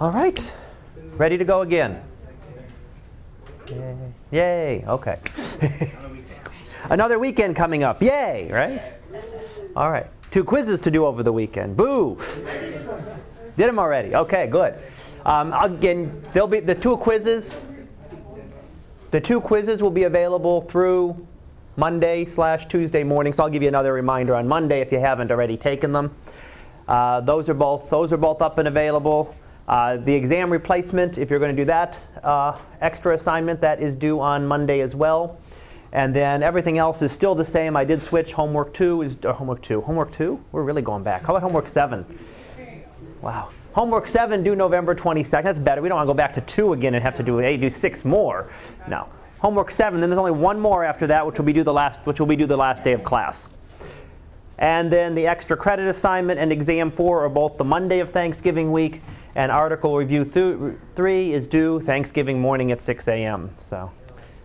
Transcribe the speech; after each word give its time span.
All 0.00 0.12
right. 0.12 0.54
Ready 1.16 1.36
to 1.38 1.44
go 1.44 1.62
again? 1.62 2.00
Yay. 3.68 3.96
Yay. 4.30 4.84
Okay. 4.86 5.18
Another 6.84 7.18
weekend 7.18 7.56
coming 7.56 7.82
up. 7.82 8.00
Yay, 8.00 8.48
right? 8.52 8.92
All 9.74 9.90
right. 9.90 10.06
Two 10.30 10.44
quizzes 10.44 10.80
to 10.82 10.92
do 10.92 11.04
over 11.04 11.24
the 11.24 11.32
weekend. 11.32 11.76
Boo. 11.76 12.16
Did 13.56 13.66
them 13.66 13.80
already. 13.80 14.14
Okay, 14.14 14.46
good. 14.46 14.74
Um, 15.26 15.52
again, 15.52 16.22
there'll 16.32 16.46
be 16.46 16.60
the 16.60 16.76
two 16.76 16.96
quizzes. 16.96 17.58
The 19.10 19.20
two 19.20 19.40
quizzes 19.40 19.82
will 19.82 19.90
be 19.90 20.04
available 20.04 20.60
through 20.60 21.26
Monday 21.76 22.24
slash 22.24 22.68
Tuesday 22.68 23.02
morning. 23.02 23.32
So 23.32 23.42
I'll 23.42 23.50
give 23.50 23.62
you 23.62 23.68
another 23.68 23.92
reminder 23.92 24.36
on 24.36 24.46
Monday 24.46 24.80
if 24.80 24.92
you 24.92 25.00
haven't 25.00 25.32
already 25.32 25.56
taken 25.56 25.90
them. 25.90 26.14
Uh, 26.86 27.20
those 27.20 27.48
are 27.48 27.54
both 27.54 27.90
those 27.90 28.12
are 28.12 28.16
both 28.16 28.40
up 28.40 28.58
and 28.58 28.68
available. 28.68 29.34
Uh, 29.68 29.98
the 29.98 30.14
exam 30.14 30.50
replacement, 30.50 31.18
if 31.18 31.28
you're 31.28 31.38
going 31.38 31.54
to 31.54 31.62
do 31.62 31.66
that 31.66 31.98
uh, 32.24 32.56
extra 32.80 33.14
assignment, 33.14 33.60
that 33.60 33.82
is 33.82 33.94
due 33.94 34.18
on 34.18 34.46
Monday 34.46 34.80
as 34.80 34.94
well. 34.94 35.38
And 35.92 36.16
then 36.16 36.42
everything 36.42 36.78
else 36.78 37.02
is 37.02 37.12
still 37.12 37.34
the 37.34 37.44
same. 37.44 37.76
I 37.76 37.84
did 37.84 38.00
switch. 38.00 38.32
Homework 38.32 38.72
two 38.72 39.02
is 39.02 39.18
homework 39.22 39.60
two. 39.60 39.82
Homework 39.82 40.10
two? 40.10 40.42
We're 40.52 40.62
really 40.62 40.80
going 40.80 41.02
back. 41.02 41.22
How 41.22 41.34
about 41.34 41.42
homework 41.42 41.68
seven? 41.68 42.06
Wow. 43.20 43.50
Homework 43.72 44.08
seven 44.08 44.42
due 44.42 44.56
November 44.56 44.94
22nd. 44.94 45.42
That's 45.42 45.58
better. 45.58 45.82
We 45.82 45.88
don't 45.90 45.96
want 45.96 46.08
to 46.08 46.12
go 46.12 46.16
back 46.16 46.32
to 46.34 46.40
two 46.42 46.72
again 46.72 46.94
and 46.94 47.02
have 47.02 47.14
to 47.16 47.22
do 47.22 47.40
eight, 47.40 47.60
do 47.60 47.68
six 47.68 48.06
more. 48.06 48.50
No. 48.88 49.06
Homework 49.40 49.70
seven. 49.70 50.00
Then 50.00 50.08
there's 50.08 50.18
only 50.18 50.32
one 50.32 50.58
more 50.58 50.82
after 50.82 51.06
that, 51.08 51.26
which 51.26 51.38
will 51.38 51.44
be 51.44 51.52
due 51.52 51.62
the 51.62 51.72
last, 51.72 52.00
which 52.04 52.18
will 52.20 52.26
be 52.26 52.36
due 52.36 52.46
the 52.46 52.56
last 52.56 52.84
day 52.84 52.92
of 52.92 53.04
class. 53.04 53.50
And 54.58 54.90
then 54.90 55.14
the 55.14 55.26
extra 55.26 55.56
credit 55.56 55.86
assignment 55.86 56.40
and 56.40 56.50
exam 56.52 56.90
four 56.90 57.24
are 57.24 57.28
both 57.28 57.58
the 57.58 57.64
Monday 57.64 58.00
of 58.00 58.10
Thanksgiving 58.10 58.72
week, 58.72 59.00
and 59.34 59.52
article 59.52 59.96
review 59.96 60.24
th- 60.24 60.76
three 60.94 61.32
is 61.32 61.46
due 61.46 61.80
Thanksgiving 61.80 62.40
morning 62.40 62.72
at 62.72 62.80
6 62.80 63.08
a.m. 63.08 63.50
So 63.58 63.90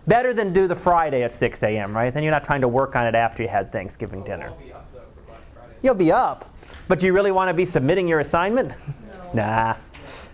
better 0.06 0.32
than 0.32 0.52
do 0.52 0.66
the 0.66 0.76
Friday 0.76 1.22
at 1.22 1.32
6 1.32 1.62
a.m. 1.62 1.96
Right? 1.96 2.12
Then 2.12 2.22
you're 2.22 2.32
not 2.32 2.44
trying 2.44 2.60
to 2.60 2.68
work 2.68 2.96
on 2.96 3.06
it 3.06 3.14
after 3.14 3.42
you 3.42 3.48
had 3.48 3.72
Thanksgiving 3.72 4.22
dinner. 4.24 4.52
You'll 5.82 5.94
be 5.94 6.12
up, 6.12 6.54
but 6.88 6.98
do 6.98 7.06
you 7.06 7.12
really 7.12 7.32
want 7.32 7.48
to 7.48 7.54
be 7.54 7.66
submitting 7.66 8.08
your 8.08 8.20
assignment? 8.20 8.72
No. 9.34 9.42
Nah. 9.42 9.76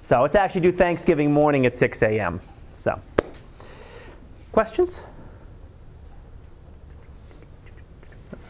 So 0.03 0.25
it's 0.25 0.35
actually 0.35 0.63
due 0.63 0.73
Thanksgiving 0.73 1.33
morning 1.33 1.67
at 1.67 1.75
6 1.75 2.03
a.m. 2.03 2.41
So 2.73 3.01
questions? 4.53 5.03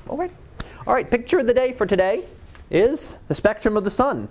All 0.08 0.16
right. 0.16 0.32
All 0.86 0.94
right, 0.94 1.08
picture 1.08 1.38
of 1.38 1.46
the 1.46 1.54
day 1.54 1.72
for 1.72 1.86
today 1.86 2.24
is 2.70 3.18
the 3.28 3.34
spectrum 3.34 3.76
of 3.76 3.84
the 3.84 3.90
sun. 3.90 4.28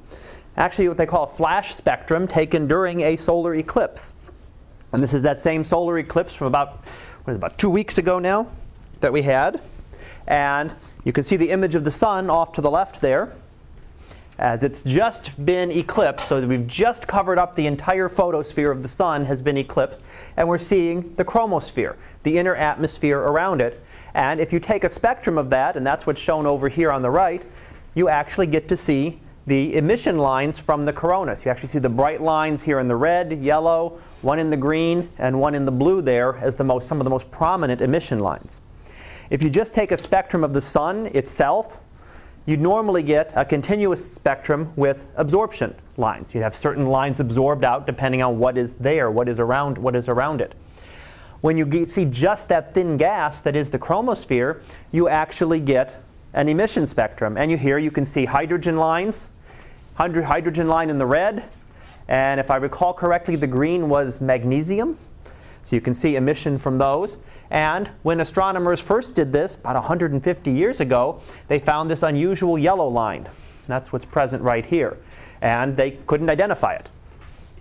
Actually, 0.58 0.88
what 0.88 0.98
they 0.98 1.06
call 1.06 1.24
a 1.24 1.36
flash 1.36 1.76
spectrum 1.76 2.28
taken 2.28 2.68
during 2.68 3.02
a 3.02 3.16
solar 3.16 3.56
eclipse. 3.56 4.14
And 4.92 5.02
this 5.02 5.14
is 5.14 5.24
that 5.24 5.40
same 5.40 5.64
solar 5.64 5.98
eclipse 6.00 6.34
from 6.34 6.48
about, 6.48 6.84
what 7.24 7.32
is 7.32 7.36
it, 7.36 7.38
about 7.38 7.58
two 7.58 7.70
weeks 7.70 7.98
ago 7.98 8.20
now 8.20 8.48
that 9.00 9.14
we 9.14 9.22
had. 9.22 9.62
And 10.28 10.74
you 11.04 11.14
can 11.14 11.24
see 11.24 11.36
the 11.36 11.52
image 11.52 11.76
of 11.76 11.84
the 11.84 11.92
sun 11.92 12.30
off 12.30 12.54
to 12.54 12.62
the 12.62 12.72
left 12.72 13.02
there 13.02 13.34
as 14.40 14.64
it's 14.64 14.82
just 14.84 15.46
been 15.46 15.70
eclipsed. 15.70 16.30
So 16.30 16.40
we've 16.46 16.66
just 16.66 17.08
covered 17.08 17.38
up 17.38 17.56
the 17.56 17.68
entire 17.68 18.08
photosphere 18.08 18.72
of 18.72 18.82
the 18.82 18.88
sun 18.88 19.26
has 19.26 19.42
been 19.42 19.58
eclipsed. 19.58 20.02
And 20.38 20.48
we're 20.48 20.58
seeing 20.58 21.14
the 21.16 21.26
chromosphere, 21.26 21.96
the 22.24 22.38
inner 22.38 22.56
atmosphere 22.56 23.20
around 23.20 23.62
it. 23.62 23.84
And 24.14 24.40
if 24.40 24.54
you 24.54 24.60
take 24.60 24.86
a 24.86 24.90
spectrum 24.90 25.38
of 25.38 25.50
that, 25.50 25.76
and 25.76 25.86
that's 25.86 26.08
what's 26.08 26.22
shown 26.22 26.46
over 26.46 26.70
here 26.70 26.92
on 26.92 27.02
the 27.02 27.10
right, 27.10 27.44
you 27.96 28.08
actually 28.08 28.48
get 28.48 28.70
to 28.70 28.78
see 28.78 29.20
the 29.50 29.76
emission 29.76 30.20
lines 30.20 30.60
from 30.60 30.86
the 30.86 30.94
corona. 30.94 31.36
So 31.36 31.46
you 31.46 31.52
actually 31.52 31.70
see 31.70 31.80
the 31.80 31.90
bright 31.90 32.22
lines 32.22 32.62
here 32.62 32.80
in 32.80 32.88
the 32.88 32.96
red, 32.96 33.34
yellow, 33.42 34.00
one 34.22 34.38
in 34.38 34.52
the 34.52 34.58
green, 34.58 35.10
and 35.18 35.40
one 35.40 35.56
in 35.56 35.66
the 35.66 35.72
blue 35.72 36.04
there 36.04 36.38
as 36.38 36.56
the 36.56 36.64
most, 36.64 36.88
some 36.88 37.02
of 37.02 37.04
the 37.04 37.10
most 37.10 37.30
prominent 37.32 37.82
emission 37.82 38.20
lines. 38.20 38.60
If 39.32 39.42
you 39.42 39.50
just 39.50 39.74
take 39.74 39.92
a 39.92 39.98
spectrum 39.98 40.44
of 40.44 40.54
the 40.54 40.62
sun 40.62 41.08
itself, 41.08 41.80
you'd 42.46 42.62
normally 42.62 43.02
get 43.02 43.34
a 43.36 43.44
continuous 43.44 44.14
spectrum 44.14 44.72
with 44.76 45.06
absorption 45.16 45.74
lines. 45.98 46.34
You'd 46.36 46.44
have 46.44 46.56
certain 46.56 46.86
lines 46.86 47.20
absorbed 47.20 47.66
out 47.66 47.88
depending 47.88 48.22
on 48.22 48.38
what 48.38 48.56
is 48.56 48.76
there, 48.76 49.10
what 49.10 49.28
is 49.28 49.40
around, 49.40 49.80
what 49.80 49.96
is 49.96 50.08
around 50.08 50.42
it. 50.42 50.54
When 51.42 51.58
you 51.58 51.86
see 51.86 52.06
just 52.06 52.50
that 52.50 52.76
thin 52.76 52.98
gas 52.98 53.42
that 53.42 53.56
is 53.56 53.72
the 53.72 53.80
chromosphere, 53.80 54.62
you 54.92 55.10
actually 55.10 55.60
get 55.60 56.04
an 56.34 56.50
emission 56.50 56.86
spectrum. 56.86 57.36
And 57.36 57.50
you 57.50 57.58
here 57.58 57.80
you 57.80 57.90
can 57.90 58.06
see 58.06 58.26
hydrogen 58.26 58.78
lines, 58.78 59.30
hydrogen 60.00 60.68
line 60.68 60.90
in 60.90 60.98
the 60.98 61.06
red, 61.06 61.44
and 62.08 62.40
if 62.40 62.50
I 62.50 62.56
recall 62.56 62.94
correctly, 62.94 63.36
the 63.36 63.48
green 63.48 63.90
was 63.90 64.22
magnesium. 64.22 64.98
So 65.64 65.76
you 65.76 65.82
can 65.82 65.94
see 65.94 66.16
emission 66.16 66.58
from 66.58 66.78
those. 66.78 67.18
And 67.52 67.90
when 68.04 68.22
astronomers 68.22 68.80
first 68.80 69.14
did 69.14 69.34
this, 69.34 69.56
about 69.56 69.76
150 69.76 70.52
years 70.52 70.80
ago, 70.80 71.22
they 71.48 71.60
found 71.60 71.92
this 71.92 72.02
unusual 72.02 72.58
yellow 72.58 72.88
line. 72.88 73.28
That's 73.68 73.92
what's 73.92 74.06
present 74.06 74.42
right 74.42 74.66
here. 74.66 74.98
And 75.42 75.76
they 75.76 75.92
couldn't 76.08 76.30
identify 76.30 76.74
it. 76.74 76.90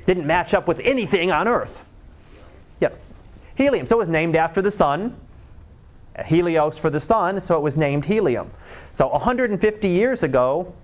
Didn't 0.06 0.26
match 0.26 0.54
up 0.54 0.68
with 0.68 0.80
anything 0.80 1.30
on 1.30 1.48
Earth. 1.48 1.82
Yep. 2.80 2.98
Helium. 3.56 3.86
So 3.86 3.96
it 3.96 3.98
was 3.98 4.08
named 4.08 4.36
after 4.36 4.62
the 4.62 4.70
sun. 4.70 5.16
Helios 6.24 6.78
for 6.78 6.90
the 6.90 7.00
sun, 7.00 7.40
so 7.40 7.56
it 7.56 7.62
was 7.62 7.76
named 7.76 8.04
helium. 8.04 8.50
So 8.92 9.06
150 9.08 9.88
years 9.88 10.22
ago, 10.22 10.74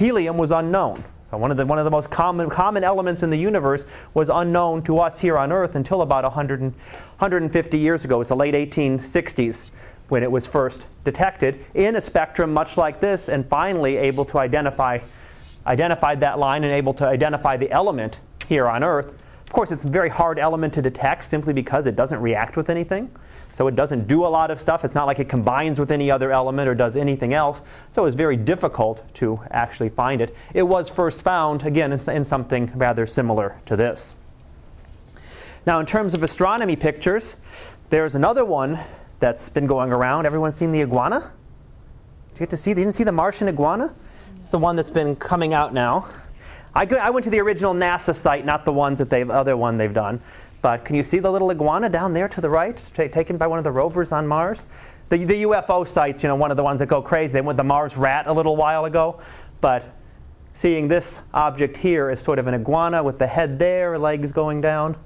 helium 0.00 0.38
was 0.38 0.50
unknown. 0.50 1.04
So 1.30 1.36
one 1.36 1.50
of 1.50 1.58
the, 1.58 1.66
one 1.66 1.78
of 1.78 1.84
the 1.84 1.90
most 1.90 2.10
common, 2.10 2.50
common 2.50 2.82
elements 2.82 3.22
in 3.22 3.30
the 3.30 3.38
universe 3.38 3.86
was 4.14 4.30
unknown 4.30 4.82
to 4.84 4.98
us 4.98 5.20
here 5.20 5.38
on 5.38 5.52
Earth 5.52 5.76
until 5.76 6.02
about 6.02 6.24
100, 6.24 6.62
150 6.62 7.78
years 7.78 8.04
ago. 8.04 8.20
It's 8.20 8.30
the 8.30 8.36
late 8.36 8.54
1860s 8.54 9.70
when 10.08 10.22
it 10.22 10.30
was 10.30 10.46
first 10.46 10.86
detected 11.04 11.64
in 11.74 11.94
a 11.96 12.00
spectrum 12.00 12.52
much 12.52 12.76
like 12.76 12.98
this 12.98 13.28
and 13.28 13.46
finally 13.46 13.96
able 13.98 14.24
to 14.24 14.38
identify 14.38 14.98
identified 15.66 16.20
that 16.20 16.38
line 16.38 16.64
and 16.64 16.72
able 16.72 16.94
to 16.94 17.06
identify 17.06 17.56
the 17.56 17.70
element 17.70 18.18
here 18.48 18.66
on 18.66 18.82
Earth. 18.82 19.12
Of 19.50 19.54
course, 19.54 19.72
it's 19.72 19.84
a 19.84 19.88
very 19.88 20.08
hard 20.08 20.38
element 20.38 20.74
to 20.74 20.82
detect 20.82 21.28
simply 21.28 21.52
because 21.52 21.86
it 21.86 21.96
doesn't 21.96 22.20
react 22.20 22.56
with 22.56 22.70
anything. 22.70 23.10
So 23.52 23.66
it 23.66 23.74
doesn't 23.74 24.06
do 24.06 24.24
a 24.24 24.28
lot 24.28 24.52
of 24.52 24.60
stuff. 24.60 24.84
It's 24.84 24.94
not 24.94 25.08
like 25.08 25.18
it 25.18 25.28
combines 25.28 25.80
with 25.80 25.90
any 25.90 26.08
other 26.08 26.30
element 26.30 26.68
or 26.68 26.74
does 26.76 26.94
anything 26.94 27.34
else. 27.34 27.60
So 27.92 28.04
it's 28.04 28.14
very 28.14 28.36
difficult 28.36 29.02
to 29.14 29.40
actually 29.50 29.88
find 29.88 30.20
it. 30.20 30.36
It 30.54 30.62
was 30.62 30.88
first 30.88 31.22
found, 31.22 31.66
again, 31.66 31.92
in 31.92 32.24
something 32.24 32.70
rather 32.76 33.06
similar 33.06 33.60
to 33.66 33.74
this. 33.74 34.14
Now, 35.66 35.80
in 35.80 35.86
terms 35.86 36.14
of 36.14 36.22
astronomy 36.22 36.76
pictures, 36.76 37.34
there's 37.88 38.14
another 38.14 38.44
one 38.44 38.78
that's 39.18 39.48
been 39.48 39.66
going 39.66 39.90
around. 39.90 40.26
Everyone's 40.26 40.54
seen 40.54 40.70
the 40.70 40.82
iguana? 40.82 41.18
Did 41.18 42.34
you 42.34 42.38
get 42.38 42.50
to 42.50 42.56
see? 42.56 42.72
They 42.72 42.82
didn't 42.82 42.94
see 42.94 43.02
the 43.02 43.10
Martian 43.10 43.48
iguana? 43.48 43.92
It's 44.38 44.52
the 44.52 44.58
one 44.58 44.76
that's 44.76 44.90
been 44.90 45.16
coming 45.16 45.54
out 45.54 45.74
now. 45.74 46.06
I, 46.74 46.86
I 46.86 47.10
went 47.10 47.24
to 47.24 47.30
the 47.30 47.40
original 47.40 47.74
NASA 47.74 48.14
site, 48.14 48.44
not 48.44 48.64
the 48.64 48.72
ones 48.72 48.98
that 48.98 49.12
other 49.30 49.56
one 49.56 49.76
they've 49.76 49.92
done. 49.92 50.20
But 50.62 50.84
can 50.84 50.94
you 50.94 51.02
see 51.02 51.18
the 51.18 51.30
little 51.30 51.50
iguana 51.50 51.88
down 51.88 52.12
there 52.12 52.28
to 52.28 52.40
the 52.40 52.50
right, 52.50 52.76
taken 52.94 53.36
by 53.36 53.46
one 53.46 53.58
of 53.58 53.64
the 53.64 53.72
rovers 53.72 54.12
on 54.12 54.26
Mars? 54.26 54.66
The, 55.08 55.24
the 55.24 55.42
UFO 55.42 55.88
sites, 55.88 56.22
you 56.22 56.28
know, 56.28 56.36
one 56.36 56.50
of 56.50 56.56
the 56.56 56.62
ones 56.62 56.78
that 56.78 56.86
go 56.86 57.02
crazy. 57.02 57.32
They 57.32 57.40
went 57.40 57.56
the 57.56 57.64
Mars 57.64 57.96
rat 57.96 58.26
a 58.26 58.32
little 58.32 58.56
while 58.56 58.84
ago. 58.84 59.20
But 59.60 59.84
seeing 60.54 60.86
this 60.86 61.18
object 61.32 61.76
here 61.76 62.10
is 62.10 62.20
sort 62.20 62.38
of 62.38 62.46
an 62.46 62.54
iguana 62.54 63.02
with 63.02 63.18
the 63.18 63.26
head 63.26 63.58
there, 63.58 63.98
legs 63.98 64.30
going 64.32 64.60
down. 64.60 64.96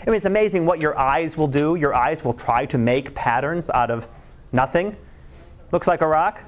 I 0.00 0.06
mean, 0.06 0.16
it's 0.16 0.26
amazing 0.26 0.66
what 0.66 0.80
your 0.80 0.98
eyes 0.98 1.36
will 1.36 1.46
do. 1.46 1.76
Your 1.76 1.94
eyes 1.94 2.24
will 2.24 2.32
try 2.32 2.66
to 2.66 2.78
make 2.78 3.14
patterns 3.14 3.70
out 3.70 3.90
of 3.90 4.08
nothing. 4.50 4.96
Looks 5.70 5.86
like 5.86 6.00
a 6.00 6.08
rock. 6.08 6.40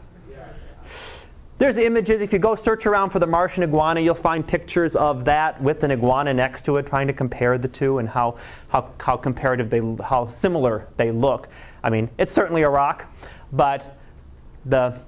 There's 1.57 1.77
images. 1.77 2.21
If 2.21 2.33
you 2.33 2.41
go 2.41 2.57
search 2.57 2.85
around 2.85 3.11
for 3.11 3.21
the 3.21 3.29
Martian 3.29 3.63
iguana, 3.63 4.01
you'll 4.01 4.15
find 4.17 4.47
pictures 4.47 4.97
of 4.97 5.25
that 5.27 5.63
with 5.63 5.85
an 5.85 5.93
iguana 5.93 6.35
next 6.35 6.65
to 6.65 6.77
it, 6.77 6.87
trying 6.87 7.07
to 7.07 7.13
compare 7.13 7.59
the 7.59 7.69
two 7.69 7.99
and 7.99 8.09
how, 8.09 8.39
how, 8.69 8.91
how 8.99 9.17
comparative 9.17 9.71
they, 9.71 9.81
how 10.03 10.29
similar 10.29 10.89
they 10.97 11.13
look. 11.13 11.49
I 11.85 11.91
mean, 11.91 12.11
it's 12.19 12.33
certainly 12.33 12.63
a 12.63 12.69
rock, 12.69 13.07
but 13.53 13.97
the 14.67 14.99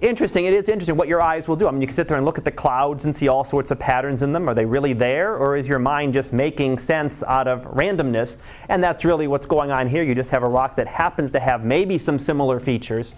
interesting, 0.00 0.44
it 0.44 0.54
is 0.54 0.68
interesting 0.68 0.96
what 0.96 1.08
your 1.08 1.20
eyes 1.20 1.48
will 1.48 1.56
do. 1.56 1.66
I 1.66 1.72
mean, 1.72 1.80
you 1.80 1.88
can 1.88 1.96
sit 1.96 2.06
there 2.06 2.18
and 2.18 2.24
look 2.24 2.38
at 2.38 2.44
the 2.44 2.52
clouds 2.52 3.04
and 3.04 3.14
see 3.14 3.26
all 3.26 3.42
sorts 3.42 3.72
of 3.72 3.78
patterns 3.80 4.22
in 4.22 4.32
them. 4.32 4.48
Are 4.48 4.54
they 4.54 4.66
really 4.66 4.92
there, 4.92 5.36
or 5.36 5.56
is 5.56 5.66
your 5.66 5.80
mind 5.80 6.12
just 6.12 6.32
making 6.32 6.78
sense 6.78 7.24
out 7.24 7.48
of 7.48 7.64
randomness? 7.64 8.36
And 8.68 8.82
that's 8.82 9.04
really 9.04 9.26
what's 9.26 9.46
going 9.46 9.72
on 9.72 9.88
here. 9.88 10.04
You 10.04 10.14
just 10.14 10.30
have 10.30 10.44
a 10.44 10.48
rock 10.48 10.76
that 10.76 10.86
happens 10.86 11.32
to 11.32 11.40
have 11.40 11.64
maybe 11.64 11.98
some 11.98 12.20
similar 12.20 12.60
features, 12.60 13.14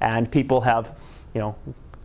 and 0.00 0.28
people 0.28 0.62
have, 0.62 0.98
you 1.34 1.40
know, 1.40 1.54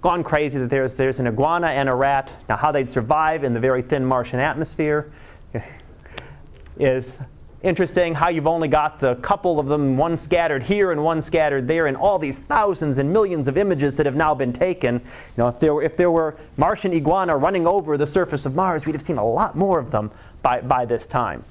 gone 0.06 0.24
crazy 0.24 0.60
that 0.60 0.70
there's, 0.70 0.94
there's 0.94 1.18
an 1.18 1.26
iguana 1.26 1.66
and 1.66 1.90
a 1.90 1.96
rat. 1.96 2.32
Now, 2.48 2.58
how 2.58 2.72
they'd 2.72 2.92
survive 2.92 3.44
in 3.44 3.56
the 3.56 3.60
very 3.60 3.82
thin 3.82 4.06
Martian 4.06 4.40
atmosphere 4.40 5.12
is 6.80 7.18
interesting 7.64 8.14
how 8.14 8.30
you've 8.30 8.46
only 8.46 8.68
got 8.68 9.00
the 9.00 9.16
couple 9.16 9.60
of 9.60 9.66
them, 9.66 9.98
one 9.98 10.16
scattered 10.16 10.62
here 10.62 10.92
and 10.92 11.04
one 11.04 11.24
scattered 11.24 11.68
there, 11.68 11.88
and 11.88 11.98
all 11.98 12.20
these 12.20 12.40
thousands 12.40 13.00
and 13.00 13.12
millions 13.12 13.48
of 13.48 13.58
images 13.58 13.96
that 13.96 14.06
have 14.06 14.16
now 14.16 14.36
been 14.36 14.54
taken. 14.54 14.94
You 14.98 15.02
know, 15.38 15.48
if 15.48 15.60
there 15.60 15.74
were, 15.74 15.82
if 15.82 15.98
there 15.98 16.12
were 16.12 16.38
Martian 16.56 16.94
iguana 16.94 17.36
running 17.36 17.66
over 17.66 17.98
the 17.98 18.06
surface 18.06 18.46
of 18.46 18.54
Mars, 18.54 18.86
we'd 18.86 18.94
have 18.94 19.02
seen 19.02 19.18
a 19.18 19.26
lot 19.26 19.56
more 19.56 19.80
of 19.80 19.90
them 19.90 20.12
by, 20.44 20.62
by 20.62 20.86
this 20.86 21.08
time. 21.08 21.44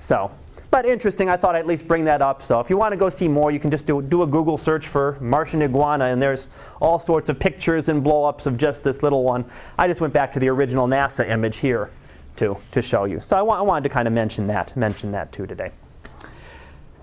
So, 0.00 0.32
but 0.74 0.84
interesting, 0.86 1.28
I 1.28 1.36
thought 1.36 1.54
I'd 1.54 1.60
at 1.60 1.66
least 1.68 1.86
bring 1.86 2.04
that 2.06 2.20
up. 2.20 2.42
So 2.42 2.58
if 2.58 2.68
you 2.68 2.76
want 2.76 2.90
to 2.90 2.96
go 2.96 3.08
see 3.08 3.28
more, 3.28 3.52
you 3.52 3.60
can 3.60 3.70
just 3.70 3.86
do, 3.86 4.02
do 4.02 4.22
a 4.22 4.26
Google 4.26 4.58
search 4.58 4.88
for 4.88 5.16
Martian 5.20 5.62
iguana, 5.62 6.06
and 6.06 6.20
there's 6.20 6.48
all 6.82 6.98
sorts 6.98 7.28
of 7.28 7.38
pictures 7.38 7.88
and 7.88 8.02
blow-ups 8.02 8.44
of 8.46 8.56
just 8.56 8.82
this 8.82 9.00
little 9.00 9.22
one. 9.22 9.44
I 9.78 9.86
just 9.86 10.00
went 10.00 10.12
back 10.12 10.32
to 10.32 10.40
the 10.40 10.48
original 10.48 10.88
NASA 10.88 11.30
image 11.30 11.58
here 11.58 11.90
to, 12.38 12.56
to 12.72 12.82
show 12.82 13.04
you. 13.04 13.20
So 13.20 13.36
I, 13.36 13.42
wa- 13.42 13.56
I 13.56 13.62
wanted 13.62 13.84
to 13.84 13.88
kind 13.88 14.08
of 14.08 14.14
mention 14.14 14.48
that, 14.48 14.76
mention 14.76 15.12
that 15.12 15.30
too 15.30 15.46
today. 15.46 15.70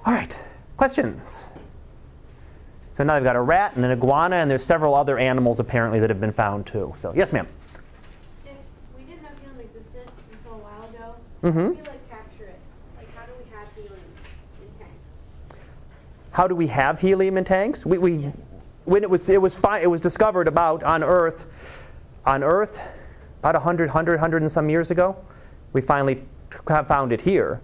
All 0.06 0.13
right, 0.13 0.38
questions? 0.75 1.45
So 2.91 3.06
now 3.06 3.13
they've 3.13 3.24
got 3.24 3.38
a 3.38 3.41
rat 3.41 3.77
and 3.77 3.85
an 3.85 3.91
iguana, 3.91 4.35
and 4.35 4.51
there's 4.51 4.65
several 4.65 4.95
other 4.95 5.17
animals 5.17 5.62
apparently 5.62 6.01
that 6.01 6.09
have 6.09 6.19
been 6.19 6.33
found 6.33 6.65
too. 6.67 6.94
So 6.97 7.13
yes, 7.15 7.31
ma'am. 7.31 7.47
If 8.45 8.51
we 8.97 9.03
didn't 9.06 9.24
know 9.24 9.29
helium 9.41 9.62
existed 9.62 10.12
until 10.33 10.56
a 10.56 10.57
while 10.57 10.89
ago, 10.89 11.15
Mm-hmm. 11.44 11.59
do 11.59 11.69
we 11.69 11.88
like 11.88 12.09
capture 12.09 12.44
it? 12.44 12.59
Like 12.97 13.15
how 13.15 13.25
do 13.25 13.31
we 13.44 13.50
have 13.56 13.67
helium 13.74 13.95
in 14.62 14.67
tanks? 14.77 15.57
How 16.31 16.48
do 16.48 16.56
we 16.56 16.68
have 16.68 17.00
helium 17.01 17.38
in 17.38 17.44
tanks? 17.44 17.86
We, 17.86 17.98
we 17.98 18.12
Yes. 18.13 18.36
when 18.86 19.04
it 19.04 19.10
was 19.10 19.30
it 19.30 19.42
was 19.42 19.56
fi- 19.56 19.80
it 19.80 19.88
was 19.89 20.01
discovered 20.01 20.48
about 20.48 20.81
on 20.83 21.04
Earth, 21.04 21.45
on 22.25 22.44
Earth, 22.44 22.81
about 23.39 23.56
100, 23.56 23.89
100, 23.89 24.13
100 24.13 24.42
and 24.42 24.51
some 24.51 24.69
years 24.69 24.92
ago. 24.92 25.16
We 25.74 25.81
finally 25.81 26.24
found 26.88 27.12
it 27.12 27.22
here. 27.22 27.62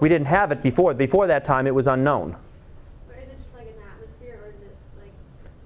We 0.00 0.08
didn't 0.08 0.28
have 0.28 0.50
it 0.52 0.62
before. 0.62 0.94
Before 0.94 1.26
that 1.26 1.44
time, 1.44 1.66
it 1.66 1.74
was 1.74 1.86
unknown. 1.86 2.36
Or 3.08 3.14
is 3.16 3.24
it 3.28 3.38
just 3.38 3.54
like 3.54 3.66
an 3.66 3.74
atmosphere 3.92 4.40
or 4.42 4.48
is 4.48 4.54
it 4.62 4.76
like 4.98 5.12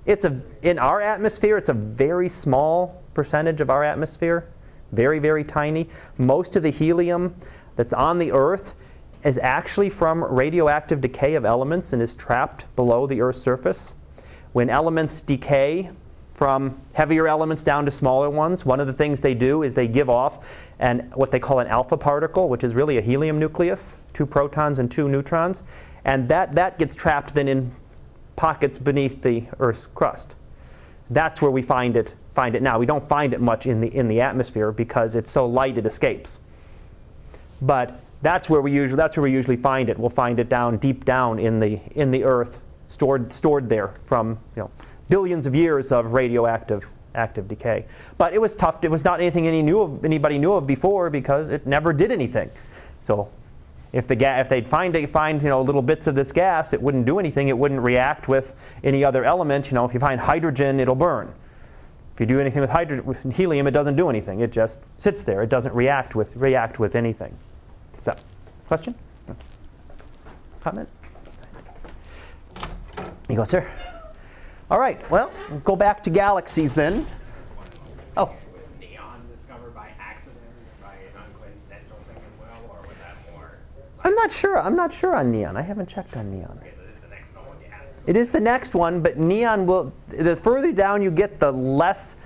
It's 0.06 0.24
a 0.24 0.40
in 0.62 0.78
our 0.78 1.00
atmosphere. 1.00 1.56
It's 1.56 1.68
a 1.68 1.74
very 1.74 2.28
small 2.28 3.02
percentage 3.14 3.60
of 3.60 3.70
our 3.70 3.84
atmosphere, 3.84 4.46
very 4.92 5.18
very 5.18 5.44
tiny. 5.44 5.88
Most 6.18 6.56
of 6.56 6.62
the 6.62 6.70
helium 6.70 7.34
that's 7.76 7.92
on 7.92 8.18
the 8.18 8.32
Earth 8.32 8.74
is 9.24 9.38
actually 9.38 9.88
from 9.88 10.22
radioactive 10.22 11.00
decay 11.00 11.34
of 11.34 11.44
elements 11.44 11.92
and 11.92 12.02
is 12.02 12.14
trapped 12.14 12.74
below 12.76 13.06
the 13.06 13.20
Earth's 13.20 13.40
surface. 13.40 13.94
When 14.52 14.68
elements 14.68 15.20
decay 15.22 15.90
from 16.34 16.78
heavier 16.92 17.26
elements 17.26 17.62
down 17.62 17.84
to 17.86 17.90
smaller 17.90 18.28
ones, 18.28 18.66
one 18.66 18.80
of 18.80 18.86
the 18.86 18.92
things 18.92 19.20
they 19.20 19.34
do 19.34 19.62
is 19.62 19.72
they 19.72 19.88
give 19.88 20.10
off 20.10 20.46
an 20.78 21.10
what 21.14 21.30
they 21.30 21.38
call 21.38 21.60
an 21.60 21.68
alpha 21.68 21.96
particle, 21.96 22.48
which 22.48 22.64
is 22.64 22.74
really 22.74 22.98
a 22.98 23.00
helium 23.00 23.38
nucleus, 23.38 23.96
two 24.12 24.26
protons 24.26 24.78
and 24.78 24.90
two 24.90 25.08
neutrons, 25.08 25.62
and 26.04 26.28
that 26.28 26.54
that 26.54 26.78
gets 26.78 26.94
trapped 26.94 27.34
then 27.34 27.48
in 27.48 27.72
pockets 28.36 28.78
beneath 28.78 29.22
the 29.22 29.44
Earth's 29.58 29.86
crust. 29.86 30.34
That's 31.08 31.40
where 31.40 31.50
we 31.50 31.62
find 31.62 31.96
it 31.96 32.14
find 32.34 32.56
it 32.56 32.62
now. 32.62 32.78
We 32.80 32.86
don't 32.86 33.08
find 33.08 33.32
it 33.32 33.40
much 33.40 33.66
in 33.66 33.80
the 33.80 33.94
in 33.94 34.08
the 34.08 34.20
atmosphere 34.20 34.72
because 34.72 35.14
it's 35.14 35.30
so 35.30 35.46
light 35.46 35.78
it 35.78 35.86
escapes. 35.86 36.40
But 37.62 38.00
that's 38.24 38.48
where 38.48 38.62
we 38.62 38.72
usually 38.72 38.96
that's 38.96 39.16
where 39.16 39.22
we 39.22 39.30
usually 39.30 39.56
find 39.56 39.90
it. 39.90 39.98
We'll 39.98 40.08
find 40.08 40.40
it 40.40 40.48
down 40.48 40.78
deep 40.78 41.04
down 41.04 41.38
in 41.38 41.60
the 41.60 41.78
in 41.94 42.10
the 42.10 42.24
earth, 42.24 42.58
stored 42.88 43.32
stored 43.32 43.68
there 43.68 43.88
from 44.04 44.38
you 44.56 44.62
know 44.62 44.70
billions 45.10 45.44
of 45.44 45.54
years 45.54 45.92
of 45.92 46.12
radioactive 46.12 46.88
active 47.14 47.46
decay. 47.46 47.84
But 48.16 48.32
it 48.32 48.40
was 48.40 48.54
tough. 48.54 48.82
It 48.82 48.90
was 48.90 49.04
not 49.04 49.20
anything 49.20 49.46
any 49.46 49.62
knew 49.62 49.80
of, 49.80 50.04
anybody 50.04 50.38
knew 50.38 50.54
of 50.54 50.66
before 50.66 51.10
because 51.10 51.50
it 51.50 51.66
never 51.66 51.92
did 51.92 52.10
anything. 52.10 52.50
So 53.02 53.28
if 53.92 54.06
the 54.06 54.16
ga- 54.16 54.40
if 54.40 54.48
they'd 54.48 54.66
find 54.66 54.96
find 55.10 55.42
you 55.42 55.50
know 55.50 55.60
little 55.60 55.82
bits 55.82 56.06
of 56.06 56.14
this 56.14 56.32
gas, 56.32 56.72
it 56.72 56.80
wouldn't 56.80 57.04
do 57.04 57.18
anything. 57.18 57.48
It 57.48 57.58
wouldn't 57.58 57.80
react 57.82 58.26
with 58.26 58.54
any 58.82 59.04
other 59.04 59.26
element. 59.26 59.70
You 59.70 59.74
know, 59.74 59.84
if 59.84 59.92
you 59.92 60.00
find 60.00 60.18
hydrogen, 60.18 60.80
it'll 60.80 60.94
burn. 60.94 61.30
If 62.14 62.20
you 62.20 62.26
do 62.26 62.40
anything 62.40 62.62
with, 62.62 62.70
hydro- 62.70 63.02
with 63.02 63.34
helium, 63.34 63.66
it 63.66 63.72
doesn't 63.72 63.96
do 63.96 64.08
anything. 64.08 64.40
It 64.40 64.50
just 64.50 64.80
sits 64.96 65.24
there. 65.24 65.42
It 65.42 65.50
doesn't 65.50 65.74
react 65.74 66.14
with 66.14 66.34
react 66.36 66.78
with 66.78 66.94
anything. 66.94 67.36
Question? 68.74 68.96
Comment? 70.60 70.88
You 73.28 73.36
go, 73.36 73.44
sir. 73.44 73.70
All 74.68 74.80
right. 74.80 75.08
Well, 75.12 75.30
go 75.62 75.76
back 75.76 76.02
to 76.02 76.10
galaxies 76.10 76.74
then. 76.74 77.06
Oh. 78.16 78.24
Was 78.24 78.34
neon 78.80 79.20
discovered 79.32 79.76
by 79.76 79.90
accident, 80.00 80.40
by 80.82 80.94
an 80.94 81.22
uncoincidental 81.22 82.02
thing 82.08 82.16
as 82.16 82.40
well, 82.40 82.68
or 82.68 82.82
was 82.82 82.96
that 83.00 83.16
more? 83.32 83.58
I'm 84.02 84.16
not 84.16 84.32
sure. 84.32 84.58
I'm 84.58 84.74
not 84.74 84.92
sure 84.92 85.14
on 85.14 85.30
neon. 85.30 85.56
I 85.56 85.62
haven't 85.62 85.88
checked 85.88 86.16
on 86.16 86.32
neon. 86.32 86.58
Okay, 86.60 86.72
so 86.76 86.82
this 86.82 86.96
is 86.96 87.02
the 87.02 87.10
next 87.10 87.32
one 87.36 87.56
you 87.60 87.68
asked. 87.72 87.92
It 88.08 88.16
is 88.16 88.30
the 88.32 88.40
next 88.40 88.74
one, 88.74 89.00
but 89.02 89.18
neon 89.18 89.66
will. 89.66 89.92
The 90.08 90.34
further 90.34 90.72
down 90.72 91.00
you 91.00 91.12
get, 91.12 91.38
the 91.38 91.52
less 91.52 92.16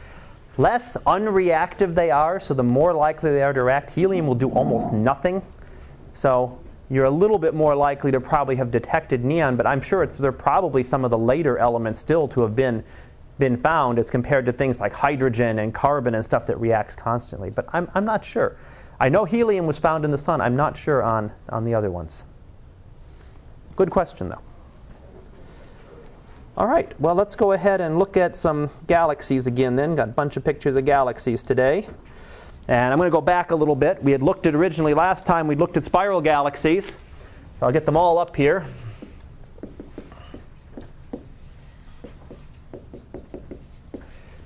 less 0.56 0.97
unreactive 1.06 1.95
they 1.95 2.11
are. 2.11 2.41
So 2.41 2.55
the 2.55 2.65
more 2.65 2.95
likely 2.95 3.33
they 3.33 3.43
are 3.43 3.53
to 3.53 3.65
react. 3.65 3.91
Helium 3.91 4.27
will 4.27 4.35
do 4.35 4.49
almost 4.49 4.95
nothing. 4.95 5.43
So 6.14 6.58
you're 6.90 7.05
a 7.05 7.10
little 7.10 7.38
bit 7.38 7.55
more 7.55 7.75
likely 7.75 8.10
to 8.12 8.20
probably 8.20 8.56
have 8.56 8.70
detected 8.70 9.25
neon, 9.25 9.56
but 9.56 9.66
I'm 9.66 9.81
sure 9.81 10.02
it's 10.02 10.19
they're 10.19 10.32
probably 10.32 10.82
some 10.82 11.05
of 11.05 11.10
the 11.10 11.19
later 11.19 11.58
elements 11.58 11.99
still 11.99 12.28
to 12.28 12.43
have 12.43 12.56
been 12.56 12.84
been 13.38 13.56
found 13.56 13.99
as 13.99 14.10
compared 14.10 14.44
to 14.46 14.52
things 14.52 14.81
like 14.81 14.93
hydrogen 14.93 15.60
and 15.60 15.72
carbon 15.72 16.14
and 16.14 16.25
stuff 16.25 16.46
that 16.46 16.58
reacts 16.58 16.96
constantly. 16.96 17.50
But 17.50 17.66
I'm, 17.72 17.88
I'm 17.94 18.05
not 18.05 18.25
sure. 18.25 18.56
I 19.00 19.08
know 19.08 19.25
helium 19.25 19.66
was 19.66 19.78
found 19.78 20.05
in 20.05 20.10
the 20.10 20.19
sun. 20.19 20.40
I'm 20.40 20.56
not 20.56 20.76
sure 20.76 21.02
on, 21.02 21.32
on 21.49 21.64
the 21.64 21.75
other 21.75 21.90
ones. 21.90 22.25
Good 23.76 23.90
question, 23.90 24.28
though. 24.28 24.40
All 26.56 26.66
right, 26.66 26.93
well, 27.00 27.14
let's 27.14 27.37
go 27.37 27.52
ahead 27.52 27.81
and 27.81 28.00
look 28.00 28.16
at 28.16 28.34
some 28.34 28.70
galaxies 28.88 29.46
again 29.46 29.76
then. 29.76 29.94
Got 29.94 30.08
a 30.08 30.12
bunch 30.12 30.37
of 30.37 30.44
pictures 30.44 30.75
of 30.75 30.84
galaxies 30.84 31.44
today. 31.44 31.87
And 32.69 32.93
I'm 32.93 32.99
going 32.99 33.11
to 33.11 33.15
go 33.15 33.23
back 33.23 33.50
a 33.50 33.56
little 33.56 33.75
bit. 33.75 34.03
We 34.03 34.12
had 34.12 34.23
looked 34.23 34.44
at 34.44 34.55
originally 34.55 34.93
last 34.93 35.25
time, 35.25 35.49
we 35.49 35.56
looked 35.56 35.79
at 35.79 35.85
spiral 35.85 36.20
galaxies. 36.20 36.99
So 37.55 37.67
I'll 37.67 37.73
get 37.73 37.87
them 37.87 37.97
all 37.97 38.19
up 38.19 38.37
here. 38.37 38.67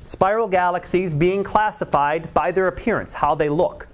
Spiral 0.06 0.46
galaxies 0.46 1.12
being 1.12 1.42
classified 1.42 2.32
by 2.32 2.52
their 2.52 2.68
appearance, 2.68 3.12
how 3.12 3.34
they 3.34 3.48
look. 3.48 3.88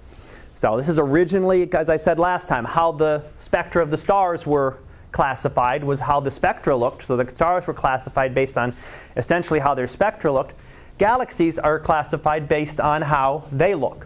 So 0.53 0.77
this 0.77 0.89
is 0.89 0.99
originally, 0.99 1.71
as 1.73 1.89
I 1.89 1.97
said 1.97 2.19
last 2.19 2.47
time, 2.47 2.65
how 2.65 2.91
the 2.91 3.23
spectra 3.37 3.81
of 3.81 3.89
the 3.89 3.97
stars 3.97 4.45
were 4.45 4.77
classified 5.11 5.83
was 5.83 6.01
how 6.01 6.19
the 6.19 6.29
spectra 6.29 6.75
looked. 6.75 7.03
So 7.03 7.17
the 7.17 7.27
stars 7.31 7.65
were 7.65 7.73
classified 7.73 8.35
based 8.35 8.59
on 8.59 8.75
essentially 9.17 9.59
how 9.59 9.73
their 9.73 9.87
spectra 9.87 10.31
looked. 10.31 10.53
Galaxies 10.99 11.57
are 11.57 11.79
classified 11.79 12.47
based 12.47 12.79
on 12.79 13.01
how 13.01 13.45
they 13.51 13.73
look. 13.73 14.05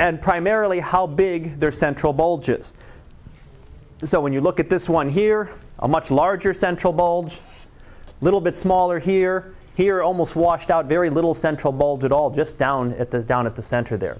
And 0.00 0.18
primarily 0.20 0.80
how 0.80 1.06
big 1.06 1.58
their 1.58 1.70
central 1.70 2.14
bulge 2.14 2.48
is. 2.48 2.72
So 4.02 4.18
when 4.22 4.32
you 4.32 4.40
look 4.40 4.58
at 4.58 4.70
this 4.70 4.88
one 4.88 5.10
here, 5.10 5.50
a 5.78 5.86
much 5.86 6.10
larger 6.10 6.54
central 6.54 6.90
bulge, 6.94 7.34
a 7.34 8.24
little 8.24 8.40
bit 8.40 8.56
smaller 8.56 8.98
here, 8.98 9.54
here 9.76 10.02
almost 10.02 10.34
washed 10.34 10.70
out, 10.70 10.86
very 10.86 11.10
little 11.10 11.34
central 11.34 11.70
bulge 11.70 12.02
at 12.04 12.12
all, 12.12 12.30
just 12.30 12.56
down 12.56 12.94
at 12.94 13.10
the, 13.10 13.20
down 13.20 13.46
at 13.46 13.54
the 13.54 13.62
center 13.62 13.98
there. 13.98 14.16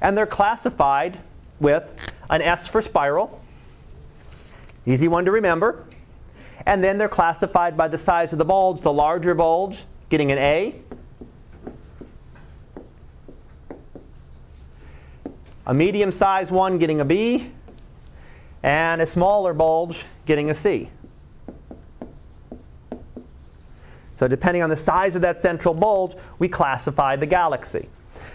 And 0.00 0.16
they're 0.16 0.26
classified 0.26 1.18
with 1.60 2.14
an 2.30 2.40
S 2.40 2.66
for 2.66 2.80
spiral, 2.80 3.38
easy 4.86 5.08
one 5.08 5.26
to 5.26 5.30
remember. 5.30 5.84
And 6.64 6.82
then 6.82 6.96
they're 6.96 7.06
classified 7.10 7.76
by 7.76 7.88
the 7.88 7.98
size 7.98 8.32
of 8.32 8.38
the 8.38 8.46
bulge, 8.46 8.80
the 8.80 8.92
larger 8.92 9.34
bulge 9.34 9.84
getting 10.08 10.32
an 10.32 10.38
A, 10.38 10.74
a 15.66 15.74
medium 15.74 16.12
sized 16.12 16.50
one 16.50 16.78
getting 16.78 17.00
a 17.00 17.04
B, 17.04 17.50
and 18.62 19.00
a 19.00 19.06
smaller 19.06 19.52
bulge 19.52 20.04
getting 20.26 20.50
a 20.50 20.54
C. 20.54 20.88
So, 24.14 24.28
depending 24.28 24.62
on 24.62 24.70
the 24.70 24.76
size 24.76 25.16
of 25.16 25.22
that 25.22 25.38
central 25.38 25.74
bulge, 25.74 26.14
we 26.38 26.48
classify 26.48 27.16
the 27.16 27.26
galaxy. 27.26 27.88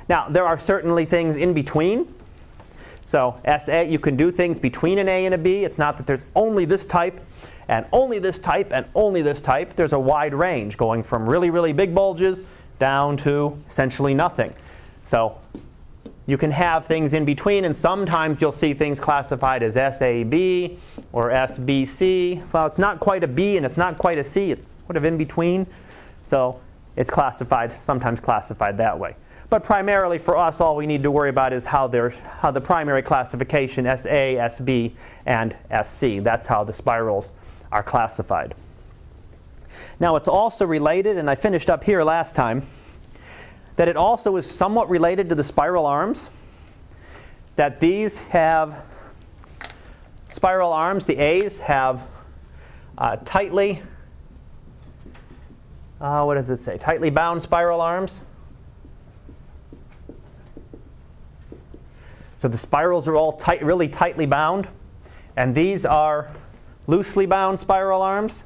Now, 0.09 0.27
there 0.27 0.45
are 0.45 0.59
certainly 0.59 1.05
things 1.05 1.37
in 1.37 1.53
between. 1.53 2.13
So, 3.05 3.39
SA, 3.45 3.81
you 3.81 3.99
can 3.99 4.17
do 4.17 4.31
things 4.31 4.59
between 4.59 4.97
an 4.97 5.07
A 5.07 5.25
and 5.25 5.33
a 5.33 5.37
B. 5.37 5.63
It's 5.63 5.77
not 5.77 5.95
that 5.97 6.05
there's 6.05 6.25
only 6.35 6.65
this 6.65 6.85
type 6.85 7.21
and 7.69 7.85
only 7.93 8.19
this 8.19 8.37
type 8.37 8.71
and 8.71 8.85
only 8.95 9.21
this 9.21 9.39
type. 9.39 9.75
There's 9.75 9.93
a 9.93 9.99
wide 9.99 10.33
range 10.33 10.77
going 10.77 11.03
from 11.03 11.29
really, 11.29 11.49
really 11.49 11.71
big 11.71 11.95
bulges 11.95 12.41
down 12.79 13.15
to 13.17 13.57
essentially 13.69 14.13
nothing. 14.13 14.53
So, 15.05 15.39
you 16.27 16.37
can 16.37 16.51
have 16.51 16.85
things 16.85 17.13
in 17.13 17.23
between, 17.23 17.63
and 17.63 17.75
sometimes 17.75 18.41
you'll 18.41 18.51
see 18.51 18.73
things 18.73 18.99
classified 18.99 19.63
as 19.63 19.73
SAB 19.73 20.77
or 21.13 21.29
SBC. 21.29 22.43
Well, 22.51 22.67
it's 22.67 22.77
not 22.77 22.99
quite 22.99 23.23
a 23.23 23.27
B 23.27 23.55
and 23.55 23.65
it's 23.65 23.77
not 23.77 23.97
quite 23.97 24.17
a 24.17 24.23
C, 24.23 24.51
it's 24.51 24.83
sort 24.83 24.97
of 24.97 25.05
in 25.05 25.17
between. 25.17 25.65
So 26.25 26.59
it's 26.97 27.09
classified, 27.09 27.81
sometimes 27.81 28.19
classified 28.19 28.77
that 28.77 28.99
way. 28.99 29.15
But 29.49 29.63
primarily 29.63 30.17
for 30.17 30.35
us, 30.35 30.59
all 30.59 30.75
we 30.75 30.85
need 30.85 31.03
to 31.03 31.11
worry 31.11 31.29
about 31.29 31.53
is 31.53 31.65
how, 31.65 31.89
how 32.39 32.51
the 32.51 32.59
primary 32.59 33.01
classification 33.01 33.85
SA, 33.85 34.09
SB, 34.09 34.91
and 35.25 35.55
SC. 35.81 36.21
That's 36.21 36.45
how 36.45 36.65
the 36.65 36.73
spirals 36.73 37.31
are 37.71 37.83
classified. 37.83 38.53
Now, 39.99 40.17
it's 40.17 40.27
also 40.27 40.65
related, 40.65 41.17
and 41.17 41.29
I 41.29 41.35
finished 41.35 41.69
up 41.69 41.85
here 41.85 42.03
last 42.03 42.35
time, 42.35 42.63
that 43.77 43.87
it 43.87 43.95
also 43.95 44.35
is 44.35 44.49
somewhat 44.49 44.89
related 44.89 45.29
to 45.29 45.35
the 45.35 45.43
spiral 45.43 45.85
arms. 45.85 46.29
That 47.55 47.79
these 47.79 48.17
have 48.27 48.83
spiral 50.29 50.73
arms, 50.73 51.05
the 51.05 51.17
A's 51.17 51.59
have 51.59 52.05
uh, 52.97 53.17
tightly, 53.23 53.81
uh, 56.01 56.23
what 56.23 56.35
does 56.35 56.49
it 56.49 56.57
say? 56.57 56.77
Tightly 56.77 57.09
bound 57.09 57.41
spiral 57.41 57.79
arms. 57.79 58.21
So 62.37 62.47
the 62.47 62.57
spirals 62.57 63.07
are 63.07 63.15
all 63.15 63.33
tight, 63.33 63.63
really 63.63 63.87
tightly 63.87 64.25
bound. 64.25 64.67
And 65.35 65.53
these 65.55 65.85
are 65.85 66.31
loosely 66.87 67.25
bound 67.25 67.59
spiral 67.59 68.01
arms. 68.01 68.43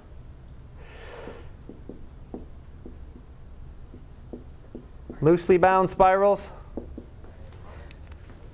Loosely 5.21 5.57
bound 5.57 5.89
spirals. 5.89 6.49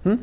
Hmm? 0.04 0.16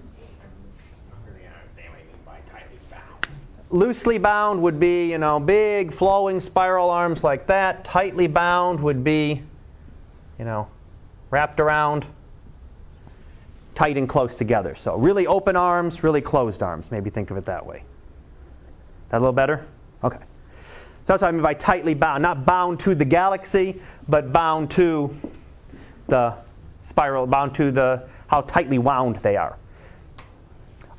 Loosely 3.71 4.19
bound 4.19 4.63
would 4.63 4.79
be, 4.79 5.11
you 5.11 5.19
know, 5.19 5.41
big 5.41 5.93
flowing 5.93 6.41
spiral 6.41 6.91
arms 6.91 7.25
like 7.25 7.47
that. 7.47 7.85
Tightly 7.85 8.27
bound 8.27 8.79
would 8.81 9.03
be, 9.03 9.43
you 10.39 10.45
know, 10.45 10.69
wrapped 11.31 11.59
around 11.59 12.07
tight 13.75 13.97
and 13.97 14.09
close 14.09 14.37
together. 14.37 14.75
So 14.77 14.97
really 14.97 15.27
open 15.27 15.57
arms, 15.57 16.05
really 16.05 16.21
closed 16.21 16.63
arms. 16.63 16.91
Maybe 16.91 17.11
think 17.11 17.33
of 17.33 17.37
it 17.37 17.47
that 17.47 17.67
way. 17.67 17.83
That 19.09 19.19
a 19.19 19.21
little 19.21 19.33
better? 19.33 19.67
Okay. 20.05 20.19
So 20.19 21.13
that's 21.13 21.23
what 21.23 21.29
I 21.29 21.33
mean 21.33 21.43
by 21.43 21.55
tightly 21.55 21.95
bound. 21.95 22.23
Not 22.23 22.47
bound 22.47 22.79
to 22.81 22.95
the 22.95 23.05
galaxy, 23.05 23.81
but 24.09 24.33
bound 24.33 24.71
to 24.73 25.15
the 26.07 26.35
spiral, 26.83 27.27
bound 27.27 27.55
to 27.57 27.71
the 27.71 28.09
how 28.29 28.43
tightly 28.43 28.79
wound 28.79 29.17
they 29.17 29.37
are. 29.37 29.57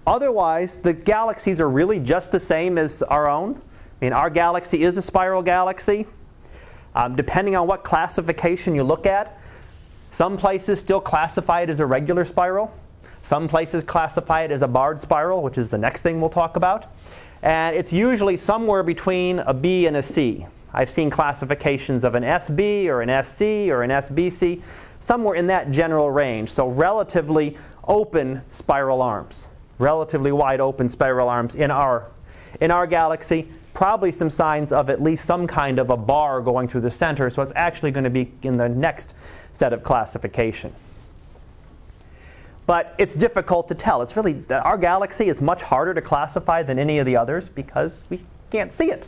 Otherwise, 0.07 0.77
the 0.77 0.93
galaxies 0.93 1.59
are 1.59 1.69
really 1.69 1.99
just 1.99 2.31
the 2.31 2.39
same 2.39 2.77
as 2.77 3.01
our 3.03 3.27
own. 3.27 3.55
I 3.55 4.05
mean, 4.05 4.13
our 4.13 4.29
galaxy 4.29 4.83
is 4.83 4.97
a 4.97 5.01
spiral 5.01 5.41
galaxy. 5.41 6.05
Um, 6.93 7.15
depending 7.15 7.55
on 7.55 7.67
what 7.67 7.83
classification 7.83 8.75
you 8.75 8.83
look 8.83 9.05
at, 9.05 9.37
some 10.11 10.37
places 10.37 10.79
still 10.79 11.01
classify 11.01 11.61
it 11.61 11.69
as 11.69 11.79
a 11.79 11.85
regular 11.85 12.23
spiral. 12.23 12.73
Some 13.23 13.47
places 13.47 13.83
classify 13.83 14.43
it 14.43 14.51
as 14.51 14.61
a 14.61 14.67
barred 14.67 15.01
spiral, 15.01 15.41
which 15.41 15.57
is 15.57 15.69
the 15.69 15.77
next 15.77 16.03
thing 16.03 16.21
we'll 16.21 16.29
talk 16.29 16.55
about. 16.55 16.85
And 17.41 17.75
it's 17.75 17.91
usually 17.91 18.37
somewhere 18.37 18.83
between 18.83 19.39
a 19.39 19.53
B 19.53 19.87
and 19.87 19.97
a 19.97 20.03
C. 20.03 20.45
I've 20.73 20.89
seen 20.89 21.09
classifications 21.09 22.03
of 22.03 22.15
an 22.15 22.23
SB 22.23 22.87
or 22.87 23.01
an 23.01 23.23
SC 23.23 23.71
or 23.71 23.83
an 23.83 23.91
SBC, 23.91 24.61
somewhere 24.99 25.35
in 25.35 25.47
that 25.47 25.71
general 25.71 26.11
range. 26.11 26.53
So, 26.53 26.67
relatively 26.67 27.57
open 27.87 28.41
spiral 28.51 29.01
arms, 29.01 29.47
relatively 29.79 30.31
wide 30.31 30.59
open 30.59 30.89
spiral 30.89 31.29
arms 31.29 31.55
in 31.55 31.71
our, 31.71 32.07
in 32.61 32.71
our 32.71 32.87
galaxy. 32.87 33.49
Probably 33.73 34.11
some 34.11 34.29
signs 34.29 34.71
of 34.71 34.89
at 34.89 35.01
least 35.01 35.25
some 35.25 35.47
kind 35.47 35.79
of 35.79 35.89
a 35.89 35.97
bar 35.97 36.41
going 36.41 36.67
through 36.67 36.81
the 36.81 36.91
center. 36.91 37.29
So, 37.29 37.41
it's 37.41 37.53
actually 37.55 37.91
going 37.91 38.05
to 38.05 38.09
be 38.09 38.31
in 38.41 38.57
the 38.57 38.69
next 38.69 39.13
set 39.53 39.73
of 39.73 39.83
classification. 39.83 40.73
But 42.67 42.95
it's 42.97 43.15
difficult 43.15 43.67
to 43.67 43.75
tell. 43.75 44.01
It's 44.01 44.15
really 44.15 44.43
our 44.49 44.77
galaxy 44.77 45.29
is 45.29 45.41
much 45.41 45.61
harder 45.61 45.93
to 45.93 46.01
classify 46.01 46.63
than 46.63 46.79
any 46.79 46.97
of 46.99 47.05
the 47.05 47.15
others 47.15 47.47
because 47.49 48.03
we 48.09 48.21
can't 48.49 48.73
see 48.73 48.89
it. 48.89 49.07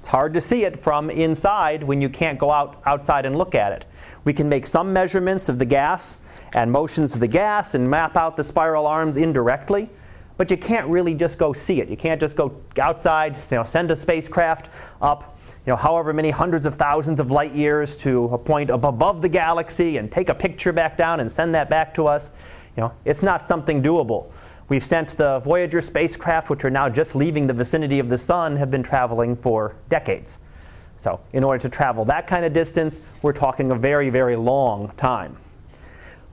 It's 0.00 0.08
hard 0.08 0.34
to 0.34 0.40
see 0.40 0.64
it 0.64 0.80
from 0.80 1.10
inside 1.10 1.84
when 1.84 2.00
you 2.00 2.08
can't 2.08 2.38
go 2.38 2.50
out 2.50 2.82
outside 2.84 3.24
and 3.24 3.36
look 3.36 3.54
at 3.54 3.70
it. 3.70 3.84
We 4.24 4.32
can 4.32 4.48
make 4.48 4.66
some 4.66 4.92
measurements 4.92 5.48
of 5.48 5.58
the 5.58 5.64
gas 5.64 6.18
and 6.54 6.70
motions 6.70 7.14
of 7.14 7.20
the 7.20 7.28
gas 7.28 7.74
and 7.74 7.88
map 7.88 8.16
out 8.16 8.36
the 8.36 8.44
spiral 8.44 8.86
arms 8.86 9.16
indirectly, 9.16 9.88
but 10.36 10.50
you 10.50 10.56
can't 10.56 10.86
really 10.86 11.14
just 11.14 11.38
go 11.38 11.52
see 11.52 11.80
it. 11.80 11.88
You 11.88 11.96
can't 11.96 12.20
just 12.20 12.36
go 12.36 12.60
outside, 12.78 13.36
you 13.50 13.56
know, 13.56 13.64
send 13.64 13.90
a 13.90 13.96
spacecraft 13.96 14.68
up 15.00 15.32
you 15.66 15.70
know, 15.70 15.76
however 15.76 16.12
many 16.12 16.30
hundreds 16.30 16.66
of 16.66 16.74
thousands 16.74 17.20
of 17.20 17.30
light 17.30 17.54
years 17.54 17.96
to 17.98 18.24
a 18.26 18.38
point 18.38 18.68
above 18.68 19.22
the 19.22 19.28
galaxy 19.28 19.96
and 19.96 20.10
take 20.10 20.28
a 20.28 20.34
picture 20.34 20.72
back 20.72 20.96
down 20.96 21.20
and 21.20 21.30
send 21.30 21.54
that 21.54 21.70
back 21.70 21.94
to 21.94 22.06
us. 22.08 22.32
You 22.76 22.82
know, 22.82 22.92
it's 23.04 23.22
not 23.22 23.44
something 23.44 23.80
doable. 23.80 24.32
We've 24.68 24.84
sent 24.84 25.16
the 25.16 25.38
Voyager 25.40 25.80
spacecraft, 25.80 26.50
which 26.50 26.64
are 26.64 26.70
now 26.70 26.88
just 26.88 27.14
leaving 27.14 27.46
the 27.46 27.52
vicinity 27.52 28.00
of 28.00 28.08
the 28.08 28.18
sun, 28.18 28.56
have 28.56 28.72
been 28.72 28.82
traveling 28.82 29.36
for 29.36 29.76
decades. 29.88 30.38
So, 31.02 31.18
in 31.32 31.42
order 31.42 31.58
to 31.58 31.68
travel 31.68 32.04
that 32.04 32.28
kind 32.28 32.44
of 32.44 32.52
distance, 32.52 33.00
we're 33.22 33.32
talking 33.32 33.72
a 33.72 33.74
very, 33.74 34.08
very 34.08 34.36
long 34.36 34.92
time. 34.96 35.36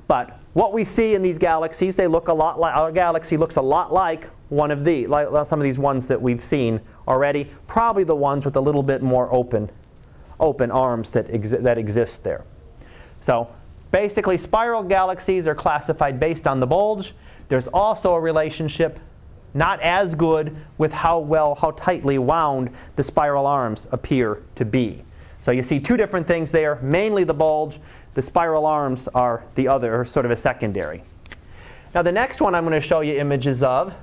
But 0.08 0.38
what 0.54 0.74
we 0.74 0.84
see 0.84 1.16
in 1.16 1.24
these 1.24 1.40
galaxies, 1.40 1.96
they 1.96 2.06
look 2.06 2.28
a 2.28 2.34
lot 2.34 2.60
like 2.60 2.76
our 2.76 2.92
galaxy 2.92 3.36
looks 3.36 3.56
a 3.56 3.64
lot 3.64 3.92
like 3.92 4.30
one 4.50 4.70
of 4.70 4.86
these, 4.86 5.08
like 5.08 5.26
uh, 5.26 5.44
some 5.44 5.60
of 5.60 5.64
these 5.64 5.80
ones 5.80 6.08
that 6.10 6.22
we've 6.22 6.44
seen 6.44 6.82
already. 7.08 7.50
Probably 7.66 8.04
the 8.04 8.16
ones 8.16 8.46
with 8.46 8.56
a 8.58 8.62
little 8.62 8.84
bit 8.84 9.02
more 9.02 9.34
open, 9.34 9.72
open 10.40 10.70
arms 10.70 11.10
that, 11.12 11.30
exi- 11.30 11.64
that 11.64 11.80
exist 11.80 12.24
there. 12.24 12.46
So 13.22 13.48
basically, 13.90 14.38
spiral 14.38 14.84
galaxies 14.84 15.48
are 15.48 15.56
classified 15.56 16.20
based 16.20 16.46
on 16.46 16.60
the 16.60 16.68
bulge. 16.68 17.16
There's 17.48 17.68
also 17.70 18.14
a 18.14 18.20
relationship, 18.20 19.00
not 19.54 19.82
as 19.82 20.16
good, 20.16 20.56
with 20.78 20.94
how 20.94 21.20
well, 21.20 21.56
how 21.56 21.72
tightly 21.72 22.18
wound 22.18 22.70
the 22.96 23.04
spiral 23.04 23.46
arms 23.46 23.88
appear 23.92 24.42
to 24.56 24.66
be. 24.66 25.04
So 25.42 25.52
you 25.52 25.64
see 25.64 25.80
two 25.80 25.98
different 25.98 26.28
things 26.28 26.52
there, 26.52 26.78
mainly 26.82 27.24
the 27.24 27.34
bulge. 27.34 27.80
The 28.14 28.22
spiral 28.22 28.66
arms 28.66 29.08
are 29.10 29.44
the 29.56 29.68
other, 29.68 30.04
sort 30.06 30.26
of 30.26 30.32
a 30.32 30.38
secondary. 30.38 31.04
Now 31.96 32.02
the 32.02 32.12
next 32.12 32.42
one 32.42 32.54
I'm 32.54 32.66
going 32.66 32.80
to 32.80 32.86
show 32.86 33.02
you 33.02 33.18
images 33.18 33.64
of 33.64 33.94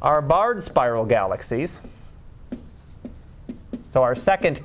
are 0.00 0.22
barred 0.22 0.62
spiral 0.62 1.04
galaxies. 1.04 1.80
So 3.92 4.02
our 4.02 4.14
second, 4.14 4.60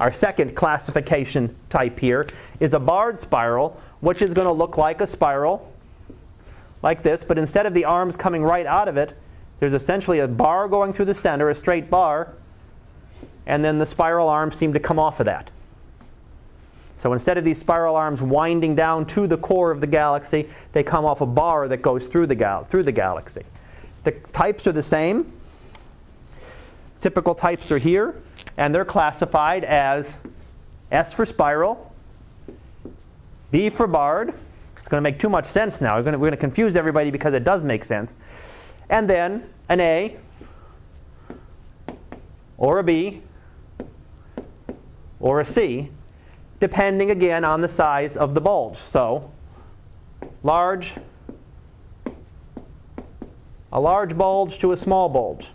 our 0.00 0.12
second 0.12 0.54
classification 0.54 1.54
type 1.68 1.98
here 1.98 2.26
is 2.60 2.72
a 2.72 2.78
barred 2.78 3.18
spiral, 3.18 3.80
which 4.00 4.22
is 4.22 4.32
going 4.32 4.46
to 4.46 4.52
look 4.52 4.76
like 4.76 5.00
a 5.00 5.06
spiral 5.06 5.72
like 6.82 7.02
this, 7.02 7.24
but 7.24 7.38
instead 7.38 7.66
of 7.66 7.74
the 7.74 7.84
arms 7.84 8.16
coming 8.16 8.42
right 8.42 8.66
out 8.66 8.88
of 8.88 8.96
it, 8.96 9.16
there's 9.60 9.74
essentially 9.74 10.20
a 10.20 10.28
bar 10.28 10.68
going 10.68 10.92
through 10.92 11.06
the 11.06 11.14
center, 11.14 11.50
a 11.50 11.54
straight 11.54 11.90
bar, 11.90 12.32
and 13.46 13.64
then 13.64 13.78
the 13.78 13.86
spiral 13.86 14.28
arms 14.28 14.56
seem 14.56 14.72
to 14.74 14.80
come 14.80 14.98
off 14.98 15.20
of 15.20 15.26
that. 15.26 15.50
So 16.98 17.12
instead 17.12 17.38
of 17.38 17.44
these 17.44 17.58
spiral 17.58 17.96
arms 17.96 18.20
winding 18.20 18.74
down 18.74 19.06
to 19.06 19.26
the 19.26 19.38
core 19.38 19.70
of 19.70 19.80
the 19.80 19.86
galaxy, 19.86 20.48
they 20.72 20.82
come 20.82 21.04
off 21.04 21.20
a 21.20 21.26
bar 21.26 21.68
that 21.68 21.78
goes 21.78 22.08
through 22.08 22.26
the, 22.26 22.34
gal- 22.34 22.64
through 22.64 22.82
the 22.82 22.92
galaxy. 22.92 23.42
The 24.04 24.12
types 24.12 24.66
are 24.66 24.72
the 24.72 24.82
same. 24.82 25.32
Typical 27.00 27.34
types 27.34 27.70
are 27.70 27.78
here, 27.78 28.20
and 28.56 28.74
they're 28.74 28.84
classified 28.84 29.62
as 29.62 30.16
S 30.90 31.14
for 31.14 31.24
spiral, 31.24 31.94
B 33.50 33.70
for 33.70 33.86
barred. 33.86 34.34
It's 34.78 34.88
going 34.88 35.02
to 35.02 35.10
make 35.10 35.18
too 35.18 35.28
much 35.28 35.44
sense 35.44 35.80
now. 35.80 35.96
We're 35.96 36.02
going, 36.02 36.12
to, 36.12 36.18
we're 36.18 36.28
going 36.28 36.38
to 36.38 36.40
confuse 36.40 36.76
everybody 36.76 37.10
because 37.10 37.34
it 37.34 37.44
does 37.44 37.62
make 37.62 37.84
sense. 37.84 38.14
And 38.88 39.08
then 39.08 39.48
an 39.68 39.80
A 39.80 40.16
or 42.56 42.78
a 42.78 42.84
B 42.84 43.22
or 45.20 45.40
a 45.40 45.44
C, 45.44 45.90
depending 46.60 47.10
again 47.10 47.44
on 47.44 47.60
the 47.60 47.68
size 47.68 48.16
of 48.16 48.34
the 48.34 48.40
bulge. 48.40 48.76
So, 48.76 49.30
large, 50.42 50.94
a 53.72 53.80
large 53.80 54.16
bulge 54.16 54.58
to 54.60 54.72
a 54.72 54.76
small 54.76 55.08
bulge. 55.08 55.50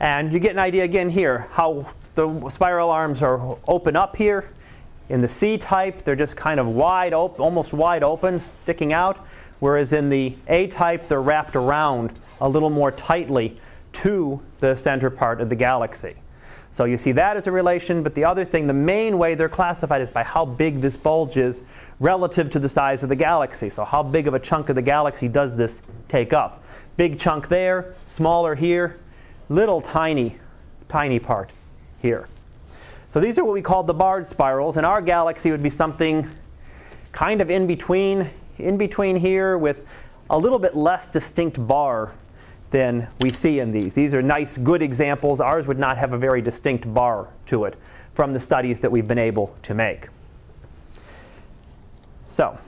And 0.00 0.32
you 0.32 0.38
get 0.38 0.52
an 0.52 0.60
idea 0.60 0.84
again 0.84 1.10
here 1.10 1.48
how 1.50 1.86
the 2.18 2.48
spiral 2.48 2.90
arms 2.90 3.22
are 3.22 3.56
open 3.68 3.94
up 3.94 4.16
here. 4.16 4.50
In 5.08 5.20
the 5.20 5.28
C 5.28 5.56
type, 5.56 6.02
they're 6.02 6.16
just 6.16 6.36
kind 6.36 6.58
of 6.58 6.66
wide 6.66 7.14
open, 7.14 7.40
almost 7.40 7.72
wide 7.72 8.02
open, 8.02 8.40
sticking 8.40 8.92
out. 8.92 9.18
Whereas 9.60 9.92
in 9.92 10.10
the 10.10 10.34
A 10.48 10.66
type, 10.66 11.06
they're 11.06 11.22
wrapped 11.22 11.54
around 11.54 12.12
a 12.40 12.48
little 12.48 12.70
more 12.70 12.90
tightly 12.90 13.60
to 13.92 14.40
the 14.58 14.74
center 14.74 15.10
part 15.10 15.40
of 15.40 15.48
the 15.48 15.54
galaxy. 15.54 16.16
So 16.72 16.86
you 16.86 16.98
see 16.98 17.12
that 17.12 17.36
as 17.36 17.46
a 17.46 17.52
relation, 17.52 18.02
but 18.02 18.16
the 18.16 18.24
other 18.24 18.44
thing, 18.44 18.66
the 18.66 18.74
main 18.74 19.16
way 19.16 19.36
they're 19.36 19.48
classified 19.48 20.00
is 20.00 20.10
by 20.10 20.24
how 20.24 20.44
big 20.44 20.80
this 20.80 20.96
bulge 20.96 21.36
is 21.36 21.62
relative 22.00 22.50
to 22.50 22.58
the 22.58 22.68
size 22.68 23.04
of 23.04 23.08
the 23.08 23.16
galaxy. 23.16 23.70
So 23.70 23.84
how 23.84 24.02
big 24.02 24.26
of 24.26 24.34
a 24.34 24.40
chunk 24.40 24.68
of 24.68 24.74
the 24.74 24.82
galaxy 24.82 25.28
does 25.28 25.56
this 25.56 25.82
take 26.08 26.32
up? 26.32 26.64
Big 26.96 27.18
chunk 27.18 27.48
there, 27.48 27.94
smaller 28.06 28.56
here, 28.56 28.98
little 29.48 29.80
tiny, 29.80 30.36
tiny 30.88 31.20
part 31.20 31.52
here. 32.00 32.28
So 33.10 33.20
these 33.20 33.38
are 33.38 33.44
what 33.44 33.54
we 33.54 33.62
call 33.62 33.82
the 33.82 33.94
barred 33.94 34.26
spirals, 34.26 34.76
and 34.76 34.84
our 34.84 35.00
galaxy 35.00 35.50
would 35.50 35.62
be 35.62 35.70
something 35.70 36.28
kind 37.12 37.40
of 37.40 37.50
in 37.50 37.66
between, 37.66 38.30
in 38.58 38.76
between 38.76 39.16
here 39.16 39.56
with 39.56 39.86
a 40.30 40.38
little 40.38 40.58
bit 40.58 40.76
less 40.76 41.06
distinct 41.06 41.66
bar 41.66 42.12
than 42.70 43.08
we 43.22 43.30
see 43.30 43.60
in 43.60 43.72
these. 43.72 43.94
These 43.94 44.12
are 44.14 44.22
nice, 44.22 44.58
good 44.58 44.82
examples. 44.82 45.40
Ours 45.40 45.66
would 45.66 45.78
not 45.78 45.96
have 45.96 46.12
a 46.12 46.18
very 46.18 46.42
distinct 46.42 46.92
bar 46.92 47.28
to 47.46 47.64
it 47.64 47.76
from 48.12 48.32
the 48.32 48.40
studies 48.40 48.80
that 48.80 48.92
we've 48.92 49.08
been 49.08 49.18
able 49.18 49.56
to 49.62 49.74
make. 49.74 50.08
So, 52.28 52.58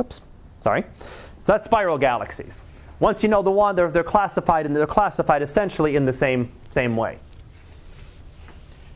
oops, 0.00 0.20
sorry. 0.60 0.84
So 1.00 1.52
that's 1.52 1.64
spiral 1.64 1.98
galaxies. 1.98 2.62
Once 2.98 3.22
you 3.22 3.28
know 3.28 3.42
the 3.42 3.50
one, 3.50 3.76
they're, 3.76 3.90
they're 3.90 4.02
classified 4.02 4.66
and 4.66 4.74
they're 4.74 4.86
classified 4.86 5.42
essentially 5.42 5.94
in 5.94 6.04
the 6.04 6.12
same, 6.12 6.50
same 6.70 6.96
way. 6.96 7.18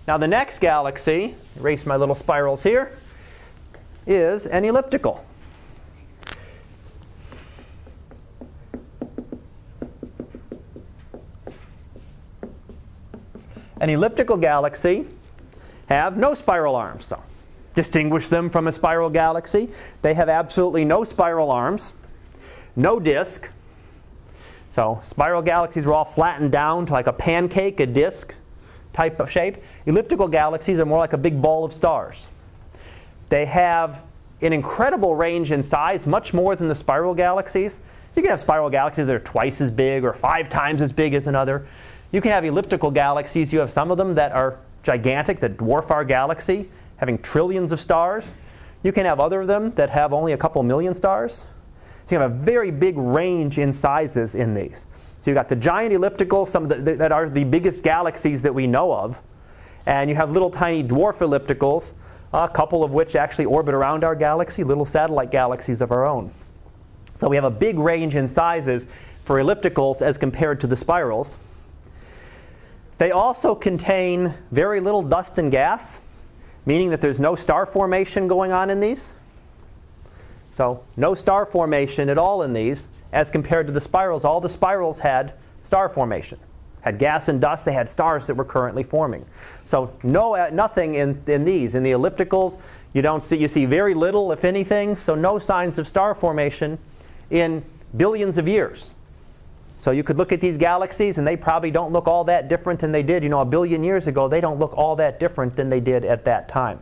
Now 0.09 0.17
the 0.17 0.27
next 0.27 0.61
galaxy, 0.61 1.35
erase 1.61 1.85
my 1.85 1.97
little 1.97 2.15
spirals 2.15 2.63
here, 2.63 2.93
is 4.07 4.47
an 4.47 4.65
elliptical. 4.65 5.23
An 13.83 13.91
elliptical 13.91 14.39
galaxy 14.39 15.07
have 15.91 16.17
no 16.17 16.33
spiral 16.33 16.75
arms. 16.75 17.05
So 17.05 17.23
distinguish 17.75 18.29
them 18.29 18.49
from 18.49 18.67
a 18.67 18.73
spiral 18.73 19.11
galaxy. 19.11 19.69
They 20.01 20.15
have 20.15 20.31
absolutely 20.31 20.87
no 20.87 21.05
spiral 21.05 21.51
arms, 21.51 21.93
no 22.77 22.99
disk. 22.99 23.51
So 24.71 25.01
spiral 25.05 25.43
galaxies 25.43 25.85
are 25.85 25.93
all 25.93 26.07
flattened 26.07 26.51
down 26.51 26.87
to 26.87 26.95
like 26.95 27.09
a 27.09 27.13
pancake, 27.13 27.79
a 27.79 27.87
disk 27.87 28.35
type 28.99 29.21
of 29.21 29.31
shape. 29.31 29.59
Elliptical 29.89 30.29
galaxies 30.29 30.79
are 30.79 30.85
more 30.85 30.99
like 30.99 31.15
a 31.15 31.19
big 31.19 31.41
ball 31.41 31.65
of 31.65 31.73
stars. 31.73 32.29
They 33.31 33.47
have 33.47 34.03
an 34.43 34.53
incredible 34.53 35.15
range 35.15 35.51
in 35.51 35.63
size, 35.63 36.07
much 36.07 36.35
more 36.35 36.55
than 36.55 36.69
the 36.69 36.75
spiral 36.75 37.15
galaxies. 37.15 37.81
You 38.15 38.21
can 38.21 38.31
have 38.31 38.39
spiral 38.39 38.69
galaxies 38.69 39.07
that 39.07 39.17
are 39.17 39.21
twice 39.21 39.63
as 39.63 39.71
big 39.71 40.05
or 40.05 40.13
five 40.13 40.51
times 40.51 40.83
as 40.83 40.93
big 40.93 41.15
as 41.15 41.27
another. 41.27 41.67
You 42.13 42.21
can 42.21 42.33
have 42.33 42.45
elliptical 42.45 42.91
galaxies. 42.91 43.51
You 43.51 43.61
have 43.61 43.71
some 43.71 43.91
of 43.91 43.97
them 43.97 44.15
that 44.17 44.33
are 44.33 44.59
gigantic, 44.83 45.41
that 45.41 45.57
dwarf 45.57 45.91
our 45.91 46.05
galaxy, 46.05 46.69
having 46.99 47.17
trillions 47.23 47.73
of 47.73 47.81
stars. 47.81 48.35
You 48.83 48.93
can 48.93 49.07
have 49.07 49.21
other 49.21 49.41
of 49.41 49.47
them 49.47 49.71
that 49.77 49.89
have 49.89 50.13
only 50.13 50.35
a 50.35 50.37
couple 50.37 50.63
million 50.65 50.93
stars. 50.93 51.47
So 52.07 52.15
you 52.15 52.21
have 52.21 52.31
a 52.31 52.35
very 52.35 52.71
big 52.71 52.99
range 52.99 53.57
in 53.57 53.73
sizes 53.73 54.35
in 54.35 54.53
these. 54.53 54.85
So 55.23 55.31
you've 55.31 55.37
got 55.37 55.49
the 55.49 55.57
giant 55.57 55.95
elliptical, 55.95 56.45
some 56.45 56.69
the, 56.69 56.77
that 56.77 57.11
are 57.11 57.31
the 57.31 57.45
biggest 57.45 57.83
galaxies 57.83 58.43
that 58.43 58.55
we 58.55 58.67
know 58.67 58.93
of. 58.93 59.23
And 59.89 60.11
you 60.11 60.17
have 60.17 60.33
little 60.33 60.51
tiny 60.51 60.85
dwarf 60.85 61.21
ellipticals, 61.21 61.95
a 62.35 62.47
couple 62.47 62.85
of 62.85 62.93
which 62.93 63.17
actually 63.17 63.47
orbit 63.47 63.75
around 63.75 64.05
our 64.05 64.15
galaxy, 64.15 64.63
little 64.63 64.85
satellite 64.85 65.31
galaxies 65.31 65.81
of 65.81 65.91
our 65.93 66.05
own. 66.05 66.31
So 67.15 67.27
we 67.27 67.37
have 67.37 67.47
a 67.47 67.51
big 67.51 67.79
range 67.79 68.15
in 68.15 68.29
sizes 68.29 68.87
for 69.25 69.39
ellipticals 69.39 70.03
as 70.03 70.19
compared 70.19 70.61
to 70.61 70.67
the 70.67 70.77
spirals. 70.77 71.39
They 72.99 73.13
also 73.13 73.55
contain 73.55 74.35
very 74.51 74.81
little 74.81 75.03
dust 75.03 75.39
and 75.39 75.51
gas, 75.51 76.01
meaning 76.67 76.91
that 76.91 77.01
there's 77.01 77.19
no 77.19 77.35
star 77.35 77.65
formation 77.65 78.29
going 78.29 78.53
on 78.53 78.69
in 78.69 78.81
these. 78.81 79.15
So, 80.51 80.85
no 80.99 81.15
star 81.15 81.47
formation 81.47 82.11
at 82.11 82.19
all 82.19 82.43
in 82.43 82.53
these, 82.53 82.91
as 83.11 83.31
compared 83.31 83.67
to 83.69 83.73
the 83.73 83.81
spirals. 83.81 84.23
All 84.23 84.43
the 84.43 84.51
spirals 84.51 84.99
had 84.99 85.33
star 85.63 85.89
formation, 85.89 86.39
had 86.81 86.99
gas 86.99 87.29
and 87.29 87.41
dust, 87.41 87.65
they 87.65 87.73
had 87.73 87.89
stars 87.89 88.27
that 88.27 88.35
were 88.35 88.45
currently 88.45 88.83
forming. 88.83 89.25
So, 89.65 89.93
no, 90.03 90.35
uh, 90.35 90.51
nothing 90.53 90.95
in, 90.95 91.23
in 91.27 91.45
these. 91.45 91.75
In 91.75 91.83
the 91.83 91.93
ellipticals, 91.93 92.59
you 92.93 93.03
don't 93.03 93.23
see, 93.23 93.37
you 93.37 93.49
see 93.49 93.67
very 93.67 93.95
little, 93.95 94.33
if 94.33 94.45
anything, 94.45 94.97
so 94.97 95.15
no 95.15 95.39
signs 95.39 95.79
of 95.79 95.87
star 95.87 96.15
formation 96.15 96.79
in 97.31 97.65
billions 97.97 98.39
of 98.39 98.49
years. 98.49 98.93
So 99.81 99.93
you 99.93 100.03
could 100.03 100.17
look 100.17 100.33
at 100.33 100.41
these 100.41 100.57
galaxies 100.57 101.19
and 101.19 101.27
they 101.27 101.37
probably 101.37 101.71
don't 101.71 101.93
look 101.93 102.09
all 102.09 102.25
that 102.25 102.49
different 102.49 102.81
than 102.81 102.93
they 102.93 103.03
did, 103.03 103.23
you 103.23 103.29
know, 103.29 103.41
a 103.41 103.45
billion 103.45 103.85
years 103.85 104.07
ago. 104.07 104.29
They 104.29 104.41
don't 104.41 104.59
look 104.59 104.77
all 104.77 104.97
that 104.97 105.21
different 105.21 105.55
than 105.55 105.69
they 105.69 105.81
did 105.81 106.05
at 106.05 106.25
that 106.25 106.49
time. 106.49 106.81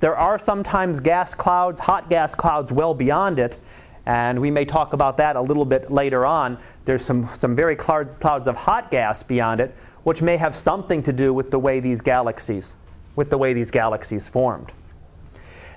There 0.00 0.16
are 0.16 0.38
sometimes 0.38 1.00
gas 1.00 1.34
clouds, 1.34 1.80
hot 1.80 2.08
gas 2.08 2.34
clouds 2.34 2.72
well 2.72 2.94
beyond 2.94 3.38
it, 3.38 3.58
and 4.06 4.40
we 4.40 4.50
may 4.50 4.64
talk 4.64 4.92
about 4.92 5.16
that 5.18 5.36
a 5.36 5.40
little 5.40 5.64
bit 5.64 5.90
later 5.90 6.26
on. 6.26 6.58
There's 6.84 7.04
some, 7.04 7.28
some 7.36 7.54
very 7.54 7.76
clouds, 7.76 8.16
clouds 8.16 8.48
of 8.48 8.56
hot 8.56 8.90
gas 8.90 9.22
beyond 9.22 9.60
it, 9.60 9.74
which 10.02 10.22
may 10.22 10.36
have 10.36 10.56
something 10.56 11.02
to 11.04 11.12
do 11.12 11.32
with 11.32 11.50
the 11.50 11.58
way 11.58 11.78
these 11.80 12.00
galaxies, 12.00 12.74
with 13.14 13.30
the 13.30 13.38
way 13.38 13.52
these 13.52 13.70
galaxies 13.70 14.28
formed. 14.28 14.72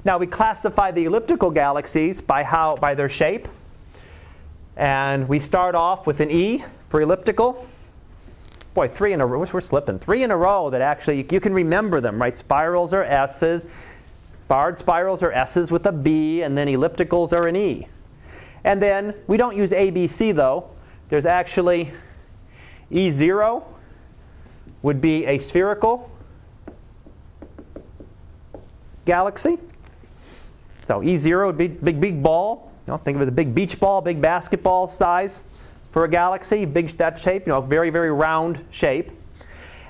Now 0.03 0.17
we 0.17 0.27
classify 0.27 0.91
the 0.91 1.05
elliptical 1.05 1.51
galaxies 1.51 2.21
by 2.21 2.43
how 2.43 2.75
by 2.75 2.95
their 2.95 3.09
shape. 3.09 3.47
And 4.77 5.27
we 5.29 5.39
start 5.39 5.73
off 5.73 6.05
with 6.05 6.19
an 6.19 6.29
E 6.29 6.63
for 6.89 7.01
elliptical. 7.01 7.65
Boy, 8.73 8.87
three 8.87 9.13
in 9.13 9.21
a 9.21 9.25
row. 9.25 9.45
We're 9.51 9.61
slipping. 9.61 9.99
Three 9.99 10.23
in 10.23 10.31
a 10.31 10.37
row 10.37 10.69
that 10.69 10.81
actually 10.81 11.25
you 11.31 11.39
can 11.39 11.53
remember 11.53 12.01
them, 12.01 12.21
right? 12.21 12.35
Spirals 12.35 12.91
are 12.91 13.03
S's. 13.03 13.67
Barred 14.47 14.77
spirals 14.77 15.23
are 15.23 15.31
S's 15.31 15.71
with 15.71 15.85
a 15.87 15.91
B, 15.91 16.43
and 16.43 16.57
then 16.57 16.67
ellipticals 16.67 17.33
are 17.33 17.47
an 17.47 17.55
E. 17.55 17.87
And 18.65 18.81
then 18.81 19.13
we 19.27 19.37
don't 19.37 19.55
use 19.55 19.71
ABC 19.71 20.35
though. 20.35 20.71
There's 21.09 21.27
actually 21.27 21.93
E0 22.91 23.63
would 24.81 24.99
be 24.99 25.25
a 25.27 25.37
spherical 25.37 26.11
galaxy. 29.05 29.59
So 30.87 31.01
E0 31.01 31.45
would 31.45 31.57
be 31.57 31.67
big, 31.67 32.01
big 32.01 32.23
ball. 32.23 32.71
You 32.87 32.93
know, 32.93 32.97
think 32.97 33.15
of 33.15 33.21
it 33.21 33.25
as 33.25 33.27
a 33.29 33.31
big 33.31 33.53
beach 33.53 33.79
ball, 33.79 34.01
big 34.01 34.19
basketball 34.19 34.87
size 34.87 35.43
for 35.91 36.03
a 36.03 36.09
galaxy, 36.09 36.65
big 36.65 36.89
that 36.97 37.19
shape, 37.19 37.45
you 37.45 37.53
know, 37.53 37.61
very, 37.61 37.91
very 37.91 38.11
round 38.11 38.65
shape. 38.71 39.11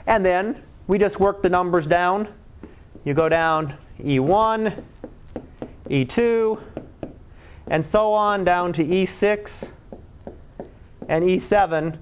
And 0.06 0.26
then 0.26 0.62
we 0.88 1.00
just 1.00 1.20
work 1.20 1.42
the 1.42 1.50
numbers 1.50 1.88
down. 1.88 2.28
You 3.06 3.14
go 3.14 3.30
down 3.30 3.74
E1, 4.00 4.84
E2, 5.90 6.62
and 7.68 7.86
so 7.86 8.14
on 8.14 8.44
down 8.44 8.74
to 8.74 8.84
E6 8.84 9.70
and 11.08 11.24
E7. 11.24 11.98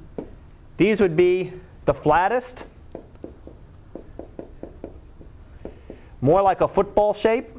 These 0.77 0.99
would 0.99 1.15
be 1.15 1.53
the 1.85 1.93
flattest, 1.93 2.65
more 6.21 6.41
like 6.41 6.61
a 6.61 6.67
football 6.67 7.13
shape. 7.13 7.49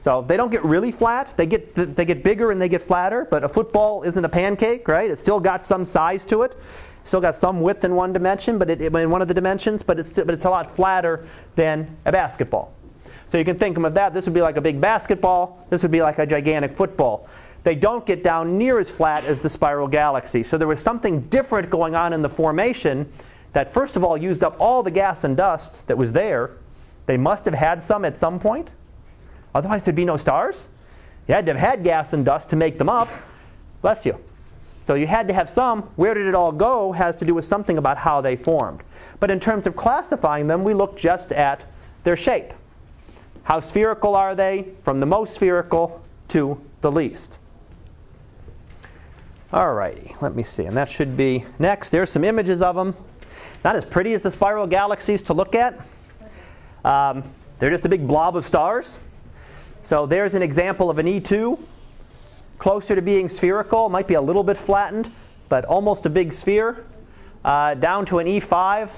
So 0.00 0.22
they 0.22 0.36
don't 0.36 0.50
get 0.50 0.64
really 0.64 0.92
flat. 0.92 1.36
They 1.36 1.44
get 1.44 1.74
they 1.74 2.04
get 2.04 2.22
bigger 2.22 2.50
and 2.50 2.62
they 2.62 2.68
get 2.68 2.80
flatter. 2.80 3.26
But 3.28 3.44
a 3.44 3.48
football 3.48 4.04
isn't 4.04 4.24
a 4.24 4.28
pancake, 4.28 4.86
right? 4.86 5.10
It's 5.10 5.20
still 5.20 5.40
got 5.40 5.64
some 5.64 5.84
size 5.84 6.24
to 6.26 6.42
it. 6.42 6.56
Still 7.08 7.22
got 7.22 7.36
some 7.36 7.62
width 7.62 7.86
in 7.86 7.94
one 7.94 8.12
dimension, 8.12 8.58
but 8.58 8.68
it, 8.68 8.82
in 8.82 9.10
one 9.10 9.22
of 9.22 9.28
the 9.28 9.34
dimensions. 9.34 9.82
But 9.82 9.98
it's 9.98 10.12
but 10.12 10.28
it's 10.28 10.44
a 10.44 10.50
lot 10.50 10.76
flatter 10.76 11.26
than 11.56 11.96
a 12.04 12.12
basketball. 12.12 12.74
So 13.28 13.38
you 13.38 13.46
can 13.46 13.56
think 13.56 13.78
of 13.78 13.94
that. 13.94 14.12
This 14.12 14.26
would 14.26 14.34
be 14.34 14.42
like 14.42 14.58
a 14.58 14.60
big 14.60 14.78
basketball. 14.78 15.66
This 15.70 15.80
would 15.80 15.90
be 15.90 16.02
like 16.02 16.18
a 16.18 16.26
gigantic 16.26 16.76
football. 16.76 17.26
They 17.64 17.74
don't 17.74 18.04
get 18.04 18.22
down 18.22 18.58
near 18.58 18.78
as 18.78 18.90
flat 18.90 19.24
as 19.24 19.40
the 19.40 19.48
spiral 19.48 19.88
galaxy. 19.88 20.42
So 20.42 20.58
there 20.58 20.68
was 20.68 20.82
something 20.82 21.22
different 21.28 21.70
going 21.70 21.94
on 21.94 22.12
in 22.12 22.20
the 22.20 22.28
formation 22.28 23.10
that 23.54 23.72
first 23.72 23.96
of 23.96 24.04
all 24.04 24.18
used 24.18 24.44
up 24.44 24.56
all 24.60 24.82
the 24.82 24.90
gas 24.90 25.24
and 25.24 25.34
dust 25.34 25.86
that 25.86 25.96
was 25.96 26.12
there. 26.12 26.50
They 27.06 27.16
must 27.16 27.46
have 27.46 27.54
had 27.54 27.82
some 27.82 28.04
at 28.04 28.18
some 28.18 28.38
point. 28.38 28.68
Otherwise, 29.54 29.82
there'd 29.82 29.96
be 29.96 30.04
no 30.04 30.18
stars. 30.18 30.68
You 31.26 31.32
had 31.32 31.46
to 31.46 31.52
have 31.52 31.60
had 31.70 31.84
gas 31.84 32.12
and 32.12 32.22
dust 32.22 32.50
to 32.50 32.56
make 32.56 32.76
them 32.76 32.90
up. 32.90 33.08
Bless 33.80 34.04
you. 34.04 34.22
So 34.88 34.94
you 34.94 35.06
had 35.06 35.28
to 35.28 35.34
have 35.34 35.50
some. 35.50 35.82
Where 35.96 36.14
did 36.14 36.26
it 36.26 36.34
all 36.34 36.50
go 36.50 36.92
has 36.92 37.14
to 37.16 37.26
do 37.26 37.34
with 37.34 37.44
something 37.44 37.76
about 37.76 37.98
how 37.98 38.22
they 38.22 38.36
formed. 38.36 38.80
But 39.20 39.30
in 39.30 39.38
terms 39.38 39.66
of 39.66 39.76
classifying 39.76 40.46
them, 40.46 40.64
we 40.64 40.72
look 40.72 40.96
just 40.96 41.30
at 41.30 41.62
their 42.04 42.16
shape. 42.16 42.54
How 43.42 43.60
spherical 43.60 44.16
are 44.16 44.34
they 44.34 44.68
from 44.84 45.00
the 45.00 45.04
most 45.04 45.34
spherical 45.34 46.02
to 46.28 46.58
the 46.80 46.90
least? 46.90 47.36
Alrighty, 49.52 50.18
let 50.22 50.34
me 50.34 50.42
see. 50.42 50.64
And 50.64 50.74
that 50.78 50.88
should 50.88 51.18
be 51.18 51.44
next. 51.58 51.90
There's 51.90 52.08
some 52.08 52.24
images 52.24 52.62
of 52.62 52.74
them. 52.74 52.96
Not 53.62 53.76
as 53.76 53.84
pretty 53.84 54.14
as 54.14 54.22
the 54.22 54.30
spiral 54.30 54.66
galaxies 54.66 55.20
to 55.24 55.34
look 55.34 55.54
at. 55.54 55.78
Um, 56.82 57.24
they're 57.58 57.68
just 57.68 57.84
a 57.84 57.90
big 57.90 58.08
blob 58.08 58.36
of 58.36 58.46
stars. 58.46 58.98
So 59.82 60.06
there's 60.06 60.32
an 60.32 60.40
example 60.40 60.88
of 60.88 60.98
an 60.98 61.04
E2, 61.04 61.58
closer 62.58 62.94
to 62.94 63.02
being 63.02 63.28
spherical, 63.28 63.88
might 63.88 64.06
be 64.06 64.14
a 64.14 64.20
little 64.20 64.42
bit 64.42 64.58
flattened, 64.58 65.10
but 65.48 65.64
almost 65.64 66.06
a 66.06 66.10
big 66.10 66.32
sphere. 66.32 66.84
Uh, 67.44 67.74
down 67.74 68.04
to 68.06 68.18
an 68.18 68.26
E5, 68.26 68.90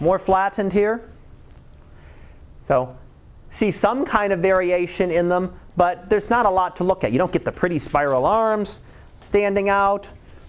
more 0.00 0.18
flattened 0.18 0.72
here. 0.72 1.08
So 2.62 2.96
see 3.50 3.70
some 3.70 4.04
kind 4.04 4.32
of 4.32 4.40
variation 4.40 5.10
in 5.10 5.28
them, 5.28 5.54
but 5.76 6.10
there's 6.10 6.28
not 6.28 6.46
a 6.46 6.50
lot 6.50 6.76
to 6.76 6.84
look 6.84 7.04
at. 7.04 7.12
You 7.12 7.18
don't 7.18 7.32
get 7.32 7.44
the 7.44 7.52
pretty 7.52 7.78
spiral 7.78 8.26
arms 8.26 8.80
standing 9.22 9.68
out. 9.68 10.08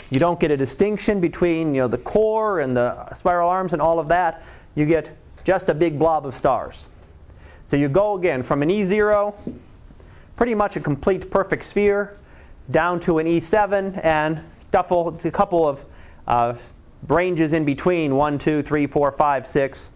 You 0.09 0.19
don't 0.19 0.39
get 0.39 0.51
a 0.51 0.57
distinction 0.57 1.21
between 1.21 1.73
you 1.73 1.81
know, 1.81 1.87
the 1.87 1.97
core 1.97 2.59
and 2.59 2.75
the 2.75 3.13
spiral 3.13 3.49
arms 3.49 3.73
and 3.73 3.81
all 3.81 3.99
of 3.99 4.07
that. 4.09 4.43
You 4.75 4.85
get 4.85 5.15
just 5.43 5.69
a 5.69 5.73
big 5.73 5.99
blob 5.99 6.25
of 6.25 6.35
stars. 6.35 6.87
So 7.65 7.75
you 7.75 7.89
go 7.89 8.15
again 8.15 8.43
from 8.43 8.61
an 8.61 8.69
E0, 8.69 9.33
pretty 10.35 10.55
much 10.55 10.75
a 10.75 10.79
complete 10.79 11.29
perfect 11.29 11.63
sphere, 11.63 12.17
down 12.71 12.99
to 13.01 13.19
an 13.19 13.27
E7 13.27 14.03
and 14.03 14.41
duffel, 14.71 15.17
a 15.23 15.31
couple 15.31 15.67
of 15.67 15.85
uh, 16.27 16.55
ranges 17.07 17.53
in 17.53 17.65
between, 17.65 18.15
one, 18.15 18.37
two, 18.37 18.63
three, 18.63 18.87
four, 18.87 19.11
five, 19.11 19.45
six, 19.45 19.91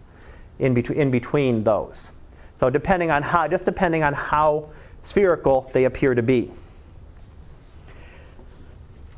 in, 0.58 0.74
between 0.74 0.98
in 0.98 1.10
between 1.10 1.64
those. 1.64 2.12
So 2.54 2.70
depending 2.70 3.10
on 3.10 3.22
how, 3.22 3.48
just 3.48 3.64
depending 3.64 4.02
on 4.02 4.12
how 4.12 4.70
spherical 5.02 5.70
they 5.72 5.84
appear 5.84 6.14
to 6.14 6.22
be. 6.22 6.50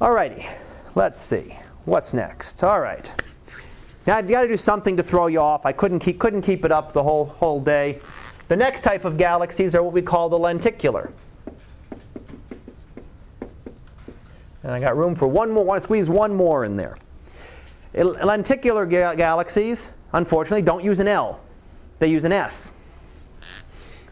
Alrighty, 0.01 0.49
let's 0.95 1.21
see. 1.21 1.57
What's 1.85 2.13
next? 2.15 2.63
All 2.63 2.81
right. 2.81 3.13
Now 4.07 4.17
I've 4.17 4.29
got 4.29 4.43
to 4.43 4.49
do 4.49 4.57
something 4.57 4.97
to 4.97 5.03
throw 5.03 5.27
you 5.27 5.41
off. 5.41 5.67
I 5.67 5.73
couldn't 5.73 6.01
keep, 6.01 6.19
couldn't 6.19 6.43
keep 6.43 6.65
it 6.65 6.73
up 6.73 6.93
the 6.93 7.03
whole, 7.03 7.27
whole 7.27 7.61
day. 7.61 8.01
The 8.51 8.57
next 8.57 8.81
type 8.81 9.05
of 9.05 9.17
galaxies 9.17 9.77
are 9.77 9.83
what 9.85 9.93
we 9.93 10.03
call 10.03 10.29
the 10.29 10.37
lenticular. 10.37 11.13
And 14.65 14.73
I 14.73 14.81
got 14.81 14.97
room 14.97 15.15
for 15.15 15.29
one 15.29 15.53
more. 15.53 15.63
I 15.63 15.67
want 15.67 15.79
to 15.79 15.85
squeeze 15.85 16.09
one 16.09 16.35
more 16.35 16.65
in 16.65 16.77
there. 16.77 16.97
Lenticular 17.95 18.87
ga- 18.87 19.15
galaxies, 19.15 19.93
unfortunately, 20.13 20.63
don't 20.63 20.83
use 20.83 20.99
an 20.99 21.07
L. 21.07 21.39
They 22.01 22.09
use 22.09 22.25
an 22.25 22.33
S. 22.33 22.73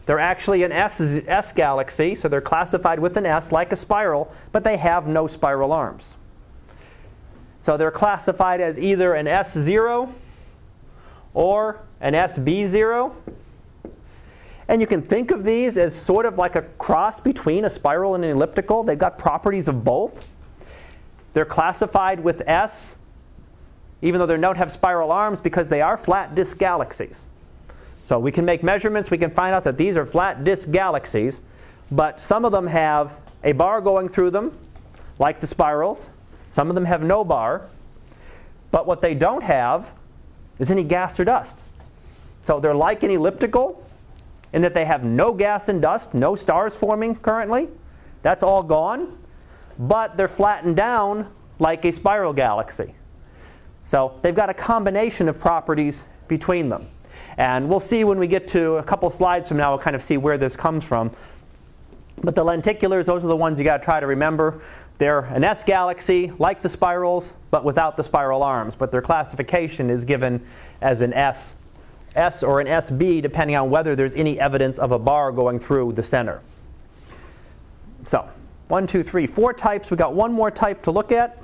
They're 0.05 0.21
actually 0.21 0.63
an 0.63 0.71
S, 0.71 1.01
S 1.01 1.51
galaxy, 1.51 2.15
so 2.15 2.29
they're 2.29 2.39
classified 2.39 2.99
with 2.99 3.17
an 3.17 3.25
S 3.25 3.51
like 3.51 3.73
a 3.73 3.75
spiral, 3.75 4.31
but 4.53 4.63
they 4.63 4.77
have 4.77 5.05
no 5.05 5.27
spiral 5.27 5.73
arms. 5.73 6.15
So 7.57 7.75
they're 7.75 7.91
classified 7.91 8.61
as 8.61 8.79
either 8.79 9.15
an 9.15 9.25
S0 9.25 10.13
or 11.33 11.81
an 11.99 12.13
SB0. 12.13 13.13
And 14.69 14.79
you 14.79 14.85
can 14.85 15.01
think 15.01 15.31
of 15.31 15.43
these 15.43 15.77
as 15.77 15.95
sort 15.95 16.27
of 16.27 16.37
like 16.37 16.55
a 16.55 16.61
cross 16.77 17.19
between 17.19 17.65
a 17.65 17.71
spiral 17.71 18.13
and 18.13 18.23
an 18.23 18.29
elliptical. 18.29 18.83
They've 18.83 18.99
got 18.99 19.17
properties 19.17 19.67
of 19.67 19.83
both. 19.83 20.27
They're 21.33 21.43
classified 21.43 22.19
with 22.19 22.47
S, 22.47 22.93
even 24.03 24.19
though 24.19 24.27
they 24.27 24.37
don't 24.37 24.57
have 24.57 24.71
spiral 24.71 25.11
arms, 25.11 25.41
because 25.41 25.69
they 25.69 25.81
are 25.81 25.97
flat 25.97 26.35
disk 26.35 26.59
galaxies. 26.59 27.25
So 28.03 28.19
we 28.19 28.31
can 28.31 28.45
make 28.45 28.61
measurements, 28.61 29.09
we 29.09 29.17
can 29.17 29.31
find 29.31 29.55
out 29.55 29.63
that 29.63 29.75
these 29.75 29.95
are 29.95 30.05
flat 30.05 30.43
disk 30.43 30.69
galaxies, 30.69 31.41
but 31.89 32.19
some 32.19 32.45
of 32.45 32.51
them 32.51 32.67
have 32.67 33.11
a 33.43 33.53
bar 33.53 33.81
going 33.81 34.07
through 34.07 34.29
them, 34.29 34.55
like 35.17 35.39
the 35.39 35.47
spirals. 35.47 36.11
Some 36.51 36.69
of 36.69 36.75
them 36.75 36.85
have 36.85 37.01
no 37.01 37.23
bar. 37.23 37.63
But 38.69 38.85
what 38.85 39.01
they 39.01 39.15
don't 39.15 39.43
have 39.43 39.91
is 40.59 40.69
any 40.69 40.83
gas 40.83 41.19
or 41.19 41.25
dust. 41.25 41.57
So 42.45 42.59
they're 42.59 42.75
like 42.75 43.01
an 43.01 43.09
elliptical 43.09 43.83
in 44.53 44.61
that 44.61 44.73
they 44.73 44.85
have 44.85 45.03
no 45.03 45.33
gas 45.33 45.69
and 45.69 45.81
dust, 45.81 46.13
no 46.13 46.35
stars 46.35 46.75
forming 46.75 47.15
currently. 47.15 47.67
That's 48.21 48.43
all 48.43 48.63
gone 48.63 49.17
but 49.79 50.17
they're 50.17 50.27
flattened 50.27 50.75
down 50.75 51.31
like 51.57 51.85
a 51.85 51.93
spiral 51.93 52.33
galaxy. 52.33 52.93
So 53.85 54.19
they've 54.21 54.35
got 54.35 54.49
a 54.49 54.53
combination 54.53 55.29
of 55.29 55.39
properties 55.39 56.03
between 56.27 56.69
them. 56.69 56.85
And 57.37 57.69
we'll 57.69 57.79
see 57.79 58.03
when 58.03 58.19
we 58.19 58.27
get 58.27 58.49
to 58.49 58.75
a 58.75 58.83
couple 58.83 59.09
slides 59.09 59.47
from 59.47 59.57
now, 59.57 59.71
we'll 59.71 59.79
kind 59.79 59.95
of 59.95 60.01
see 60.03 60.17
where 60.17 60.37
this 60.37 60.55
comes 60.55 60.83
from. 60.83 61.11
But 62.21 62.35
the 62.35 62.43
lenticulars, 62.43 63.05
those 63.05 63.23
are 63.23 63.29
the 63.29 63.35
ones 63.35 63.57
you 63.57 63.63
got 63.63 63.77
to 63.77 63.83
try 63.83 64.01
to 64.01 64.05
remember. 64.05 64.61
They're 64.97 65.21
an 65.21 65.45
S 65.45 65.63
galaxy, 65.63 66.33
like 66.37 66.61
the 66.61 66.67
spirals, 66.67 67.33
but 67.49 67.63
without 67.63 67.95
the 67.95 68.03
spiral 68.03 68.43
arms. 68.43 68.75
But 68.75 68.91
their 68.91 69.01
classification 69.01 69.89
is 69.89 70.03
given 70.03 70.45
as 70.81 70.99
an 70.99 71.13
S, 71.13 71.53
S 72.15 72.43
or 72.43 72.59
an 72.59 72.67
SB, 72.67 73.21
depending 73.21 73.55
on 73.55 73.69
whether 73.69 73.95
there's 73.95 74.15
any 74.15 74.39
evidence 74.39 74.77
of 74.79 74.91
a 74.91 74.99
bar 74.99 75.31
going 75.31 75.59
through 75.59 75.93
the 75.93 76.03
center. 76.03 76.41
So, 78.05 78.27
one, 78.67 78.87
two, 78.87 79.03
three, 79.03 79.27
four 79.27 79.53
types. 79.53 79.89
We've 79.89 79.97
got 79.97 80.13
one 80.13 80.31
more 80.31 80.51
type 80.51 80.81
to 80.83 80.91
look 80.91 81.11
at. 81.11 81.41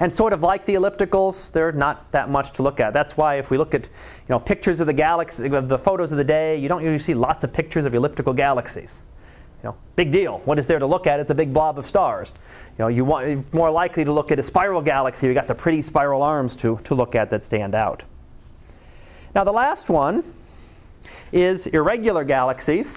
And 0.00 0.12
sort 0.12 0.32
of 0.32 0.42
like 0.42 0.64
the 0.64 0.74
ellipticals, 0.74 1.50
they're 1.50 1.72
not 1.72 2.10
that 2.12 2.30
much 2.30 2.52
to 2.52 2.62
look 2.62 2.78
at. 2.78 2.92
That's 2.92 3.16
why 3.16 3.36
if 3.36 3.50
we 3.50 3.58
look 3.58 3.74
at 3.74 3.82
you 3.84 3.90
know, 4.28 4.38
pictures 4.38 4.78
of 4.80 4.86
the 4.86 4.92
galaxy, 4.92 5.48
the 5.48 5.78
photos 5.78 6.12
of 6.12 6.18
the 6.18 6.24
day, 6.24 6.56
you 6.56 6.68
don't 6.68 6.82
usually 6.82 7.00
see 7.00 7.14
lots 7.14 7.42
of 7.42 7.52
pictures 7.52 7.84
of 7.84 7.94
elliptical 7.94 8.32
galaxies. 8.32 9.02
You 9.62 9.70
know, 9.70 9.76
big 9.96 10.12
deal. 10.12 10.38
What 10.44 10.58
is 10.58 10.68
there 10.68 10.78
to 10.78 10.86
look 10.86 11.08
at? 11.08 11.18
It's 11.18 11.30
a 11.30 11.34
big 11.34 11.52
blob 11.52 11.78
of 11.78 11.86
stars. 11.86 12.32
You 12.78 12.84
know, 12.84 12.88
you 12.88 13.04
want 13.04 13.28
you're 13.28 13.44
more 13.52 13.70
likely 13.72 14.04
to 14.04 14.12
look 14.12 14.30
at 14.30 14.38
a 14.38 14.42
spiral 14.42 14.80
galaxy. 14.80 15.26
You 15.26 15.34
got 15.34 15.48
the 15.48 15.54
pretty 15.54 15.82
spiral 15.82 16.22
arms 16.22 16.54
to, 16.56 16.78
to 16.84 16.94
look 16.94 17.16
at 17.16 17.28
that 17.30 17.42
stand 17.42 17.74
out. 17.74 18.04
Now 19.38 19.44
the 19.44 19.52
last 19.52 19.88
one 19.88 20.24
is 21.30 21.68
irregular 21.68 22.24
galaxies 22.24 22.96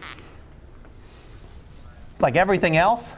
like 2.19 2.35
everything 2.35 2.75
else. 2.75 3.13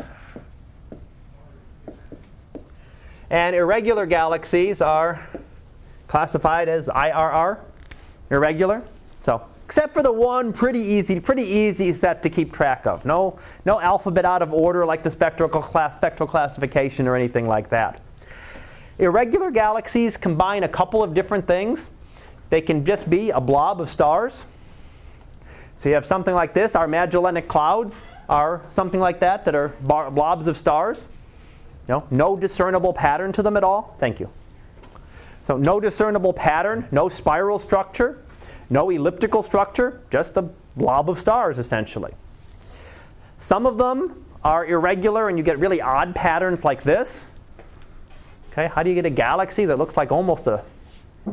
And 3.30 3.56
irregular 3.56 4.06
galaxies 4.08 4.82
are 4.82 5.26
classified 6.10 6.68
as 6.68 6.90
IRR, 6.90 7.60
irregular. 8.30 8.84
So, 9.22 9.42
except 9.64 9.94
for 9.94 10.04
the 10.04 10.12
one 10.12 10.52
pretty 10.52 10.82
easy, 10.82 11.18
pretty 11.22 11.44
easy 11.44 11.94
set 11.94 12.24
to 12.24 12.30
keep 12.30 12.52
track 12.52 12.86
of. 12.86 13.06
No, 13.06 13.40
no 13.66 13.80
alphabet 13.80 14.26
out 14.26 14.42
of 14.42 14.52
order 14.52 14.86
like 14.86 15.02
the 15.02 15.12
spectral, 15.12 15.48
class, 15.48 15.94
spectral 15.94 16.28
classification 16.28 17.08
or 17.08 17.16
anything 17.16 17.48
like 17.48 17.70
that. 17.70 18.02
Irregular 19.00 19.50
galaxies 19.50 20.18
combine 20.18 20.64
a 20.64 20.68
couple 20.68 21.02
of 21.02 21.14
different 21.14 21.48
things. 21.48 21.90
They 22.54 22.62
can 22.62 22.86
just 22.86 23.10
be 23.10 23.32
a 23.32 23.42
blob 23.42 23.82
of 23.82 23.89
stars. 23.89 24.46
So 25.76 25.89
you 25.89 25.96
have 25.96 26.06
something 26.06 26.36
like 26.36 26.54
this, 26.54 26.76
our 26.76 26.88
Magellanic 26.88 27.48
clouds 27.48 28.04
are 28.30 28.62
something 28.70 29.00
like 29.00 29.22
that, 29.22 29.46
that 29.46 29.56
are 29.56 29.70
bar- 29.82 30.12
blobs 30.12 30.46
of 30.46 30.56
stars. 30.56 31.08
Know, 31.88 32.06
no 32.12 32.38
discernible 32.38 32.94
pattern 32.94 33.32
to 33.32 33.42
them 33.42 33.58
at 33.58 33.63
all. 33.63 33.98
Thank 34.00 34.20
you. 34.20 34.30
So 35.48 35.58
no 35.58 35.80
discernible 35.80 36.32
pattern, 36.32 36.88
no 36.92 37.10
spiral 37.10 37.58
structure, 37.58 38.24
no 38.70 38.92
elliptical 38.92 39.42
structure, 39.42 40.02
just 40.12 40.38
a 40.38 40.44
blob 40.78 41.10
of 41.10 41.18
stars 41.18 41.58
essentially. 41.58 42.13
Some 43.39 43.66
of 43.66 43.80
them 43.80 44.26
are 44.44 44.63
irregular 44.63 45.28
and 45.28 45.39
you 45.39 45.44
get 45.44 45.58
really 45.58 45.82
odd 45.82 46.13
patterns 46.13 46.63
like 46.63 46.84
this. 46.84 47.26
Okay, 48.52 48.68
how 48.68 48.84
do 48.84 48.89
you 48.89 48.96
get 48.96 49.08
a 49.08 49.10
galaxy 49.10 49.66
that 49.66 49.80
looks 49.80 49.98
like 49.98 50.12
almost 50.12 50.46
a 50.46 50.63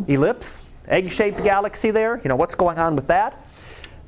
ellipse, 0.08 0.62
egg-shaped 0.90 1.42
galaxy 1.42 1.90
there? 1.90 2.20
You 2.22 2.28
know, 2.28 2.36
what's 2.36 2.54
going 2.54 2.78
on 2.78 2.96
with 2.96 3.06
that? 3.06 3.46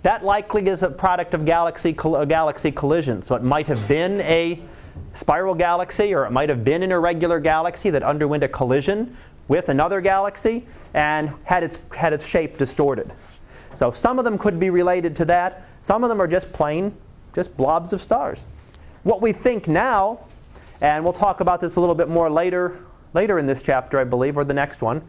That 0.03 0.25
likely 0.25 0.67
is 0.67 0.83
a 0.83 0.91
product 0.91 1.33
of 1.33 1.47
galaxy, 1.47 1.97
uh, 1.99 2.25
galaxy 2.25 2.73
collision. 2.73 3.23
So 3.23 3.37
it 3.37 3.43
might 3.43 3.69
have 3.69 3.87
been 3.87 4.21
a 4.23 4.61
spiral 5.15 5.55
galaxy 5.55 6.13
or 6.13 6.27
it 6.27 6.31
might 6.31 6.49
have 6.49 6.65
been 6.65 6.83
an 6.83 6.91
irregular 6.93 7.39
galaxy 7.39 7.91
that 7.91 8.03
underwent 8.03 8.43
a 8.43 8.49
collision 8.49 9.17
with 9.49 9.69
another 9.69 10.01
galaxy 10.01 10.67
and 10.93 11.33
had 11.45 11.63
its, 11.63 11.79
had 11.95 12.13
its 12.13 12.27
shape 12.27 12.59
distorted. 12.59 13.11
So 13.75 13.91
some 13.91 14.19
of 14.19 14.25
them 14.25 14.37
could 14.39 14.59
be 14.61 14.71
related 14.71 15.17
to 15.17 15.25
that. 15.27 15.67
Some 15.83 16.03
of 16.03 16.09
them 16.09 16.21
are 16.21 16.27
just 16.27 16.53
plain, 16.53 16.95
just 17.35 17.57
blobs 17.57 17.93
of 17.93 18.01
stars. 18.01 18.45
What 19.03 19.21
we 19.23 19.33
think 19.33 19.69
now, 19.69 20.21
and 20.81 21.05
we'll 21.05 21.13
talk 21.13 21.41
about 21.41 21.61
this 21.61 21.77
a 21.77 21.81
little 21.81 21.95
bit 21.95 22.09
more 22.09 22.29
later, 22.31 22.79
later 23.15 23.39
in 23.39 23.47
this 23.47 23.63
chapter, 23.63 23.99
I 23.99 24.05
believe, 24.05 24.37
or 24.37 24.45
the 24.45 24.55
next 24.55 24.83
one, 24.83 25.03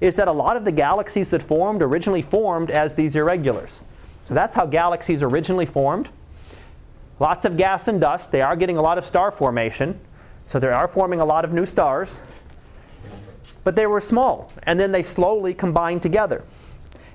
is 0.00 0.14
that 0.16 0.28
a 0.28 0.32
lot 0.32 0.56
of 0.56 0.64
the 0.64 0.72
galaxies 0.72 1.30
that 1.30 1.42
formed 1.42 1.82
originally 1.82 2.22
formed 2.22 2.70
as 2.70 2.94
these 2.94 3.16
irregulars. 3.16 3.80
So 4.24 4.34
that's 4.34 4.54
how 4.54 4.66
galaxies 4.66 5.22
originally 5.22 5.66
formed. 5.66 6.08
Lots 7.20 7.44
of 7.44 7.56
gas 7.56 7.88
and 7.88 8.00
dust. 8.00 8.30
They 8.30 8.42
are 8.42 8.54
getting 8.54 8.76
a 8.76 8.82
lot 8.82 8.98
of 8.98 9.06
star 9.06 9.30
formation. 9.30 9.98
So 10.46 10.58
they 10.58 10.68
are 10.68 10.86
forming 10.86 11.20
a 11.20 11.24
lot 11.24 11.44
of 11.44 11.52
new 11.52 11.66
stars. 11.66 12.20
But 13.64 13.74
they 13.74 13.86
were 13.86 14.00
small. 14.00 14.52
And 14.64 14.78
then 14.78 14.92
they 14.92 15.02
slowly 15.02 15.54
combined 15.54 16.02
together. 16.02 16.44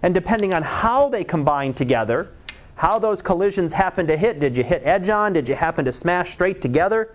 And 0.01 0.13
depending 0.13 0.53
on 0.53 0.63
how 0.63 1.07
they 1.07 1.23
combined 1.23 1.77
together, 1.77 2.29
how 2.75 2.99
those 2.99 3.21
collisions 3.21 3.73
happened 3.73 4.09
to 4.09 4.17
hit, 4.17 4.39
did 4.39 4.57
you 4.57 4.63
hit 4.63 4.81
edge 4.83 5.07
on? 5.07 5.33
Did 5.33 5.47
you 5.47 5.55
happen 5.55 5.85
to 5.85 5.93
smash 5.93 6.33
straight 6.33 6.61
together? 6.61 7.13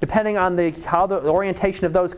Depending 0.00 0.36
on 0.36 0.56
the, 0.56 0.70
how 0.84 1.06
the 1.06 1.22
orientation 1.28 1.86
of 1.86 1.92
those 1.92 2.14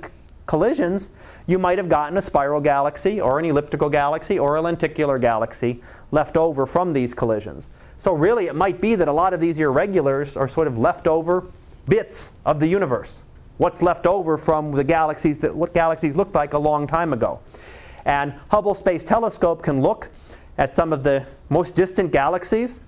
collisions, 0.47 1.11
you 1.47 1.59
might 1.59 1.79
have 1.79 1.89
gotten 1.89 2.17
a 2.19 2.23
spiral 2.23 2.61
galaxy 2.61 3.21
or 3.21 3.39
an 3.39 3.45
elliptical 3.45 3.89
galaxy 3.89 4.39
or 4.39 4.57
a 4.57 4.63
lenticular 4.63 5.19
galaxy 5.19 5.83
left 6.11 6.37
over 6.37 6.67
from 6.67 6.93
these 6.93 7.15
collisions. 7.15 7.69
So, 7.99 8.15
really, 8.15 8.47
it 8.47 8.55
might 8.55 8.81
be 8.81 8.95
that 8.97 9.09
a 9.09 9.13
lot 9.13 9.33
of 9.33 9.41
these 9.41 9.59
irregulars 9.59 10.37
are 10.37 10.49
sort 10.49 10.67
of 10.67 10.77
leftover 10.79 11.45
bits 11.89 12.33
of 12.45 12.61
the 12.61 12.67
universe. 12.67 13.23
What's 13.59 13.83
left 13.83 14.07
over 14.07 14.37
from 14.37 14.73
the 14.73 14.85
galaxies 14.85 15.39
that 15.41 15.55
what 15.55 15.73
galaxies 15.75 16.17
looked 16.17 16.35
like 16.35 16.53
a 16.53 16.59
long 16.59 16.87
time 16.87 17.13
ago. 17.13 17.41
And 18.05 18.35
Hubble 18.51 18.75
Space 18.75 19.05
Telescope 19.05 19.63
can 19.63 19.81
look 19.83 20.09
at 20.59 20.73
some 20.73 20.93
of 20.93 21.03
the 21.05 21.27
most 21.49 21.75
distant 21.75 22.13
galaxies 22.13 22.81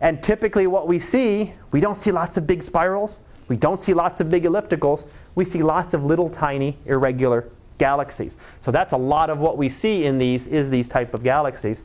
And 0.00 0.22
typically, 0.22 0.66
what 0.66 0.86
we 0.86 0.98
see, 0.98 1.52
we 1.72 1.80
don't 1.80 1.98
see 1.98 2.12
lots 2.12 2.36
of 2.36 2.46
big 2.46 2.62
spirals, 2.62 3.20
we 3.48 3.56
don't 3.56 3.82
see 3.82 3.94
lots 3.94 4.20
of 4.20 4.30
big 4.30 4.44
ellipticals, 4.44 5.06
we 5.34 5.44
see 5.44 5.62
lots 5.62 5.92
of 5.94 6.04
little 6.04 6.28
tiny 6.28 6.76
irregular 6.86 7.48
galaxies. 7.78 8.36
So 8.60 8.70
that's 8.70 8.92
a 8.92 8.96
lot 8.96 9.30
of 9.30 9.38
what 9.38 9.56
we 9.56 9.68
see 9.68 10.04
in 10.04 10.18
these 10.18 10.46
is 10.46 10.70
these 10.70 10.88
type 10.88 11.14
of 11.14 11.22
galaxies. 11.22 11.84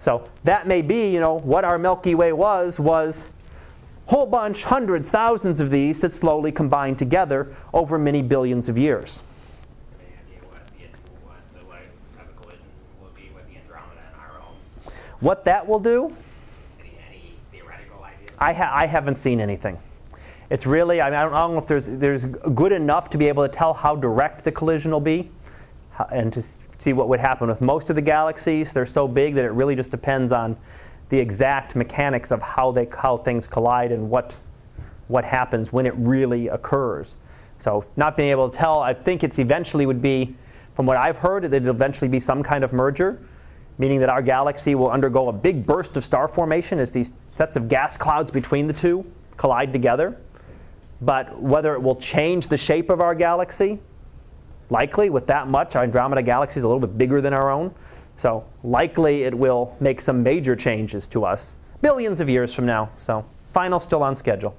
So 0.00 0.28
that 0.44 0.66
may 0.66 0.82
be, 0.82 1.12
you 1.12 1.20
know, 1.20 1.38
what 1.38 1.64
our 1.64 1.78
Milky 1.78 2.14
Way 2.14 2.32
was 2.32 2.78
was 2.78 3.30
whole 4.06 4.26
bunch, 4.26 4.64
hundreds, 4.64 5.10
thousands 5.10 5.60
of 5.60 5.70
these 5.70 6.00
that 6.00 6.12
slowly 6.12 6.50
combined 6.52 6.98
together 6.98 7.54
over 7.74 7.98
many 7.98 8.22
billions 8.22 8.68
of 8.68 8.78
years. 8.78 9.22
What 10.48 10.66
the, 10.78 10.84
what 11.26 11.36
the 11.54 11.68
like 11.68 11.90
type 12.16 12.28
of 12.28 12.36
collision 12.42 12.64
will 13.00 13.10
be 13.14 13.30
with 13.34 13.46
the 13.48 13.56
Andromeda 13.56 14.00
and 14.12 14.20
our 14.20 14.40
own? 14.40 14.92
What 15.20 15.44
that 15.44 15.66
will 15.66 15.80
do, 15.80 16.14
Any, 16.80 16.90
any? 17.08 17.38
I, 18.38 18.52
ha- 18.52 18.72
I 18.72 18.86
haven't 18.86 19.16
seen 19.16 19.40
anything. 19.40 19.78
It's 20.50 20.66
really, 20.66 21.00
I, 21.00 21.10
mean, 21.10 21.18
I, 21.18 21.22
don't, 21.24 21.34
I 21.34 21.40
don't 21.40 21.52
know 21.52 21.58
if 21.58 21.66
there's, 21.66 21.86
there's 21.86 22.24
good 22.24 22.72
enough 22.72 23.10
to 23.10 23.18
be 23.18 23.28
able 23.28 23.46
to 23.46 23.54
tell 23.54 23.74
how 23.74 23.94
direct 23.96 24.44
the 24.44 24.52
collision 24.52 24.90
will 24.90 25.00
be 25.00 25.30
and 26.10 26.32
to 26.32 26.42
see 26.78 26.92
what 26.92 27.08
would 27.08 27.20
happen 27.20 27.48
with 27.48 27.60
most 27.60 27.90
of 27.90 27.96
the 27.96 28.02
galaxies. 28.02 28.72
They're 28.72 28.86
so 28.86 29.06
big 29.06 29.34
that 29.34 29.44
it 29.44 29.50
really 29.50 29.76
just 29.76 29.90
depends 29.90 30.32
on 30.32 30.56
the 31.10 31.18
exact 31.18 31.76
mechanics 31.76 32.30
of 32.30 32.40
how, 32.40 32.70
they, 32.70 32.86
how 32.86 33.18
things 33.18 33.46
collide 33.46 33.92
and 33.92 34.08
what, 34.08 34.38
what 35.08 35.24
happens 35.24 35.72
when 35.72 35.86
it 35.86 35.94
really 35.96 36.48
occurs. 36.48 37.16
So, 37.58 37.84
not 37.96 38.16
being 38.16 38.30
able 38.30 38.48
to 38.48 38.56
tell, 38.56 38.80
I 38.80 38.94
think 38.94 39.24
it's 39.24 39.38
eventually 39.38 39.84
would 39.84 40.00
be, 40.00 40.36
from 40.74 40.86
what 40.86 40.96
I've 40.96 41.16
heard, 41.16 41.42
that 41.42 41.54
it'll 41.54 41.70
eventually 41.70 42.08
be 42.08 42.20
some 42.20 42.42
kind 42.42 42.62
of 42.62 42.72
merger 42.72 43.20
meaning 43.78 44.00
that 44.00 44.08
our 44.08 44.20
galaxy 44.20 44.74
will 44.74 44.90
undergo 44.90 45.28
a 45.28 45.32
big 45.32 45.64
burst 45.64 45.96
of 45.96 46.04
star 46.04 46.28
formation 46.28 46.78
as 46.78 46.92
these 46.92 47.12
sets 47.28 47.56
of 47.56 47.68
gas 47.68 47.96
clouds 47.96 48.30
between 48.30 48.66
the 48.66 48.72
two 48.72 49.06
collide 49.36 49.72
together. 49.72 50.16
But 51.00 51.40
whether 51.40 51.74
it 51.74 51.82
will 51.82 51.96
change 51.96 52.48
the 52.48 52.56
shape 52.56 52.90
of 52.90 53.00
our 53.00 53.14
galaxy, 53.14 53.78
likely 54.70 55.10
with 55.10 55.26
that 55.28 55.48
much, 55.48 55.76
our 55.76 55.84
Andromeda 55.84 56.22
galaxy 56.22 56.58
is 56.58 56.64
a 56.64 56.68
little 56.68 56.80
bit 56.80 56.98
bigger 56.98 57.20
than 57.20 57.32
our 57.32 57.50
own. 57.50 57.74
So 58.16 58.44
likely 58.64 59.22
it 59.22 59.32
will 59.36 59.76
make 59.80 60.00
some 60.00 60.22
major 60.22 60.56
changes 60.56 61.06
to 61.08 61.24
us 61.24 61.52
billions 61.80 62.20
of 62.20 62.28
years 62.28 62.52
from 62.54 62.66
now. 62.66 62.90
So 62.96 63.24
final 63.52 63.80
still 63.80 64.02
on 64.02 64.16
schedule. 64.16 64.56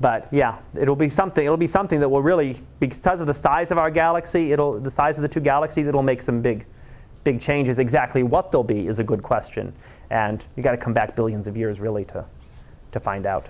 But 0.00 0.28
yeah, 0.30 0.58
it'll 0.76 0.96
be 0.96 1.08
something. 1.08 1.44
It'll 1.44 1.56
be 1.56 1.66
something 1.66 2.00
that 2.00 2.08
will 2.08 2.22
really, 2.22 2.60
because 2.80 3.20
of 3.20 3.26
the 3.26 3.34
size 3.34 3.70
of 3.70 3.78
our 3.78 3.90
galaxy, 3.90 4.52
it'll 4.52 4.80
the 4.80 4.90
size 4.90 5.16
of 5.16 5.22
the 5.22 5.28
two 5.28 5.40
galaxies, 5.40 5.86
it'll 5.86 6.02
make 6.02 6.22
some 6.22 6.42
big, 6.42 6.66
big 7.22 7.40
changes. 7.40 7.78
Exactly 7.78 8.22
what 8.22 8.50
they'll 8.50 8.64
be 8.64 8.86
is 8.86 8.98
a 8.98 9.04
good 9.04 9.22
question, 9.22 9.72
and 10.10 10.44
you 10.56 10.62
got 10.62 10.72
to 10.72 10.76
come 10.76 10.92
back 10.92 11.14
billions 11.14 11.46
of 11.46 11.56
years 11.56 11.80
really 11.80 12.04
to, 12.06 12.24
to 12.92 13.00
find 13.00 13.24
out. 13.24 13.46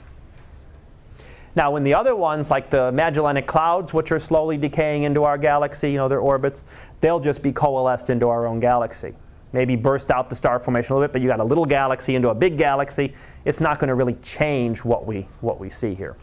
Now, 1.56 1.70
when 1.70 1.84
the 1.84 1.94
other 1.94 2.16
ones, 2.16 2.50
like 2.50 2.70
the 2.70 2.90
Magellanic 2.90 3.46
Clouds, 3.46 3.94
which 3.94 4.10
are 4.10 4.18
slowly 4.18 4.56
decaying 4.56 5.04
into 5.04 5.22
our 5.22 5.38
galaxy, 5.38 5.92
you 5.92 5.98
know, 5.98 6.08
their 6.08 6.20
orbits, 6.20 6.64
they'll 7.00 7.20
just 7.20 7.42
be 7.42 7.52
coalesced 7.52 8.10
into 8.10 8.28
our 8.28 8.46
own 8.46 8.58
galaxy. 8.58 9.14
Maybe 9.52 9.76
burst 9.76 10.10
out 10.10 10.28
the 10.28 10.34
star 10.34 10.58
formation 10.58 10.92
a 10.92 10.94
little 10.96 11.06
bit, 11.06 11.12
but 11.12 11.22
you 11.22 11.28
got 11.28 11.38
a 11.38 11.44
little 11.44 11.64
galaxy 11.64 12.16
into 12.16 12.30
a 12.30 12.34
big 12.34 12.58
galaxy. 12.58 13.14
It's 13.44 13.60
not 13.60 13.78
going 13.78 13.88
to 13.88 13.94
really 13.94 14.14
change 14.14 14.84
what 14.84 15.06
we, 15.06 15.28
what 15.42 15.60
we 15.60 15.70
see 15.70 15.94
here. 15.94 16.16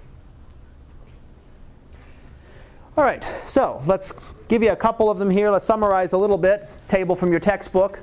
All 2.98 3.06
right, 3.06 3.26
so 3.48 3.82
let's 3.88 4.12
give 4.50 4.62
you 4.62 4.72
a 4.72 4.76
couple 4.76 5.10
of 5.10 5.17
them 5.17 5.30
here. 5.30 5.50
Let's 5.50 5.63
summarize 5.63 6.12
a 6.12 6.17
little 6.17 6.38
bit. 6.38 6.67
This 6.74 6.84
table 6.84 7.15
from 7.15 7.32
your 7.32 7.39
textbook. 7.39 8.02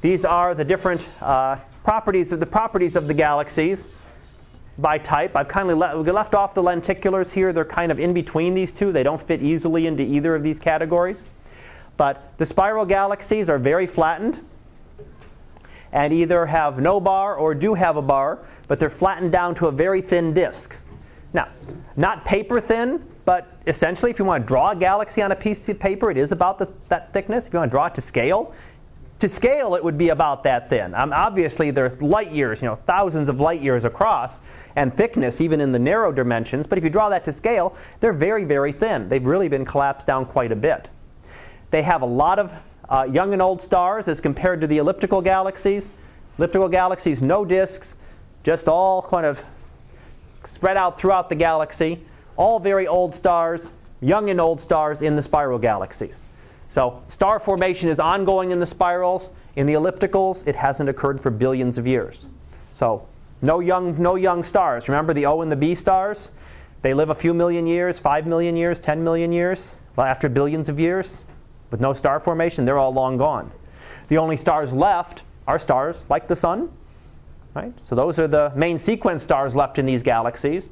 These 0.00 0.24
are 0.24 0.54
the 0.54 0.64
different 0.64 1.06
uh, 1.20 1.56
properties 1.84 2.32
of 2.32 2.40
the 2.40 2.46
properties 2.46 2.96
of 2.96 3.06
the 3.06 3.12
galaxies 3.12 3.86
by 4.80 4.98
type. 4.98 5.36
I've 5.36 5.48
kindly 5.48 5.74
le- 5.74 5.94
left 5.94 6.34
off 6.34 6.54
the 6.54 6.62
lenticulars 6.62 7.30
here. 7.30 7.52
They're 7.52 7.64
kind 7.64 7.92
of 7.92 7.98
in 7.98 8.14
between 8.14 8.54
these 8.54 8.72
two. 8.72 8.92
They 8.92 9.02
don't 9.02 9.20
fit 9.20 9.42
easily 9.42 9.86
into 9.86 10.02
either 10.02 10.34
of 10.34 10.42
these 10.42 10.58
categories. 10.58 11.26
But 11.96 12.36
the 12.38 12.46
spiral 12.46 12.86
galaxies 12.86 13.48
are 13.48 13.58
very 13.58 13.86
flattened 13.86 14.40
and 15.92 16.12
either 16.12 16.46
have 16.46 16.80
no 16.80 17.00
bar 17.00 17.34
or 17.34 17.54
do 17.54 17.74
have 17.74 17.96
a 17.96 18.02
bar, 18.02 18.38
but 18.68 18.78
they're 18.78 18.88
flattened 18.88 19.32
down 19.32 19.54
to 19.56 19.66
a 19.66 19.72
very 19.72 20.00
thin 20.00 20.32
disk. 20.32 20.76
Now, 21.32 21.48
not 21.96 22.24
paper 22.24 22.60
thin, 22.60 23.04
but 23.24 23.48
essentially, 23.66 24.10
if 24.10 24.18
you 24.18 24.24
want 24.24 24.44
to 24.44 24.48
draw 24.48 24.70
a 24.70 24.76
galaxy 24.76 25.20
on 25.20 25.32
a 25.32 25.36
piece 25.36 25.68
of 25.68 25.78
paper, 25.78 26.10
it 26.10 26.16
is 26.16 26.32
about 26.32 26.58
the, 26.58 26.68
that 26.88 27.12
thickness. 27.12 27.46
If 27.46 27.52
you 27.52 27.58
want 27.58 27.70
to 27.70 27.74
draw 27.74 27.86
it 27.86 27.94
to 27.96 28.00
scale, 28.00 28.54
to 29.20 29.28
scale, 29.28 29.74
it 29.74 29.84
would 29.84 29.98
be 29.98 30.08
about 30.08 30.42
that 30.44 30.68
thin. 30.70 30.94
Um, 30.94 31.12
obviously, 31.12 31.70
there's 31.70 32.00
light 32.00 32.32
years, 32.32 32.62
you 32.62 32.68
know, 32.68 32.74
thousands 32.74 33.28
of 33.28 33.38
light 33.38 33.60
years 33.60 33.84
across, 33.84 34.40
and 34.76 34.94
thickness 34.96 35.40
even 35.40 35.60
in 35.60 35.72
the 35.72 35.78
narrow 35.78 36.10
dimensions. 36.10 36.66
But 36.66 36.78
if 36.78 36.84
you 36.84 36.90
draw 36.90 37.10
that 37.10 37.24
to 37.26 37.32
scale, 37.32 37.76
they're 38.00 38.14
very, 38.14 38.44
very 38.44 38.72
thin. 38.72 39.08
They've 39.08 39.24
really 39.24 39.48
been 39.48 39.64
collapsed 39.64 40.06
down 40.06 40.24
quite 40.24 40.52
a 40.52 40.56
bit. 40.56 40.88
They 41.70 41.82
have 41.82 42.02
a 42.02 42.06
lot 42.06 42.38
of 42.38 42.52
uh, 42.88 43.06
young 43.10 43.32
and 43.32 43.42
old 43.42 43.62
stars 43.62 44.08
as 44.08 44.20
compared 44.20 44.60
to 44.62 44.66
the 44.66 44.78
elliptical 44.78 45.20
galaxies. 45.20 45.90
Elliptical 46.38 46.68
galaxies, 46.68 47.20
no 47.20 47.44
disks, 47.44 47.96
just 48.42 48.68
all 48.68 49.02
kind 49.02 49.26
of 49.26 49.44
spread 50.44 50.78
out 50.78 50.98
throughout 50.98 51.28
the 51.28 51.34
galaxy. 51.34 52.00
All 52.36 52.58
very 52.58 52.86
old 52.86 53.14
stars, 53.14 53.70
young 54.00 54.30
and 54.30 54.40
old 54.40 54.62
stars 54.62 55.02
in 55.02 55.14
the 55.14 55.22
spiral 55.22 55.58
galaxies. 55.58 56.22
So, 56.70 57.02
star 57.08 57.40
formation 57.40 57.88
is 57.88 57.98
ongoing 57.98 58.52
in 58.52 58.60
the 58.60 58.66
spirals. 58.66 59.30
In 59.56 59.66
the 59.66 59.72
ellipticals, 59.74 60.46
it 60.46 60.54
hasn't 60.54 60.88
occurred 60.88 61.20
for 61.20 61.28
billions 61.28 61.76
of 61.76 61.84
years. 61.84 62.28
So, 62.76 63.08
no 63.42 63.58
young, 63.58 64.00
no 64.00 64.14
young 64.14 64.44
stars. 64.44 64.88
Remember 64.88 65.12
the 65.12 65.26
O 65.26 65.40
and 65.40 65.50
the 65.50 65.56
B 65.56 65.74
stars? 65.74 66.30
They 66.82 66.94
live 66.94 67.10
a 67.10 67.14
few 67.14 67.34
million 67.34 67.66
years, 67.66 67.98
5 67.98 68.24
million 68.24 68.54
years, 68.54 68.78
10 68.78 69.02
million 69.02 69.32
years. 69.32 69.72
Well, 69.96 70.06
after 70.06 70.28
billions 70.28 70.68
of 70.68 70.78
years, 70.78 71.24
with 71.72 71.80
no 71.80 71.92
star 71.92 72.20
formation, 72.20 72.66
they're 72.66 72.78
all 72.78 72.92
long 72.92 73.16
gone. 73.16 73.50
The 74.06 74.18
only 74.18 74.36
stars 74.36 74.72
left 74.72 75.24
are 75.48 75.58
stars 75.58 76.04
like 76.08 76.28
the 76.28 76.36
sun. 76.36 76.70
Right? 77.52 77.74
So 77.82 77.96
those 77.96 78.20
are 78.20 78.28
the 78.28 78.52
main 78.54 78.78
sequence 78.78 79.24
stars 79.24 79.56
left 79.56 79.76
in 79.80 79.86
these 79.86 80.04
galaxies. 80.04 80.70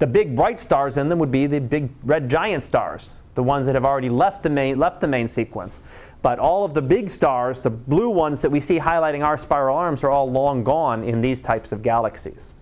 The 0.00 0.06
big 0.08 0.34
bright 0.34 0.58
stars 0.58 0.96
in 0.96 1.08
them 1.08 1.20
would 1.20 1.30
be 1.30 1.46
the 1.46 1.60
big 1.60 1.90
red 2.02 2.28
giant 2.28 2.64
stars, 2.64 3.12
the 3.38 3.42
ones 3.44 3.66
that 3.66 3.76
have 3.76 3.84
already 3.84 4.08
left 4.08 4.42
the 4.42 4.50
main, 4.50 4.76
left 4.80 5.00
the 5.00 5.06
main 5.06 5.28
sequence. 5.28 5.78
But 6.22 6.40
all 6.40 6.64
of 6.64 6.74
the 6.74 6.82
big 6.82 7.08
stars, 7.08 7.60
the 7.60 7.70
blue 7.70 8.08
ones 8.08 8.40
that 8.40 8.50
we 8.50 8.58
see 8.58 8.80
highlighting 8.80 9.24
our 9.24 9.38
spiral 9.38 9.76
arms, 9.76 10.02
are 10.02 10.10
all 10.10 10.28
long 10.28 10.64
gone 10.64 11.04
in 11.04 11.20
these 11.20 11.40
types 11.40 11.70
of 11.70 11.80
galaxies. 11.80 12.52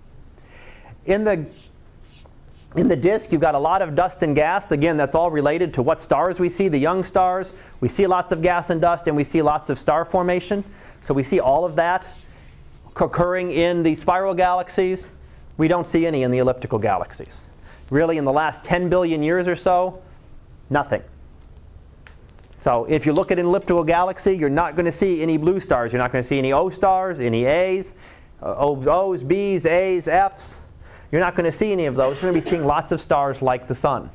In 1.07 1.25
the 1.25 1.47
in 2.75 2.89
the 2.89 2.97
disk, 2.97 3.33
you've 3.33 3.41
got 3.41 3.55
a 3.55 3.59
lot 3.59 3.81
of 3.81 3.95
dust 3.95 4.23
and 4.23 4.37
gas. 4.37 4.71
Again, 4.71 4.99
that's 4.99 5.15
all 5.15 5.31
related 5.31 5.73
to 5.75 5.83
what 5.83 5.99
stars 5.99 6.39
we 6.39 6.51
see, 6.51 6.69
the 6.69 6.77
young 6.77 7.05
stars. 7.05 7.55
We 7.81 7.89
see 7.89 8.07
lots 8.07 8.31
of 8.31 8.43
gas 8.43 8.69
and 8.69 8.79
dust, 8.79 9.07
and 9.07 9.17
we 9.17 9.25
see 9.25 9.41
lots 9.41 9.71
of 9.71 9.79
star 9.79 10.05
formation. 10.05 10.63
So 11.01 11.15
we 11.15 11.23
see 11.23 11.41
all 11.41 11.65
of 11.65 11.77
that 11.77 12.07
occurring 12.95 13.51
in 13.51 13.83
the 13.83 13.95
spiral 13.95 14.35
galaxies. 14.35 15.07
We 15.57 15.69
don't 15.69 15.87
see 15.87 16.05
any 16.05 16.23
in 16.23 16.33
the 16.33 16.39
elliptical 16.39 16.79
galaxies. 16.79 17.41
Really, 17.89 18.19
in 18.19 18.27
the 18.27 18.33
last 18.33 18.63
10 18.63 18.91
billion 18.91 19.23
years 19.23 19.49
or 19.49 19.57
so, 19.57 20.03
nothing. 20.71 21.03
So 22.59 22.85
if 22.87 23.07
you 23.07 23.13
look 23.13 23.31
at 23.31 23.39
an 23.39 23.47
elliptical 23.47 23.85
galaxy, 23.85 24.37
you're 24.37 24.49
not 24.49 24.75
going 24.75 24.87
to 24.87 24.93
see 24.93 25.23
any 25.23 25.37
blue 25.37 25.61
stars. 25.61 25.93
You're 25.93 26.03
not 26.03 26.11
going 26.11 26.23
to 26.23 26.27
see 26.27 26.39
any 26.39 26.53
O 26.53 26.69
stars, 26.69 27.21
any 27.21 27.45
A's, 27.45 27.95
uh, 28.43 28.55
O's, 28.57 29.23
B's, 29.23 29.67
A's, 29.67 30.09
F's. 30.09 30.59
You're 31.13 31.21
not 31.21 31.37
going 31.37 31.45
to 31.45 31.53
see 31.53 31.71
any 31.71 31.87
of 31.87 31.95
those. 31.95 32.21
You're 32.21 32.33
going 32.33 32.43
to 32.43 32.45
be 32.45 32.51
seeing 32.51 32.65
lots 32.65 32.91
of 32.91 33.01
stars 33.01 33.41
like 33.41 33.69
the 33.69 33.75
sun. 33.75 34.11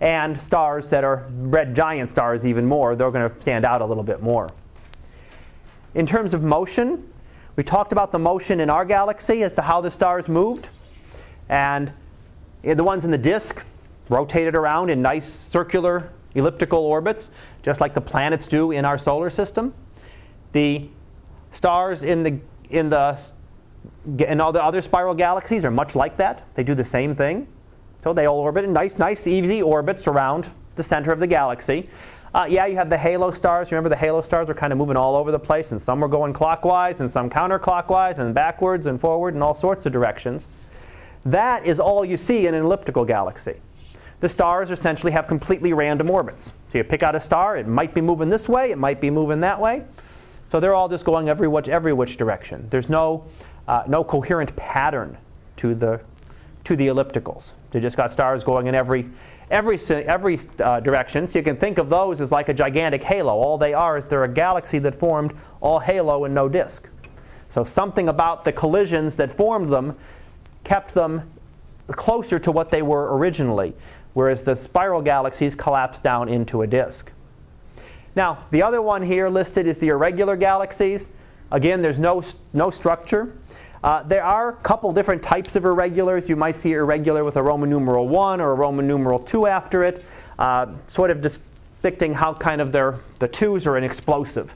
And 0.00 0.38
stars 0.38 0.90
that 0.90 1.04
are 1.04 1.26
red 1.30 1.74
giant 1.74 2.10
stars, 2.10 2.44
even 2.44 2.66
more. 2.66 2.94
They're 2.94 3.10
going 3.10 3.30
to 3.30 3.40
stand 3.40 3.64
out 3.64 3.80
a 3.80 3.86
little 3.86 4.02
bit 4.02 4.22
more. 4.22 4.50
In 5.94 6.04
terms 6.04 6.34
of 6.34 6.42
motion, 6.42 7.10
we 7.56 7.62
talked 7.62 7.92
about 7.92 8.12
the 8.12 8.18
motion 8.18 8.60
in 8.60 8.68
our 8.68 8.84
galaxy 8.84 9.42
as 9.42 9.54
to 9.54 9.62
how 9.62 9.80
the 9.80 9.90
stars 9.90 10.28
moved. 10.28 10.68
And 11.48 11.92
the 12.62 12.84
ones 12.84 13.06
in 13.06 13.10
the 13.10 13.18
disk 13.18 13.64
rotated 14.08 14.54
around 14.54 14.90
in 14.90 15.02
nice 15.02 15.26
circular 15.26 16.10
elliptical 16.34 16.80
orbits, 16.80 17.30
just 17.62 17.80
like 17.80 17.94
the 17.94 18.00
planets 18.00 18.46
do 18.46 18.70
in 18.70 18.84
our 18.84 18.98
solar 18.98 19.30
system. 19.30 19.74
The 20.52 20.88
stars 21.52 22.02
in 22.02 22.22
the, 22.22 22.38
in 22.70 22.90
the 22.90 23.18
and 24.26 24.40
all 24.40 24.52
the 24.52 24.62
other 24.62 24.82
spiral 24.82 25.14
galaxies 25.14 25.64
are 25.64 25.70
much 25.70 25.94
like 25.94 26.16
that. 26.16 26.44
They 26.54 26.62
do 26.62 26.74
the 26.74 26.84
same 26.84 27.14
thing. 27.14 27.46
So 28.02 28.12
they 28.12 28.26
all 28.26 28.38
orbit 28.38 28.64
in 28.64 28.72
nice, 28.72 28.98
nice, 28.98 29.26
easy 29.26 29.62
orbits 29.62 30.06
around 30.06 30.48
the 30.76 30.82
center 30.82 31.12
of 31.12 31.18
the 31.18 31.26
galaxy. 31.26 31.88
Uh, 32.34 32.46
yeah, 32.48 32.66
you 32.66 32.76
have 32.76 32.90
the 32.90 32.98
halo 32.98 33.30
stars. 33.30 33.72
Remember, 33.72 33.88
the 33.88 33.96
halo 33.96 34.22
stars 34.22 34.48
were 34.48 34.54
kind 34.54 34.72
of 34.72 34.78
moving 34.78 34.96
all 34.96 35.16
over 35.16 35.32
the 35.32 35.38
place, 35.38 35.72
and 35.72 35.80
some 35.80 36.00
were 36.00 36.08
going 36.08 36.32
clockwise, 36.32 37.00
and 37.00 37.10
some 37.10 37.30
counterclockwise, 37.30 38.18
and 38.18 38.34
backwards 38.34 38.86
and 38.86 39.00
forward, 39.00 39.34
in 39.34 39.42
all 39.42 39.54
sorts 39.54 39.86
of 39.86 39.92
directions. 39.92 40.46
That 41.24 41.64
is 41.64 41.80
all 41.80 42.04
you 42.04 42.16
see 42.16 42.46
in 42.46 42.54
an 42.54 42.62
elliptical 42.62 43.04
galaxy. 43.04 43.56
The 44.20 44.28
stars 44.28 44.70
essentially 44.70 45.12
have 45.12 45.26
completely 45.26 45.72
random 45.72 46.10
orbits. 46.10 46.52
So 46.70 46.78
you 46.78 46.84
pick 46.84 47.02
out 47.02 47.14
a 47.14 47.20
star, 47.20 47.56
it 47.56 47.66
might 47.66 47.94
be 47.94 48.00
moving 48.00 48.30
this 48.30 48.48
way, 48.48 48.70
it 48.70 48.78
might 48.78 49.00
be 49.00 49.10
moving 49.10 49.40
that 49.40 49.60
way. 49.60 49.84
So 50.48 50.60
they're 50.60 50.74
all 50.74 50.88
just 50.88 51.04
going 51.04 51.28
every 51.28 51.48
which, 51.48 51.68
every 51.68 51.92
which 51.92 52.16
direction. 52.16 52.68
There's 52.70 52.88
no 52.88 53.24
uh, 53.68 53.82
no 53.88 54.04
coherent 54.04 54.54
pattern 54.56 55.18
to 55.56 55.74
the 55.74 56.00
to 56.64 56.76
the 56.76 56.86
ellipticals. 56.86 57.50
They 57.72 57.80
just 57.80 57.96
got 57.96 58.12
stars 58.12 58.44
going 58.44 58.68
in 58.68 58.74
every 58.74 59.08
every 59.50 59.78
every 59.88 60.40
uh, 60.60 60.80
direction. 60.80 61.28
So 61.28 61.38
you 61.38 61.44
can 61.44 61.56
think 61.56 61.78
of 61.78 61.90
those 61.90 62.20
as 62.20 62.30
like 62.30 62.48
a 62.48 62.54
gigantic 62.54 63.02
halo. 63.02 63.34
All 63.34 63.58
they 63.58 63.74
are 63.74 63.98
is 63.98 64.06
they're 64.06 64.24
a 64.24 64.28
galaxy 64.28 64.78
that 64.80 64.94
formed 64.94 65.34
all 65.60 65.80
halo 65.80 66.24
and 66.24 66.34
no 66.34 66.48
disk. 66.48 66.88
So 67.48 67.64
something 67.64 68.08
about 68.08 68.44
the 68.44 68.52
collisions 68.52 69.16
that 69.16 69.32
formed 69.32 69.72
them 69.72 69.96
kept 70.64 70.94
them 70.94 71.30
closer 71.88 72.38
to 72.40 72.50
what 72.50 72.70
they 72.70 72.82
were 72.82 73.16
originally, 73.16 73.72
whereas 74.16 74.42
the 74.44 74.56
spiral 74.56 75.02
galaxies 75.02 75.54
collapse 75.54 76.00
down 76.00 76.26
into 76.26 76.62
a 76.62 76.66
disk. 76.66 77.12
Now, 78.14 78.46
the 78.50 78.62
other 78.62 78.80
one 78.80 79.02
here 79.02 79.28
listed 79.28 79.66
is 79.66 79.78
the 79.78 79.88
irregular 79.88 80.36
galaxies. 80.36 81.10
Again, 81.50 81.82
there's 81.82 81.98
no, 81.98 82.24
no 82.54 82.70
structure. 82.70 83.36
Uh, 83.84 84.02
there 84.04 84.24
are 84.24 84.48
a 84.48 84.52
couple 84.54 84.90
different 84.94 85.22
types 85.22 85.54
of 85.54 85.66
irregulars. 85.66 86.30
You 86.30 86.36
might 86.36 86.56
see 86.56 86.72
irregular 86.72 87.24
with 87.24 87.36
a 87.36 87.42
Roman 87.42 87.68
numeral 87.68 88.08
1 88.08 88.40
or 88.40 88.52
a 88.52 88.54
Roman 88.54 88.88
numeral 88.88 89.18
2 89.18 89.46
after 89.46 89.84
it, 89.84 90.02
uh, 90.38 90.68
sort 90.86 91.10
of 91.10 91.20
depicting 91.20 92.14
how 92.14 92.32
kind 92.32 92.62
of 92.62 92.72
their, 92.72 92.98
the 93.18 93.28
2s 93.28 93.66
are 93.66 93.76
an 93.76 93.84
explosive. 93.84 94.54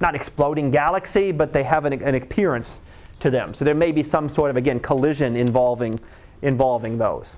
Not 0.00 0.14
exploding 0.14 0.70
galaxy, 0.70 1.30
but 1.30 1.52
they 1.52 1.64
have 1.64 1.84
an, 1.84 1.92
an 1.92 2.14
appearance 2.14 2.80
to 3.20 3.28
them. 3.28 3.52
So 3.52 3.66
there 3.66 3.74
may 3.74 3.92
be 3.92 4.02
some 4.02 4.30
sort 4.30 4.48
of, 4.48 4.56
again, 4.56 4.80
collision 4.80 5.36
involving, 5.36 6.00
involving 6.40 6.96
those. 6.96 7.36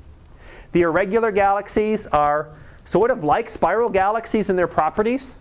The 0.73 0.83
irregular 0.83 1.31
galaxies 1.31 2.07
are 2.09 2.49
sort 2.85 3.11
of 3.11 3.25
like 3.25 3.51
spiral 3.51 3.89
galaxies 3.89 4.51
in 4.51 4.57
their 4.57 4.67
properties. 4.67 5.35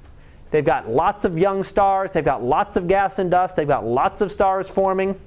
They've 0.52 0.66
got 0.66 0.90
lots 0.90 1.26
of 1.26 1.38
young 1.38 1.64
stars, 1.64 2.12
they've 2.12 2.24
got 2.24 2.44
lots 2.44 2.76
of 2.76 2.88
gas 2.88 3.20
and 3.20 3.30
dust, 3.30 3.56
they've 3.56 3.68
got 3.68 3.86
lots 3.86 4.22
of 4.22 4.32
stars 4.32 4.70
forming. 4.70 5.20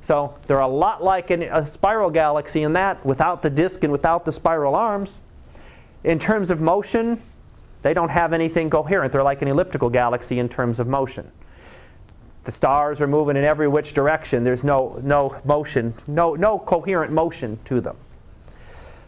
So 0.00 0.36
they're 0.46 0.58
a 0.58 0.68
lot 0.68 1.02
like 1.02 1.30
an, 1.30 1.42
a 1.44 1.66
spiral 1.66 2.10
galaxy 2.10 2.62
in 2.62 2.74
that, 2.74 3.04
without 3.06 3.42
the 3.42 3.50
disk 3.50 3.84
and 3.84 3.92
without 3.92 4.24
the 4.24 4.32
spiral 4.32 4.74
arms. 4.74 5.18
In 6.02 6.18
terms 6.18 6.50
of 6.50 6.60
motion, 6.60 7.22
they 7.82 7.94
don't 7.94 8.10
have 8.10 8.32
anything 8.32 8.68
coherent. 8.68 9.12
They're 9.12 9.22
like 9.22 9.42
an 9.42 9.48
elliptical 9.48 9.88
galaxy 9.90 10.38
in 10.38 10.48
terms 10.48 10.78
of 10.78 10.86
motion. 10.86 11.30
The 12.44 12.52
stars 12.52 13.00
are 13.00 13.06
moving 13.06 13.36
in 13.36 13.44
every 13.44 13.68
which 13.68 13.94
direction. 13.94 14.44
There's 14.44 14.64
no, 14.64 15.00
no 15.02 15.40
motion, 15.44 15.94
no, 16.06 16.34
no 16.34 16.58
coherent 16.58 17.12
motion 17.12 17.58
to 17.64 17.80
them. 17.80 17.96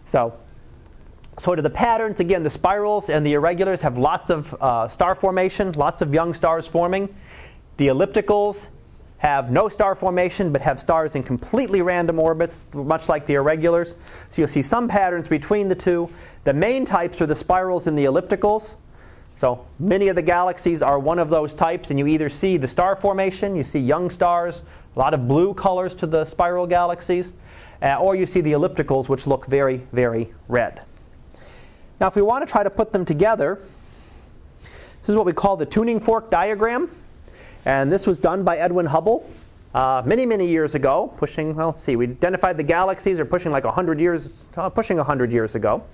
So 0.06 0.32
sort 1.38 1.58
of 1.58 1.64
the 1.64 1.70
patterns, 1.70 2.20
again, 2.20 2.42
the 2.42 2.50
spirals 2.50 3.10
and 3.10 3.26
the 3.26 3.34
irregulars 3.34 3.82
have 3.82 3.98
lots 3.98 4.30
of 4.30 4.54
uh, 4.54 4.88
star 4.88 5.14
formation, 5.14 5.72
lots 5.72 6.00
of 6.00 6.14
young 6.14 6.32
stars 6.32 6.66
forming. 6.66 7.14
The 7.76 7.88
ellipticals 7.88 8.66
have 9.18 9.50
no 9.50 9.68
star 9.68 9.94
formation 9.94 10.52
but 10.52 10.60
have 10.60 10.78
stars 10.80 11.14
in 11.14 11.22
completely 11.22 11.82
random 11.82 12.18
orbits, 12.18 12.68
much 12.72 13.08
like 13.08 13.26
the 13.26 13.34
irregulars. 13.34 13.94
So 14.30 14.42
you'll 14.42 14.48
see 14.48 14.62
some 14.62 14.88
patterns 14.88 15.28
between 15.28 15.68
the 15.68 15.74
two. 15.74 16.08
The 16.44 16.54
main 16.54 16.84
types 16.84 17.20
are 17.20 17.26
the 17.26 17.36
spirals 17.36 17.86
and 17.86 17.98
the 17.98 18.04
ellipticals. 18.04 18.76
So 19.36 19.66
many 19.78 20.08
of 20.08 20.16
the 20.16 20.22
galaxies 20.22 20.80
are 20.80 20.98
one 20.98 21.18
of 21.18 21.28
those 21.28 21.52
types, 21.52 21.90
and 21.90 21.98
you 21.98 22.06
either 22.06 22.30
see 22.30 22.56
the 22.56 22.68
star 22.68 22.96
formation, 22.96 23.54
you 23.54 23.64
see 23.64 23.78
young 23.78 24.08
stars, 24.08 24.62
a 24.94 24.98
lot 24.98 25.12
of 25.12 25.28
blue 25.28 25.52
colors 25.52 25.94
to 25.96 26.06
the 26.06 26.24
spiral 26.24 26.66
galaxies, 26.66 27.34
uh, 27.82 27.98
or 27.98 28.14
you 28.16 28.26
see 28.26 28.40
the 28.40 28.52
ellipticals, 28.52 29.08
which 29.08 29.26
look 29.26 29.46
very, 29.46 29.82
very 29.92 30.32
red. 30.48 30.82
Now, 32.00 32.08
if 32.08 32.16
we 32.16 32.22
want 32.22 32.46
to 32.46 32.50
try 32.50 32.62
to 32.62 32.70
put 32.70 32.92
them 32.92 33.04
together, 33.04 33.60
this 34.62 35.08
is 35.08 35.14
what 35.14 35.26
we 35.26 35.32
call 35.32 35.56
the 35.56 35.66
tuning 35.66 36.00
fork 36.00 36.30
diagram. 36.30 36.90
And 37.64 37.92
this 37.92 38.06
was 38.06 38.20
done 38.20 38.44
by 38.44 38.58
Edwin 38.58 38.86
Hubble 38.86 39.28
uh, 39.74 40.02
many, 40.06 40.24
many 40.24 40.46
years 40.46 40.74
ago, 40.74 41.12
pushing, 41.18 41.54
well, 41.54 41.68
let's 41.68 41.82
see, 41.82 41.96
we 41.96 42.06
identified 42.06 42.56
the 42.56 42.62
galaxies 42.62 43.20
are 43.20 43.24
pushing 43.26 43.52
like 43.52 43.64
100 43.64 44.00
years, 44.00 44.46
uh, 44.56 44.70
pushing 44.70 44.96
100 44.96 45.30
years 45.30 45.54
ago. 45.54 45.84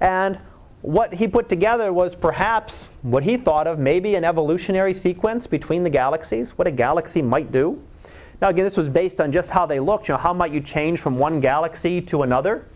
And 0.00 0.38
what 0.82 1.14
he 1.14 1.26
put 1.26 1.48
together 1.48 1.90
was 1.90 2.14
perhaps 2.14 2.86
what 3.00 3.22
he 3.22 3.38
thought 3.38 3.66
of 3.66 3.78
maybe 3.78 4.14
an 4.16 4.24
evolutionary 4.24 4.92
sequence 4.92 5.46
between 5.46 5.84
the 5.84 5.88
galaxies, 5.88 6.50
what 6.58 6.66
a 6.66 6.70
galaxy 6.70 7.22
might 7.22 7.50
do. 7.50 7.82
Now, 8.44 8.50
again, 8.50 8.64
this 8.64 8.76
was 8.76 8.90
based 8.90 9.22
on 9.22 9.32
just 9.32 9.48
how 9.48 9.64
they 9.64 9.80
looked. 9.80 10.06
You 10.06 10.12
know, 10.12 10.18
how 10.18 10.34
might 10.34 10.52
you 10.52 10.60
change 10.60 11.00
from 11.00 11.16
one 11.16 11.40
galaxy 11.40 12.02
to 12.02 12.24
another? 12.24 12.66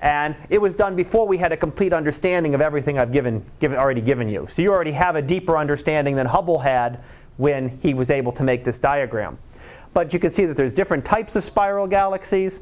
And 0.00 0.34
it 0.50 0.60
was 0.60 0.74
done 0.74 0.96
before 0.96 1.24
we 1.28 1.38
had 1.38 1.52
a 1.52 1.56
complete 1.56 1.92
understanding 1.92 2.52
of 2.52 2.60
everything 2.60 2.98
I've 2.98 3.12
given, 3.12 3.46
given, 3.60 3.78
already 3.78 4.00
given 4.00 4.28
you. 4.28 4.48
So 4.50 4.62
you 4.62 4.72
already 4.72 4.90
have 4.90 5.14
a 5.14 5.22
deeper 5.22 5.56
understanding 5.56 6.16
than 6.16 6.26
Hubble 6.26 6.58
had 6.58 6.98
when 7.36 7.78
he 7.78 7.94
was 7.94 8.10
able 8.10 8.32
to 8.32 8.42
make 8.42 8.64
this 8.64 8.76
diagram. 8.76 9.38
But 9.94 10.12
you 10.12 10.18
can 10.18 10.32
see 10.32 10.46
that 10.46 10.56
there's 10.56 10.74
different 10.74 11.04
types 11.04 11.36
of 11.36 11.44
spiral 11.44 11.86
galaxies. 11.86 12.58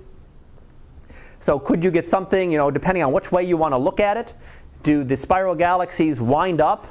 So 1.40 1.58
could 1.58 1.82
you 1.82 1.90
get 1.90 2.06
something, 2.06 2.52
you 2.52 2.58
know, 2.58 2.70
depending 2.70 3.02
on 3.02 3.12
which 3.12 3.32
way 3.32 3.44
you 3.44 3.56
want 3.56 3.72
to 3.72 3.78
look 3.78 3.98
at 3.98 4.18
it, 4.18 4.34
do 4.82 5.04
the 5.04 5.16
spiral 5.16 5.54
galaxies 5.54 6.20
wind 6.20 6.60
up 6.60 6.86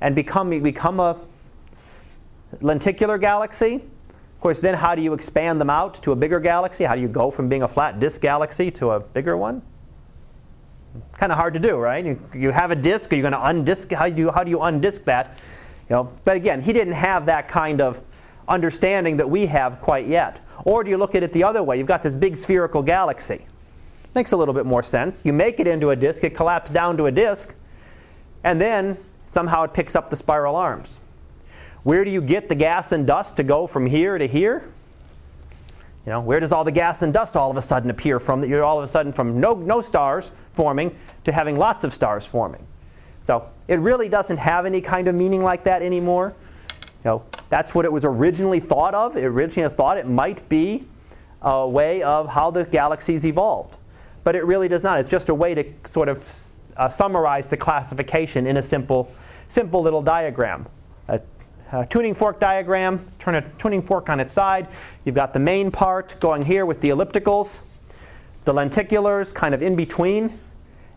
and 0.00 0.14
become, 0.14 0.48
become 0.62 1.00
a 1.00 1.18
lenticular 2.62 3.18
galaxy? 3.18 3.82
Course, 4.42 4.60
then 4.60 4.74
how 4.74 4.94
do 4.94 5.02
you 5.02 5.14
expand 5.14 5.60
them 5.60 5.70
out 5.70 5.94
to 6.02 6.12
a 6.12 6.16
bigger 6.16 6.40
galaxy? 6.40 6.84
How 6.84 6.94
do 6.94 7.00
you 7.00 7.08
go 7.08 7.30
from 7.30 7.48
being 7.48 7.62
a 7.62 7.68
flat 7.68 8.00
disk 8.00 8.20
galaxy 8.20 8.70
to 8.72 8.90
a 8.90 9.00
bigger 9.00 9.36
one? 9.36 9.62
Kind 11.16 11.32
of 11.32 11.38
hard 11.38 11.54
to 11.54 11.60
do, 11.60 11.76
right? 11.76 12.04
You, 12.04 12.20
you 12.34 12.50
have 12.50 12.70
a 12.70 12.76
disk, 12.76 13.12
are 13.12 13.16
you 13.16 13.22
going 13.22 13.32
to 13.32 13.38
undisk? 13.38 13.92
How 13.92 14.08
do 14.08 14.20
you, 14.20 14.30
how 14.30 14.44
do 14.44 14.50
you 14.50 14.58
undisk 14.58 15.04
that? 15.04 15.38
You 15.88 15.96
know, 15.96 16.12
but 16.24 16.36
again, 16.36 16.60
he 16.60 16.72
didn't 16.72 16.94
have 16.94 17.26
that 17.26 17.48
kind 17.48 17.80
of 17.80 18.00
understanding 18.48 19.16
that 19.16 19.30
we 19.30 19.46
have 19.46 19.80
quite 19.80 20.06
yet. 20.06 20.40
Or 20.64 20.84
do 20.84 20.90
you 20.90 20.96
look 20.96 21.14
at 21.14 21.22
it 21.22 21.32
the 21.32 21.44
other 21.44 21.62
way? 21.62 21.78
You've 21.78 21.86
got 21.86 22.02
this 22.02 22.14
big 22.14 22.36
spherical 22.36 22.82
galaxy. 22.82 23.46
Makes 24.14 24.32
a 24.32 24.36
little 24.36 24.54
bit 24.54 24.66
more 24.66 24.82
sense. 24.82 25.24
You 25.24 25.32
make 25.32 25.60
it 25.60 25.66
into 25.66 25.90
a 25.90 25.96
disk, 25.96 26.24
it 26.24 26.34
collapses 26.34 26.74
down 26.74 26.96
to 26.98 27.06
a 27.06 27.10
disk, 27.10 27.54
and 28.44 28.60
then 28.60 28.98
somehow 29.26 29.62
it 29.62 29.72
picks 29.72 29.96
up 29.96 30.10
the 30.10 30.16
spiral 30.16 30.56
arms. 30.56 30.98
Where 31.84 32.04
do 32.04 32.10
you 32.10 32.20
get 32.20 32.48
the 32.48 32.54
gas 32.54 32.92
and 32.92 33.06
dust 33.06 33.36
to 33.36 33.42
go 33.42 33.66
from 33.66 33.86
here 33.86 34.16
to 34.16 34.26
here? 34.26 34.62
You 36.06 36.10
know, 36.10 36.20
where 36.20 36.40
does 36.40 36.52
all 36.52 36.64
the 36.64 36.72
gas 36.72 37.02
and 37.02 37.12
dust 37.12 37.36
all 37.36 37.50
of 37.50 37.56
a 37.56 37.62
sudden 37.62 37.90
appear 37.90 38.18
from? 38.18 38.40
That 38.40 38.48
you're 38.48 38.64
all 38.64 38.78
of 38.78 38.84
a 38.84 38.88
sudden 38.88 39.12
from 39.12 39.40
no, 39.40 39.54
no 39.54 39.80
stars 39.80 40.32
forming 40.52 40.96
to 41.24 41.32
having 41.32 41.58
lots 41.58 41.84
of 41.84 41.94
stars 41.94 42.26
forming. 42.26 42.64
So 43.20 43.48
it 43.68 43.78
really 43.78 44.08
doesn't 44.08 44.38
have 44.38 44.66
any 44.66 44.80
kind 44.80 45.06
of 45.06 45.14
meaning 45.14 45.42
like 45.42 45.64
that 45.64 45.82
anymore. 45.82 46.34
You 47.04 47.10
know, 47.10 47.24
that's 47.50 47.74
what 47.74 47.84
it 47.84 47.92
was 47.92 48.04
originally 48.04 48.60
thought 48.60 48.94
of. 48.94 49.16
It 49.16 49.24
originally 49.24 49.72
thought 49.74 49.96
it 49.96 50.08
might 50.08 50.48
be 50.48 50.84
a 51.40 51.68
way 51.68 52.02
of 52.02 52.28
how 52.28 52.50
the 52.50 52.64
galaxies 52.64 53.24
evolved. 53.24 53.76
But 54.24 54.36
it 54.36 54.44
really 54.44 54.68
does 54.68 54.82
not. 54.82 54.98
It's 54.98 55.10
just 55.10 55.28
a 55.28 55.34
way 55.34 55.54
to 55.54 55.64
sort 55.84 56.08
of 56.08 56.58
uh, 56.76 56.88
summarize 56.88 57.48
the 57.48 57.56
classification 57.56 58.46
in 58.46 58.56
a 58.56 58.62
simple, 58.62 59.12
simple 59.48 59.82
little 59.82 60.02
diagram 60.02 60.66
uh, 61.72 61.84
tuning 61.86 62.14
fork 62.14 62.38
diagram, 62.38 63.04
turn 63.18 63.34
a 63.34 63.42
tuning 63.58 63.82
fork 63.82 64.08
on 64.08 64.20
its 64.20 64.32
side. 64.32 64.68
You've 65.04 65.14
got 65.14 65.32
the 65.32 65.40
main 65.40 65.70
part 65.70 66.20
going 66.20 66.42
here 66.42 66.66
with 66.66 66.80
the 66.80 66.90
ellipticals, 66.90 67.60
the 68.44 68.52
lenticulars 68.52 69.34
kind 69.34 69.54
of 69.54 69.62
in 69.62 69.74
between, 69.74 70.38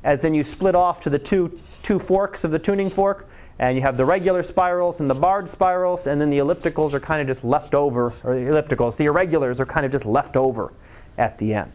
as 0.03 0.19
then 0.19 0.35
you 0.35 0.43
split 0.43 0.75
off 0.75 1.01
to 1.03 1.09
the 1.09 1.19
two, 1.19 1.59
two 1.81 1.97
forks 1.97 2.43
of 2.43 2.51
the 2.51 2.59
tuning 2.59 2.89
fork, 2.89 3.27
and 3.57 3.77
you 3.77 3.81
have 3.81 3.95
the 3.95 4.05
regular 4.05 4.43
spirals 4.43 4.99
and 4.99 5.09
the 5.09 5.15
barred 5.15 5.47
spirals, 5.47 6.07
and 6.07 6.19
then 6.19 6.29
the 6.29 6.39
ellipticals 6.39 6.93
are 6.93 6.99
kind 6.99 7.21
of 7.21 7.27
just 7.27 7.43
left 7.43 7.73
over, 7.73 8.13
or 8.23 8.35
the 8.35 8.41
ellipticals, 8.41 8.97
the 8.97 9.05
irregulars 9.05 9.61
are 9.61 9.65
kind 9.65 9.85
of 9.85 9.91
just 9.91 10.05
left 10.05 10.35
over 10.35 10.73
at 11.17 11.37
the 11.37 11.53
end. 11.53 11.71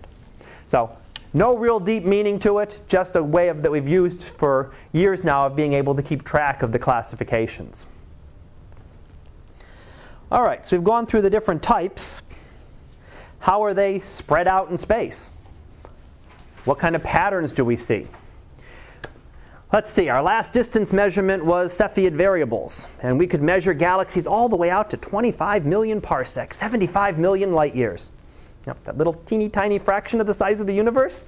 So 0.67 0.95
no 1.33 1.57
real 1.57 1.81
deep 1.81 2.05
meaning 2.05 2.39
to 2.41 2.59
it, 2.59 2.83
just 2.87 3.17
a 3.17 3.23
way 3.23 3.49
of, 3.49 3.63
that 3.63 3.71
we've 3.71 3.89
used 3.89 4.23
for 4.23 4.73
years 4.93 5.25
now 5.25 5.47
of 5.47 5.57
being 5.57 5.73
able 5.73 5.95
to 5.95 6.03
keep 6.03 6.23
track 6.23 6.63
of 6.63 6.73
the 6.73 6.79
classifications. 6.79 7.87
All 10.33 10.45
right, 10.45 10.65
so 10.65 10.77
we've 10.77 10.85
gone 10.85 11.07
through 11.07 11.23
the 11.23 11.31
different 11.31 11.61
types. 11.61 12.23
How 13.41 13.65
are 13.65 13.75
they 13.75 13.99
spread 13.99 14.47
out 14.47 14.71
in 14.71 14.79
space? 14.79 15.29
What 16.65 16.79
kind 16.79 16.95
of 16.95 17.03
patterns 17.03 17.53
do 17.53 17.65
we 17.65 17.75
see? 17.75 18.07
Let's 19.73 19.91
see, 19.91 20.09
our 20.09 20.23
last 20.23 20.53
distance 20.53 20.93
measurement 20.93 21.45
was 21.45 21.77
Cepheid 21.77 22.13
variables, 22.13 22.87
and 23.03 23.19
we 23.19 23.27
could 23.27 23.43
measure 23.43 23.75
galaxies 23.75 24.25
all 24.25 24.49
the 24.49 24.57
way 24.57 24.71
out 24.71 24.91
to 24.91 24.97
25 24.97 25.67
million 25.67 26.01
parsecs, 26.01 26.59
75 26.59 27.19
million 27.19 27.53
light 27.53 27.75
years. 27.75 28.09
Yep, 28.69 28.85
that 28.85 28.99
little 28.99 29.15
teeny 29.15 29.49
tiny 29.49 29.81
fraction 29.81 30.21
of 30.21 30.29
the 30.29 30.35
size 30.35 30.61
of 30.61 30.69
the 30.69 30.75
universe. 30.75 31.25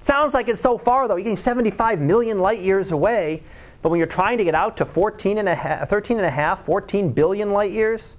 Sounds 0.00 0.34
like 0.34 0.48
it's 0.48 0.60
so 0.60 0.76
far, 0.76 1.06
though. 1.06 1.14
You're 1.14 1.24
getting 1.24 1.36
75 1.36 2.00
million 2.00 2.40
light 2.40 2.60
years 2.60 2.90
away, 2.90 3.44
but 3.82 3.90
when 3.90 3.98
you're 3.98 4.08
trying 4.08 4.38
to 4.38 4.44
get 4.44 4.56
out 4.56 4.76
to 4.78 4.84
14 4.84 5.38
and 5.38 5.48
a 5.48 5.54
half, 5.54 5.88
13 5.88 6.16
and 6.16 6.26
a 6.26 6.30
half, 6.30 6.64
14 6.64 7.12
billion 7.12 7.52
light 7.52 7.70
years, 7.70 8.16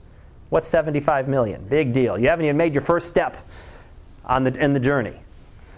What's 0.52 0.68
75 0.68 1.30
million? 1.30 1.66
Big 1.70 1.93
deal. 1.93 2.20
You 2.20 2.28
haven't 2.28 2.43
even 2.43 2.58
made 2.58 2.74
your 2.74 2.82
first 2.82 3.08
step 3.08 3.38
on 4.26 4.43
the, 4.43 4.54
in 4.62 4.74
the 4.74 4.82
journey. 4.82 5.14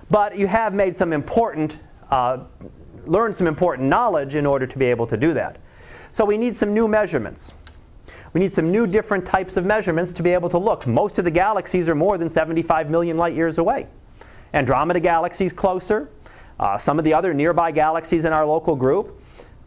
But 0.09 0.35
you 0.35 0.47
have 0.47 0.73
made 0.73 0.95
some 0.95 1.13
important, 1.13 1.77
uh, 2.09 2.39
learned 3.05 3.35
some 3.35 3.45
important 3.45 3.87
knowledge 3.87 4.33
in 4.33 4.47
order 4.47 4.65
to 4.65 4.79
be 4.79 4.85
able 4.85 5.05
to 5.05 5.15
do 5.15 5.31
that. 5.35 5.57
So 6.11 6.25
we 6.25 6.39
need 6.39 6.55
some 6.55 6.73
new 6.73 6.87
measurements. 6.87 7.53
We 8.33 8.41
need 8.41 8.51
some 8.51 8.71
new 8.71 8.87
different 8.87 9.27
types 9.27 9.57
of 9.57 9.65
measurements 9.65 10.11
to 10.13 10.23
be 10.23 10.31
able 10.31 10.49
to 10.49 10.57
look. 10.57 10.87
Most 10.87 11.19
of 11.19 11.25
the 11.25 11.31
galaxies 11.31 11.87
are 11.87 11.93
more 11.93 12.17
than 12.17 12.27
75 12.27 12.89
million 12.89 13.15
light 13.15 13.35
years 13.35 13.59
away. 13.59 13.85
Andromeda 14.55 14.99
galaxy 14.99 15.45
is 15.45 15.53
closer. 15.53 16.09
Uh, 16.59 16.79
some 16.79 16.97
of 16.97 17.05
the 17.05 17.13
other 17.13 17.31
nearby 17.31 17.69
galaxies 17.69 18.25
in 18.25 18.33
our 18.33 18.43
local 18.43 18.75
group. 18.75 19.22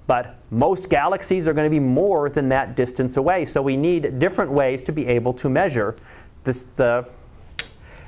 But 0.07 0.37
most 0.51 0.89
galaxies 0.89 1.49
are 1.49 1.53
going 1.53 1.67
to 1.67 1.71
be 1.71 1.81
more 1.81 2.29
than 2.31 2.49
that 2.51 2.77
distance 2.77 3.17
away. 3.17 3.45
So 3.45 3.61
we 3.61 3.77
need 3.77 4.19
different 4.19 4.53
ways 4.53 4.83
to 4.83 4.93
be 4.93 5.07
able 5.09 5.33
to 5.35 5.49
measure 5.49 5.97
this, 6.45 6.69
the 6.77 7.07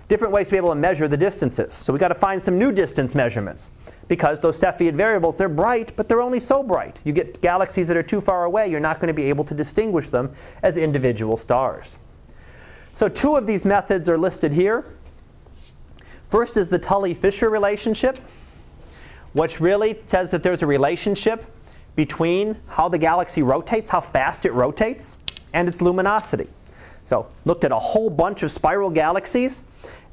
different 0.08 0.32
ways 0.32 0.46
to 0.46 0.52
be 0.52 0.56
able 0.56 0.70
to 0.70 0.76
measure 0.76 1.08
the 1.08 1.16
distances. 1.16 1.74
So 1.74 1.92
we've 1.92 2.00
got 2.00 2.08
to 2.08 2.14
find 2.14 2.42
some 2.42 2.58
new 2.58 2.72
distance 2.72 3.14
measurements 3.14 3.68
because 4.06 4.40
those 4.40 4.58
Cepheid 4.60 4.94
variables, 4.94 5.36
they're 5.36 5.48
bright, 5.48 5.94
but 5.96 6.08
they're 6.08 6.22
only 6.22 6.40
so 6.40 6.62
bright. 6.62 7.00
You 7.04 7.12
get 7.12 7.40
galaxies 7.42 7.88
that 7.88 7.96
are 7.96 8.02
too 8.02 8.20
far 8.20 8.44
away, 8.44 8.70
you're 8.70 8.80
not 8.80 9.00
going 9.00 9.08
to 9.08 9.14
be 9.14 9.24
able 9.24 9.44
to 9.44 9.54
distinguish 9.54 10.08
them 10.08 10.32
as 10.62 10.76
individual 10.76 11.36
stars. 11.36 11.98
So 12.94 13.08
two 13.08 13.36
of 13.36 13.46
these 13.46 13.64
methods 13.64 14.08
are 14.08 14.16
listed 14.16 14.52
here. 14.52 14.84
First 16.28 16.56
is 16.56 16.68
the 16.68 16.78
Tully-Fisher 16.78 17.50
relationship, 17.50 18.18
which 19.34 19.60
really 19.60 19.98
says 20.08 20.30
that 20.30 20.42
there's 20.42 20.62
a 20.62 20.66
relationship 20.66 21.44
between 21.98 22.56
how 22.68 22.88
the 22.88 22.96
galaxy 22.96 23.42
rotates, 23.42 23.90
how 23.90 24.00
fast 24.00 24.44
it 24.44 24.52
rotates, 24.52 25.16
and 25.52 25.66
its 25.66 25.82
luminosity. 25.82 26.46
So 27.02 27.26
looked 27.44 27.64
at 27.64 27.72
a 27.72 27.78
whole 27.78 28.08
bunch 28.08 28.44
of 28.44 28.52
spiral 28.52 28.88
galaxies, 28.88 29.62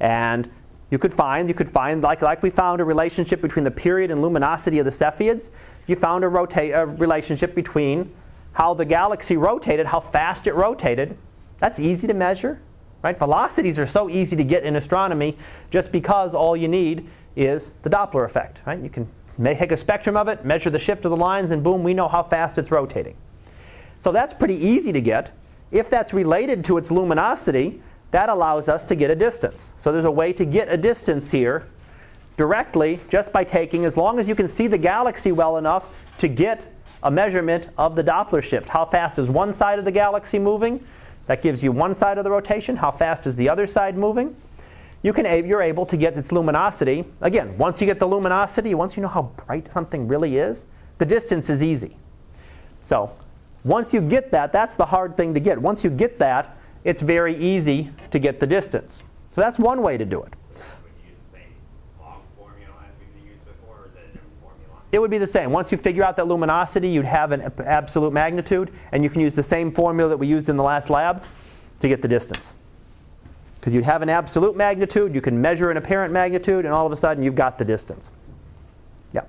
and 0.00 0.50
you 0.90 0.98
could 0.98 1.14
find, 1.14 1.48
you 1.48 1.54
could 1.54 1.70
find 1.70 2.02
like, 2.02 2.22
like 2.22 2.42
we 2.42 2.50
found 2.50 2.80
a 2.80 2.84
relationship 2.84 3.40
between 3.40 3.64
the 3.64 3.70
period 3.70 4.10
and 4.10 4.20
luminosity 4.20 4.80
of 4.80 4.84
the 4.84 4.90
Cepheids, 4.90 5.50
you 5.86 5.94
found 5.94 6.24
a, 6.24 6.28
rota- 6.28 6.72
a 6.72 6.86
relationship 6.86 7.54
between 7.54 8.12
how 8.50 8.74
the 8.74 8.84
galaxy 8.84 9.36
rotated, 9.36 9.86
how 9.86 10.00
fast 10.00 10.48
it 10.48 10.54
rotated. 10.56 11.16
That's 11.58 11.78
easy 11.78 12.08
to 12.08 12.14
measure. 12.14 12.60
Right? 13.02 13.16
Velocities 13.16 13.78
are 13.78 13.86
so 13.86 14.10
easy 14.10 14.34
to 14.34 14.42
get 14.42 14.64
in 14.64 14.74
astronomy 14.74 15.38
just 15.70 15.92
because 15.92 16.34
all 16.34 16.56
you 16.56 16.66
need 16.66 17.08
is 17.36 17.70
the 17.82 17.90
Doppler 17.90 18.24
effect. 18.24 18.62
Right? 18.66 18.80
You 18.80 18.90
can 18.90 19.06
take 19.44 19.72
a 19.72 19.76
spectrum 19.76 20.16
of 20.16 20.28
it, 20.28 20.44
measure 20.44 20.70
the 20.70 20.78
shift 20.78 21.04
of 21.04 21.10
the 21.10 21.16
lines, 21.16 21.50
and 21.50 21.62
boom, 21.62 21.82
we 21.82 21.94
know 21.94 22.08
how 22.08 22.22
fast 22.22 22.58
it's 22.58 22.70
rotating. 22.70 23.16
So 23.98 24.12
that's 24.12 24.34
pretty 24.34 24.56
easy 24.56 24.92
to 24.92 25.00
get. 25.00 25.32
If 25.70 25.90
that's 25.90 26.12
related 26.12 26.64
to 26.64 26.78
its 26.78 26.90
luminosity, 26.90 27.80
that 28.12 28.28
allows 28.28 28.68
us 28.68 28.84
to 28.84 28.94
get 28.94 29.10
a 29.10 29.14
distance. 29.14 29.72
So 29.76 29.92
there's 29.92 30.04
a 30.04 30.10
way 30.10 30.32
to 30.34 30.44
get 30.44 30.68
a 30.68 30.76
distance 30.76 31.30
here 31.30 31.66
directly 32.36 33.00
just 33.08 33.32
by 33.32 33.44
taking, 33.44 33.84
as 33.84 33.96
long 33.96 34.18
as 34.18 34.28
you 34.28 34.34
can 34.34 34.48
see 34.48 34.66
the 34.66 34.78
galaxy 34.78 35.32
well 35.32 35.56
enough 35.56 36.16
to 36.18 36.28
get 36.28 36.66
a 37.02 37.10
measurement 37.10 37.68
of 37.76 37.96
the 37.96 38.04
Doppler 38.04 38.42
shift. 38.42 38.68
How 38.68 38.84
fast 38.84 39.18
is 39.18 39.28
one 39.28 39.52
side 39.52 39.78
of 39.78 39.84
the 39.84 39.92
galaxy 39.92 40.38
moving? 40.38 40.84
That 41.26 41.42
gives 41.42 41.62
you 41.62 41.72
one 41.72 41.94
side 41.94 42.18
of 42.18 42.24
the 42.24 42.30
rotation. 42.30 42.76
How 42.76 42.90
fast 42.90 43.26
is 43.26 43.36
the 43.36 43.48
other 43.48 43.66
side 43.66 43.96
moving? 43.96 44.36
You 45.06 45.12
can, 45.12 45.46
you're 45.46 45.62
able 45.62 45.86
to 45.86 45.96
get 45.96 46.18
its 46.18 46.32
luminosity. 46.32 47.04
Again, 47.20 47.56
once 47.58 47.80
you 47.80 47.86
get 47.86 48.00
the 48.00 48.08
luminosity, 48.08 48.74
once 48.74 48.96
you 48.96 49.04
know 49.04 49.08
how 49.08 49.30
bright 49.46 49.70
something 49.70 50.08
really 50.08 50.36
is, 50.36 50.66
the 50.98 51.06
distance 51.06 51.48
is 51.48 51.62
easy. 51.62 51.96
So 52.82 53.12
once 53.62 53.94
you 53.94 54.00
get 54.00 54.32
that, 54.32 54.52
that's 54.52 54.74
the 54.74 54.86
hard 54.86 55.16
thing 55.16 55.32
to 55.34 55.38
get. 55.38 55.62
Once 55.62 55.84
you 55.84 55.90
get 55.90 56.18
that, 56.18 56.56
it's 56.82 57.02
very 57.02 57.36
easy 57.36 57.92
to 58.10 58.18
get 58.18 58.40
the 58.40 58.48
distance. 58.48 59.00
So 59.36 59.42
that's 59.42 59.60
one 59.60 59.80
way 59.80 59.96
to 59.96 60.04
do 60.04 60.24
it. 60.24 60.32
It 64.90 64.98
would 64.98 65.12
be 65.12 65.18
the 65.18 65.26
same. 65.28 65.52
Once 65.52 65.70
you 65.70 65.78
figure 65.78 66.02
out 66.02 66.16
that 66.16 66.26
luminosity, 66.26 66.88
you'd 66.88 67.04
have 67.04 67.30
an 67.30 67.42
absolute 67.64 68.12
magnitude, 68.12 68.72
and 68.90 69.04
you 69.04 69.10
can 69.10 69.20
use 69.20 69.36
the 69.36 69.44
same 69.44 69.70
formula 69.70 70.08
that 70.08 70.16
we 70.16 70.26
used 70.26 70.48
in 70.48 70.56
the 70.56 70.64
last 70.64 70.90
lab 70.90 71.22
to 71.78 71.86
get 71.86 72.02
the 72.02 72.08
distance. 72.08 72.56
Because 73.66 73.74
you'd 73.74 73.84
have 73.84 74.00
an 74.00 74.08
absolute 74.08 74.54
magnitude, 74.54 75.12
you 75.12 75.20
can 75.20 75.42
measure 75.42 75.72
an 75.72 75.76
apparent 75.76 76.12
magnitude, 76.12 76.64
and 76.64 76.72
all 76.72 76.86
of 76.86 76.92
a 76.92 76.96
sudden 76.96 77.24
you've 77.24 77.34
got 77.34 77.58
the 77.58 77.64
distance. 77.64 78.12
Yeah. 79.12 79.22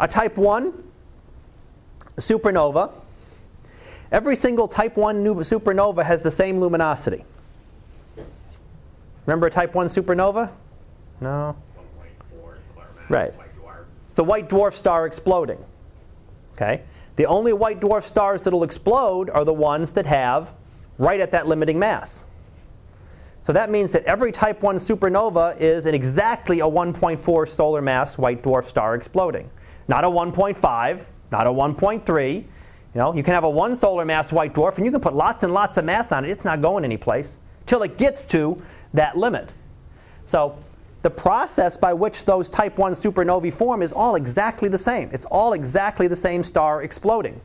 A 0.00 0.08
type 0.08 0.36
1 0.36 0.72
supernova 2.16 2.90
Every 4.10 4.34
single 4.34 4.66
type 4.66 4.96
1 4.96 5.24
supernova 5.24 6.04
has 6.04 6.22
the 6.22 6.30
same 6.32 6.58
luminosity. 6.58 7.24
Remember 9.26 9.46
a 9.46 9.50
type 9.52 9.76
1 9.76 9.86
supernova? 9.86 10.50
No? 11.20 11.54
Right. 13.08 13.32
It's 14.06 14.14
the 14.14 14.24
white 14.24 14.48
dwarf 14.48 14.74
star 14.74 15.06
exploding. 15.06 15.64
Okay? 16.54 16.82
The 17.14 17.26
only 17.26 17.52
white 17.52 17.78
dwarf 17.78 18.02
stars 18.02 18.42
that 18.42 18.52
will 18.52 18.64
explode 18.64 19.30
are 19.30 19.44
the 19.44 19.54
ones 19.54 19.92
that 19.92 20.06
have 20.06 20.50
right 20.98 21.20
at 21.20 21.30
that 21.30 21.46
limiting 21.46 21.78
mass. 21.78 22.24
So 23.50 23.54
that 23.54 23.68
means 23.68 23.90
that 23.90 24.04
every 24.04 24.30
type 24.30 24.62
1 24.62 24.76
supernova 24.76 25.60
is 25.60 25.84
an 25.84 25.92
exactly 25.92 26.60
a 26.60 26.64
1.4 26.64 27.48
solar 27.48 27.82
mass 27.82 28.16
white 28.16 28.44
dwarf 28.44 28.66
star 28.66 28.94
exploding. 28.94 29.50
Not 29.88 30.04
a 30.04 30.06
1.5, 30.06 31.04
not 31.32 31.48
a 31.48 31.50
1.3, 31.50 32.34
you 32.36 32.44
know, 32.94 33.12
you 33.12 33.24
can 33.24 33.34
have 33.34 33.42
a 33.42 33.50
one 33.50 33.74
solar 33.74 34.04
mass 34.04 34.30
white 34.30 34.54
dwarf 34.54 34.76
and 34.76 34.86
you 34.86 34.92
can 34.92 35.00
put 35.00 35.14
lots 35.14 35.42
and 35.42 35.52
lots 35.52 35.78
of 35.78 35.84
mass 35.84 36.12
on 36.12 36.24
it. 36.24 36.30
It's 36.30 36.44
not 36.44 36.62
going 36.62 36.84
anyplace 36.84 37.38
till 37.66 37.82
it 37.82 37.98
gets 37.98 38.24
to 38.26 38.62
that 38.94 39.18
limit. 39.18 39.52
So 40.26 40.56
the 41.02 41.10
process 41.10 41.76
by 41.76 41.92
which 41.92 42.26
those 42.26 42.48
type 42.48 42.78
1 42.78 42.92
supernovae 42.92 43.52
form 43.52 43.82
is 43.82 43.92
all 43.92 44.14
exactly 44.14 44.68
the 44.68 44.78
same. 44.78 45.10
It's 45.12 45.24
all 45.24 45.54
exactly 45.54 46.06
the 46.06 46.14
same 46.14 46.44
star 46.44 46.84
exploding. 46.84 47.40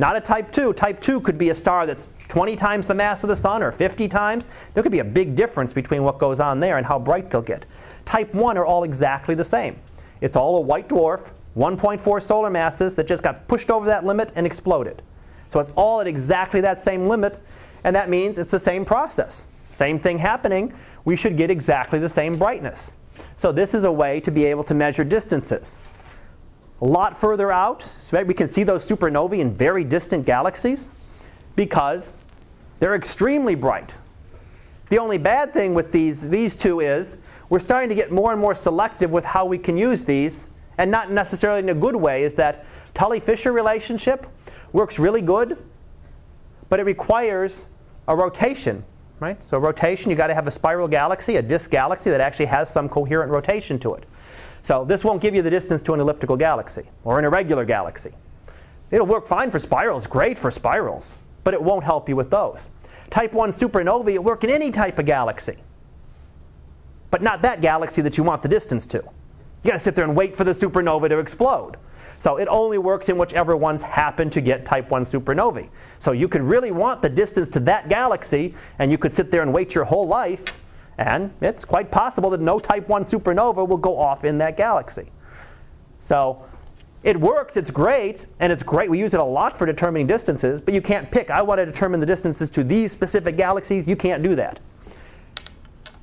Not 0.00 0.16
a 0.16 0.20
type 0.22 0.50
2. 0.50 0.72
Type 0.72 0.98
2 1.02 1.20
could 1.20 1.36
be 1.36 1.50
a 1.50 1.54
star 1.54 1.84
that's 1.84 2.08
20 2.28 2.56
times 2.56 2.86
the 2.86 2.94
mass 2.94 3.22
of 3.22 3.28
the 3.28 3.36
sun 3.36 3.62
or 3.62 3.70
50 3.70 4.08
times. 4.08 4.46
There 4.72 4.82
could 4.82 4.92
be 4.92 5.00
a 5.00 5.04
big 5.04 5.36
difference 5.36 5.74
between 5.74 6.02
what 6.04 6.18
goes 6.18 6.40
on 6.40 6.58
there 6.58 6.78
and 6.78 6.86
how 6.86 6.98
bright 6.98 7.30
they'll 7.30 7.42
get. 7.42 7.66
Type 8.06 8.32
1 8.32 8.56
are 8.56 8.64
all 8.64 8.84
exactly 8.84 9.34
the 9.34 9.44
same. 9.44 9.76
It's 10.22 10.36
all 10.36 10.56
a 10.56 10.60
white 10.62 10.88
dwarf 10.88 11.32
1.4 11.54 12.22
solar 12.22 12.48
masses 12.48 12.94
that 12.94 13.06
just 13.06 13.22
got 13.22 13.46
pushed 13.46 13.70
over 13.70 13.84
that 13.84 14.06
limit 14.06 14.32
and 14.36 14.46
exploded. 14.46 15.02
So 15.50 15.60
it's 15.60 15.70
all 15.76 16.00
at 16.00 16.06
exactly 16.06 16.62
that 16.62 16.80
same 16.80 17.06
limit, 17.06 17.38
and 17.84 17.94
that 17.94 18.08
means 18.08 18.38
it's 18.38 18.52
the 18.52 18.58
same 18.58 18.86
process. 18.86 19.44
Same 19.74 19.98
thing 19.98 20.16
happening, 20.16 20.72
we 21.04 21.14
should 21.14 21.36
get 21.36 21.50
exactly 21.50 21.98
the 21.98 22.08
same 22.08 22.38
brightness. 22.38 22.92
So 23.36 23.52
this 23.52 23.74
is 23.74 23.84
a 23.84 23.92
way 23.92 24.18
to 24.20 24.30
be 24.30 24.46
able 24.46 24.64
to 24.64 24.74
measure 24.74 25.04
distances. 25.04 25.76
A 26.80 26.86
lot 26.86 27.20
further 27.20 27.52
out, 27.52 27.86
we 28.26 28.34
can 28.34 28.48
see 28.48 28.62
those 28.62 28.88
supernovae 28.88 29.38
in 29.38 29.54
very 29.54 29.84
distant 29.84 30.24
galaxies 30.24 30.88
because 31.54 32.12
they're 32.78 32.94
extremely 32.94 33.54
bright. 33.54 33.94
The 34.88 34.98
only 34.98 35.18
bad 35.18 35.52
thing 35.52 35.74
with 35.74 35.92
these, 35.92 36.28
these 36.30 36.56
two 36.56 36.80
is 36.80 37.18
we're 37.48 37.58
starting 37.58 37.90
to 37.90 37.94
get 37.94 38.10
more 38.10 38.32
and 38.32 38.40
more 38.40 38.54
selective 38.54 39.10
with 39.10 39.24
how 39.24 39.44
we 39.44 39.58
can 39.58 39.76
use 39.76 40.04
these 40.04 40.46
and 40.78 40.90
not 40.90 41.10
necessarily 41.10 41.60
in 41.60 41.68
a 41.68 41.74
good 41.74 41.96
way, 41.96 42.24
is 42.24 42.34
that 42.36 42.64
Tully-Fisher 42.94 43.52
relationship 43.52 44.26
works 44.72 44.98
really 44.98 45.20
good, 45.20 45.58
but 46.70 46.80
it 46.80 46.84
requires 46.84 47.66
a 48.08 48.16
rotation, 48.16 48.82
right? 49.20 49.42
So 49.44 49.58
rotation, 49.58 50.10
you've 50.10 50.16
got 50.16 50.28
to 50.28 50.34
have 50.34 50.46
a 50.46 50.50
spiral 50.50 50.88
galaxy, 50.88 51.36
a 51.36 51.42
disk 51.42 51.70
galaxy 51.70 52.08
that 52.08 52.20
actually 52.20 52.46
has 52.46 52.72
some 52.72 52.88
coherent 52.88 53.30
rotation 53.30 53.78
to 53.80 53.94
it. 53.94 54.04
So 54.62 54.84
this 54.84 55.04
won't 55.04 55.22
give 55.22 55.34
you 55.34 55.42
the 55.42 55.50
distance 55.50 55.82
to 55.82 55.94
an 55.94 56.00
elliptical 56.00 56.36
galaxy 56.36 56.84
or 57.04 57.18
an 57.18 57.24
irregular 57.24 57.64
galaxy. 57.64 58.12
It'll 58.90 59.06
work 59.06 59.26
fine 59.26 59.50
for 59.50 59.58
spirals, 59.58 60.06
great 60.06 60.38
for 60.38 60.50
spirals, 60.50 61.18
but 61.44 61.54
it 61.54 61.62
won't 61.62 61.84
help 61.84 62.08
you 62.08 62.16
with 62.16 62.30
those. 62.30 62.70
Type 63.08 63.32
1 63.32 63.50
supernovae 63.50 64.16
will 64.16 64.24
work 64.24 64.44
in 64.44 64.50
any 64.50 64.70
type 64.70 64.98
of 64.98 65.06
galaxy, 65.06 65.56
but 67.10 67.22
not 67.22 67.42
that 67.42 67.60
galaxy 67.60 68.02
that 68.02 68.16
you 68.18 68.24
want 68.24 68.42
the 68.42 68.48
distance 68.48 68.86
to. 68.86 68.98
You 68.98 69.70
got 69.70 69.72
to 69.72 69.80
sit 69.80 69.94
there 69.94 70.04
and 70.04 70.16
wait 70.16 70.36
for 70.36 70.44
the 70.44 70.52
supernova 70.52 71.08
to 71.08 71.18
explode. 71.18 71.76
So 72.20 72.36
it 72.36 72.48
only 72.48 72.78
works 72.78 73.08
in 73.08 73.16
whichever 73.16 73.56
ones 73.56 73.82
happen 73.82 74.28
to 74.30 74.40
get 74.40 74.66
type 74.66 74.90
1 74.90 75.02
supernovae. 75.02 75.70
So 75.98 76.12
you 76.12 76.28
could 76.28 76.42
really 76.42 76.70
want 76.70 77.00
the 77.00 77.08
distance 77.08 77.48
to 77.50 77.60
that 77.60 77.88
galaxy, 77.88 78.54
and 78.78 78.90
you 78.90 78.98
could 78.98 79.12
sit 79.12 79.30
there 79.30 79.42
and 79.42 79.52
wait 79.52 79.74
your 79.74 79.84
whole 79.84 80.06
life, 80.06 80.44
and 81.00 81.32
it's 81.40 81.64
quite 81.64 81.90
possible 81.90 82.28
that 82.28 82.40
no 82.40 82.60
type 82.60 82.86
1 82.86 83.04
supernova 83.04 83.66
will 83.66 83.78
go 83.78 83.98
off 83.98 84.22
in 84.22 84.36
that 84.38 84.58
galaxy. 84.58 85.10
So 85.98 86.44
it 87.02 87.18
works, 87.18 87.56
it's 87.56 87.70
great, 87.70 88.26
and 88.38 88.52
it's 88.52 88.62
great. 88.62 88.90
We 88.90 88.98
use 88.98 89.14
it 89.14 89.20
a 89.20 89.24
lot 89.24 89.56
for 89.56 89.64
determining 89.64 90.06
distances, 90.06 90.60
but 90.60 90.74
you 90.74 90.82
can't 90.82 91.10
pick. 91.10 91.30
I 91.30 91.40
want 91.40 91.58
to 91.58 91.64
determine 91.64 92.00
the 92.00 92.06
distances 92.06 92.50
to 92.50 92.62
these 92.62 92.92
specific 92.92 93.38
galaxies. 93.38 93.88
You 93.88 93.96
can't 93.96 94.22
do 94.22 94.34
that. 94.34 94.60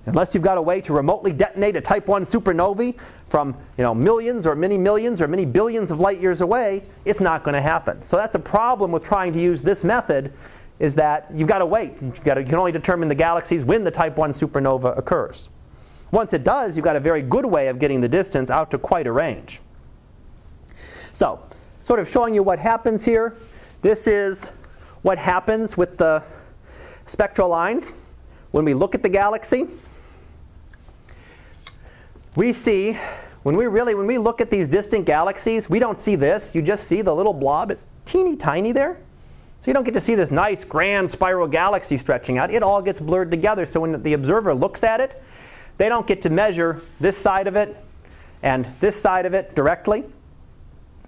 Unless 0.08 0.34
you've 0.34 0.44
got 0.44 0.58
a 0.58 0.62
way 0.62 0.82
to 0.82 0.94
remotely 0.94 1.32
detonate 1.32 1.76
a 1.76 1.82
type 1.82 2.08
1 2.08 2.24
supernovae 2.24 2.98
from 3.30 3.56
you 3.78 3.84
know, 3.84 3.94
millions 3.94 4.48
or 4.48 4.56
many 4.56 4.80
millions 4.80 5.22
or 5.22 5.28
many 5.28 5.46
billions 5.46 5.92
of 5.92 6.00
light 6.00 6.20
years 6.20 6.42
away, 6.42 6.82
it's 7.06 7.22
not 7.22 7.44
going 7.44 7.54
to 7.54 7.62
happen. 7.62 8.02
So 8.02 8.18
that's 8.18 8.34
a 8.34 8.40
problem 8.40 8.92
with 8.92 9.04
trying 9.04 9.32
to 9.34 9.40
use 9.40 9.62
this 9.62 9.84
method 9.84 10.34
is 10.80 10.96
that 10.96 11.28
you've 11.34 11.48
got 11.48 11.60
to 11.60 11.66
wait. 11.66 11.94
You've 12.02 12.24
got 12.24 12.36
to, 12.36 12.42
you 12.42 12.48
can 12.48 12.60
only 12.60 12.72
determine 12.72 13.10
the 13.10 13.16
galaxies 13.16 13.66
when 13.66 13.84
the 13.84 13.92
type 13.92 14.18
1 14.18 14.32
supernova 14.32 14.98
occurs. 14.98 15.50
Once 16.12 16.34
it 16.34 16.44
does, 16.44 16.76
you've 16.76 16.84
got 16.84 16.96
a 16.96 17.00
very 17.00 17.22
good 17.22 17.46
way 17.46 17.68
of 17.68 17.80
getting 17.80 18.00
the 18.00 18.08
distance 18.08 18.50
out 18.50 18.72
to 18.72 18.78
quite 18.78 19.08
a 19.08 19.12
range. 19.12 19.60
So, 21.14 21.42
sort 21.82 22.00
of 22.00 22.08
showing 22.08 22.34
you 22.34 22.44
what 22.44 22.60
happens 22.60 23.04
here. 23.04 23.36
This 23.82 24.08
is 24.08 24.46
what 25.02 25.18
happens 25.18 25.76
with 25.78 25.98
the 25.98 26.24
spectral 27.06 27.50
lines 27.50 27.92
when 28.52 28.66
we 28.66 28.74
look 28.74 28.96
at 28.96 29.04
the 29.04 29.10
galaxy. 29.10 29.68
We 32.36 32.54
see 32.54 32.98
when 33.44 33.56
we 33.56 33.68
really 33.68 33.96
when 33.96 34.08
we 34.08 34.18
look 34.18 34.42
at 34.42 34.50
these 34.50 34.68
distant 34.70 35.06
galaxies, 35.06 35.70
we 35.70 35.80
don't 35.80 35.98
see 35.98 36.16
this. 36.16 36.54
You 36.54 36.62
just 36.62 36.86
see 36.86 37.02
the 37.02 37.16
little 37.16 37.34
blob. 37.34 37.72
It's 37.72 37.88
teeny 38.06 38.36
tiny 38.36 38.72
there. 38.72 39.00
So 39.68 39.72
you 39.72 39.74
don't 39.74 39.84
get 39.84 39.96
to 39.96 40.02
see 40.02 40.16
this 40.16 40.32
nice 40.32 40.64
grand 40.64 41.10
spiral 41.10 41.46
galaxy 41.46 41.98
stretching 41.98 42.38
out. 42.38 42.54
It 42.54 42.64
all 42.64 42.82
gets 42.82 43.02
blurred 43.02 43.30
together. 43.30 43.66
So 43.66 43.82
when 43.82 44.02
the 44.02 44.14
observer 44.14 44.54
looks 44.54 44.82
at 44.82 45.02
it, 45.02 45.22
they 45.78 45.90
don't 45.90 46.08
get 46.08 46.22
to 46.22 46.30
measure 46.30 46.82
this 47.02 47.18
side 47.18 47.48
of 47.48 47.58
it 47.58 47.76
and 48.42 48.66
this 48.80 48.96
side 48.96 49.26
of 49.26 49.34
it 49.34 49.56
directly. 49.56 50.06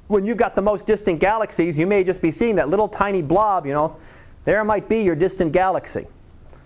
When 0.08 0.26
you've 0.26 0.36
got 0.36 0.56
the 0.56 0.62
most 0.62 0.88
distant 0.88 1.22
galaxies, 1.22 1.78
you 1.78 1.88
may 1.88 2.04
just 2.04 2.22
be 2.22 2.32
seeing 2.32 2.58
that 2.58 2.68
little 2.68 2.90
tiny 2.90 3.22
blob, 3.22 3.66
you 3.66 3.72
know, 3.72 3.96
there 4.44 4.62
might 4.66 4.90
be 4.90 5.04
your 5.04 5.16
distant 5.16 5.54
galaxy. 5.54 6.06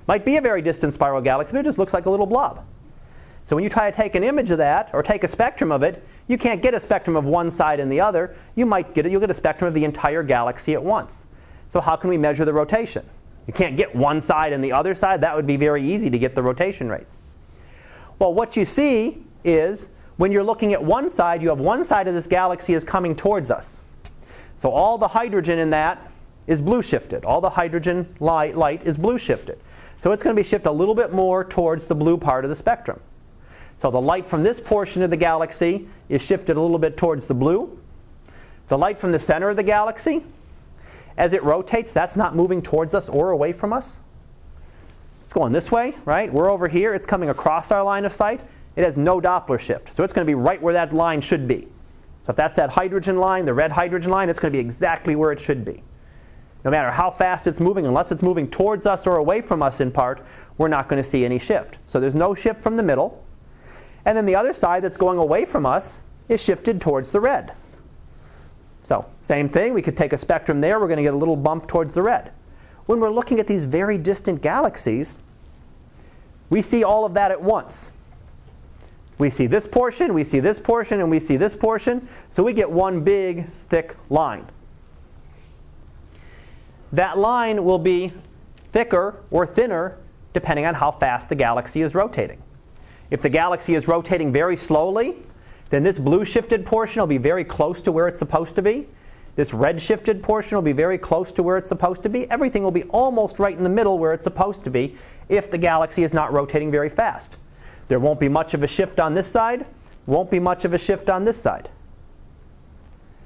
Might 0.07 0.25
be 0.25 0.37
a 0.37 0.41
very 0.41 0.63
distant 0.63 0.93
spiral 0.93 1.21
galaxy, 1.21 1.51
but 1.51 1.59
it 1.59 1.65
just 1.65 1.77
looks 1.77 1.93
like 1.93 2.07
a 2.07 2.09
little 2.09 2.25
blob. 2.25 2.65
So 3.45 3.55
when 3.55 3.63
you 3.63 3.69
try 3.69 3.91
to 3.91 3.95
take 3.95 4.15
an 4.15 4.23
image 4.23 4.49
of 4.49 4.57
that 4.57 4.89
or 4.93 5.03
take 5.03 5.23
a 5.23 5.27
spectrum 5.27 5.71
of 5.71 5.83
it, 5.83 6.03
you 6.27 6.39
can't 6.39 6.59
get 6.59 6.73
a 6.73 6.79
spectrum 6.79 7.15
of 7.15 7.25
one 7.25 7.51
side 7.51 7.79
and 7.79 7.91
the 7.91 8.01
other. 8.01 8.35
You 8.55 8.65
might 8.65 8.95
get 8.95 9.05
it, 9.05 9.11
you'll 9.11 9.21
get 9.21 9.29
a 9.29 9.35
spectrum 9.35 9.67
of 9.67 9.75
the 9.75 9.85
entire 9.85 10.23
galaxy 10.23 10.73
at 10.73 10.83
once. 10.83 11.27
So 11.73 11.81
how 11.81 11.95
can 11.95 12.11
we 12.11 12.19
measure 12.19 12.45
the 12.45 12.53
rotation? 12.53 13.03
You 13.47 13.53
can't 13.53 13.75
get 13.75 13.95
one 13.95 14.21
side 14.21 14.53
and 14.53 14.63
the 14.63 14.73
other 14.73 14.93
side. 14.93 15.21
That 15.21 15.35
would 15.35 15.47
be 15.47 15.57
very 15.57 15.81
easy 15.81 16.07
to 16.07 16.19
get 16.19 16.35
the 16.35 16.43
rotation 16.43 16.87
rates. 16.87 17.17
Well, 18.19 18.31
what 18.31 18.55
you 18.55 18.63
see 18.63 19.23
is 19.43 19.89
when 20.17 20.31
you're 20.31 20.43
looking 20.43 20.73
at 20.73 20.83
one 20.83 21.09
side, 21.09 21.41
you 21.41 21.49
have 21.49 21.59
one 21.59 21.83
side 21.83 22.07
of 22.07 22.13
this 22.13 22.27
galaxy 22.27 22.75
is 22.75 22.83
coming 22.83 23.15
towards 23.15 23.49
us. 23.49 23.79
So 24.55 24.69
all 24.69 24.99
the 24.99 25.07
hydrogen 25.07 25.57
in 25.57 25.71
that 25.71 26.11
is 26.45 26.61
blue 26.61 26.83
shifted. 26.83 27.25
All 27.25 27.41
the 27.41 27.49
hydrogen 27.49 28.15
light, 28.19 28.55
light 28.55 28.85
is 28.85 28.95
blue 28.95 29.17
shifted. 29.17 29.59
So 29.97 30.11
it's 30.11 30.21
going 30.21 30.35
to 30.35 30.39
be 30.39 30.47
shifted 30.47 30.69
a 30.69 30.71
little 30.71 30.93
bit 30.93 31.11
more 31.11 31.43
towards 31.43 31.87
the 31.87 31.95
blue 31.95 32.19
part 32.19 32.45
of 32.45 32.49
the 32.49 32.55
spectrum. 32.55 32.99
So 33.77 33.89
the 33.89 33.99
light 33.99 34.27
from 34.27 34.43
this 34.43 34.59
portion 34.59 35.01
of 35.01 35.09
the 35.09 35.17
galaxy 35.17 35.87
is 36.07 36.21
shifted 36.21 36.55
a 36.55 36.61
little 36.61 36.77
bit 36.77 36.97
towards 36.97 37.25
the 37.25 37.33
blue. 37.33 37.79
The 38.67 38.77
light 38.77 38.99
from 38.99 39.11
the 39.11 39.17
center 39.17 39.49
of 39.49 39.55
the 39.55 39.63
galaxy, 39.63 40.23
as 41.17 41.33
it 41.33 41.43
rotates, 41.43 41.93
that's 41.93 42.15
not 42.15 42.35
moving 42.35 42.61
towards 42.61 42.93
us 42.93 43.09
or 43.09 43.31
away 43.31 43.51
from 43.53 43.73
us. 43.73 43.99
It's 45.23 45.33
going 45.33 45.51
this 45.51 45.71
way, 45.71 45.95
right? 46.05 46.31
We're 46.31 46.51
over 46.51 46.67
here. 46.67 46.93
It's 46.93 47.05
coming 47.05 47.29
across 47.29 47.71
our 47.71 47.83
line 47.83 48.05
of 48.05 48.13
sight. 48.13 48.41
It 48.75 48.83
has 48.83 48.97
no 48.97 49.21
Doppler 49.21 49.59
shift. 49.59 49.93
So 49.93 50.03
it's 50.03 50.13
going 50.13 50.25
to 50.25 50.29
be 50.29 50.35
right 50.35 50.61
where 50.61 50.73
that 50.73 50.93
line 50.93 51.21
should 51.21 51.47
be. 51.47 51.67
So 52.25 52.31
if 52.31 52.35
that's 52.35 52.55
that 52.55 52.69
hydrogen 52.69 53.17
line, 53.17 53.45
the 53.45 53.53
red 53.53 53.71
hydrogen 53.71 54.11
line, 54.11 54.29
it's 54.29 54.39
going 54.39 54.51
to 54.51 54.57
be 54.57 54.61
exactly 54.61 55.15
where 55.15 55.31
it 55.31 55.39
should 55.39 55.65
be. 55.65 55.83
No 56.63 56.71
matter 56.71 56.89
how 56.89 57.11
fast 57.11 57.47
it's 57.47 57.59
moving, 57.59 57.85
unless 57.85 58.11
it's 58.11 58.23
moving 58.23 58.49
towards 58.49 58.85
us 58.85 59.05
or 59.05 59.17
away 59.17 59.41
from 59.41 59.61
us 59.61 59.81
in 59.81 59.91
part, 59.91 60.25
we're 60.57 60.69
not 60.69 60.87
going 60.87 61.01
to 61.01 61.07
see 61.07 61.25
any 61.25 61.37
shift. 61.37 61.77
So 61.87 61.99
there's 61.99 62.15
no 62.15 62.33
shift 62.33 62.63
from 62.63 62.77
the 62.77 62.83
middle. 62.83 63.23
And 64.05 64.17
then 64.17 64.25
the 64.25 64.35
other 64.35 64.53
side 64.53 64.83
that's 64.83 64.97
going 64.97 65.17
away 65.17 65.45
from 65.45 65.65
us 65.65 65.99
is 66.29 66.41
shifted 66.41 66.79
towards 66.79 67.11
the 67.11 67.19
red. 67.19 67.53
So, 68.83 69.05
same 69.23 69.47
thing, 69.47 69.73
we 69.73 69.81
could 69.81 69.95
take 69.95 70.13
a 70.13 70.17
spectrum 70.17 70.59
there, 70.61 70.79
we're 70.79 70.87
going 70.87 70.97
to 70.97 71.03
get 71.03 71.13
a 71.13 71.17
little 71.17 71.37
bump 71.37 71.67
towards 71.67 71.93
the 71.93 72.01
red. 72.01 72.31
When 72.85 72.99
we're 72.99 73.11
looking 73.11 73.39
at 73.39 73.47
these 73.47 73.65
very 73.65 73.97
distant 73.97 74.41
galaxies, 74.41 75.17
we 76.49 76.61
see 76.61 76.83
all 76.83 77.05
of 77.05 77.13
that 77.13 77.31
at 77.31 77.41
once. 77.41 77.91
We 79.17 79.29
see 79.29 79.47
this 79.47 79.67
portion, 79.67 80.13
we 80.13 80.25
see 80.25 80.41
this 80.41 80.59
portion, 80.59 80.99
and 80.99 81.09
we 81.09 81.19
see 81.19 81.37
this 81.37 81.55
portion, 81.55 82.07
so 82.29 82.43
we 82.43 82.51
get 82.51 82.69
one 82.69 83.01
big, 83.03 83.49
thick 83.69 83.95
line. 84.09 84.45
That 86.91 87.17
line 87.17 87.63
will 87.63 87.79
be 87.79 88.11
thicker 88.71 89.15
or 89.31 89.45
thinner 89.45 89.97
depending 90.33 90.65
on 90.65 90.73
how 90.73 90.91
fast 90.91 91.29
the 91.29 91.35
galaxy 91.35 91.81
is 91.81 91.95
rotating. 91.95 92.41
If 93.11 93.21
the 93.21 93.29
galaxy 93.29 93.75
is 93.75 93.87
rotating 93.87 94.31
very 94.31 94.57
slowly, 94.57 95.15
then 95.73 95.81
this 95.81 95.97
blue 95.97 96.23
shifted 96.23 96.67
portion 96.67 97.01
will 97.01 97.07
be 97.07 97.17
very 97.17 97.43
close 97.43 97.81
to 97.81 97.91
where 97.91 98.07
it's 98.07 98.19
supposed 98.19 98.55
to 98.55 98.61
be. 98.61 98.85
This 99.35 99.55
red 99.55 99.81
shifted 99.81 100.21
portion 100.21 100.55
will 100.55 100.61
be 100.61 100.71
very 100.71 100.99
close 100.99 101.31
to 101.31 101.41
where 101.41 101.57
it's 101.57 101.67
supposed 101.67 102.03
to 102.03 102.09
be. 102.09 102.29
Everything 102.29 102.61
will 102.61 102.69
be 102.69 102.83
almost 102.83 103.39
right 103.39 103.57
in 103.57 103.63
the 103.63 103.69
middle 103.69 103.97
where 103.97 104.13
it's 104.13 104.23
supposed 104.23 104.63
to 104.65 104.69
be 104.69 104.95
if 105.29 105.49
the 105.49 105.57
galaxy 105.57 106.03
is 106.03 106.13
not 106.13 106.31
rotating 106.31 106.69
very 106.69 106.89
fast. 106.89 107.37
There 107.87 107.97
won't 107.97 108.19
be 108.19 108.29
much 108.29 108.53
of 108.53 108.61
a 108.61 108.67
shift 108.67 108.99
on 108.99 109.15
this 109.15 109.27
side, 109.27 109.65
won't 110.05 110.29
be 110.29 110.39
much 110.39 110.63
of 110.63 110.75
a 110.75 110.77
shift 110.77 111.09
on 111.09 111.25
this 111.25 111.41
side. 111.41 111.69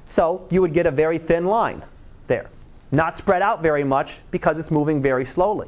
So 0.08 0.48
you 0.50 0.62
would 0.62 0.74
get 0.74 0.86
a 0.86 0.92
very 0.92 1.18
thin 1.18 1.48
line 1.48 1.84
there. 2.28 2.50
Not 2.94 3.18
spread 3.18 3.42
out 3.42 3.62
very 3.62 3.84
much 3.84 4.20
because 4.32 4.58
it's 4.58 4.72
moving 4.72 5.02
very 5.02 5.26
slowly. 5.26 5.68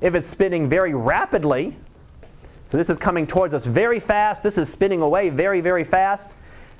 If 0.00 0.14
it's 0.14 0.26
spinning 0.26 0.70
very 0.70 0.94
rapidly, 0.94 1.76
so 2.70 2.76
this 2.76 2.88
is 2.88 2.98
coming 2.98 3.26
towards 3.26 3.52
us 3.52 3.66
very 3.66 3.98
fast. 3.98 4.44
This 4.44 4.56
is 4.56 4.68
spinning 4.68 5.02
away 5.02 5.28
very, 5.28 5.60
very 5.60 5.82
fast. 5.82 6.34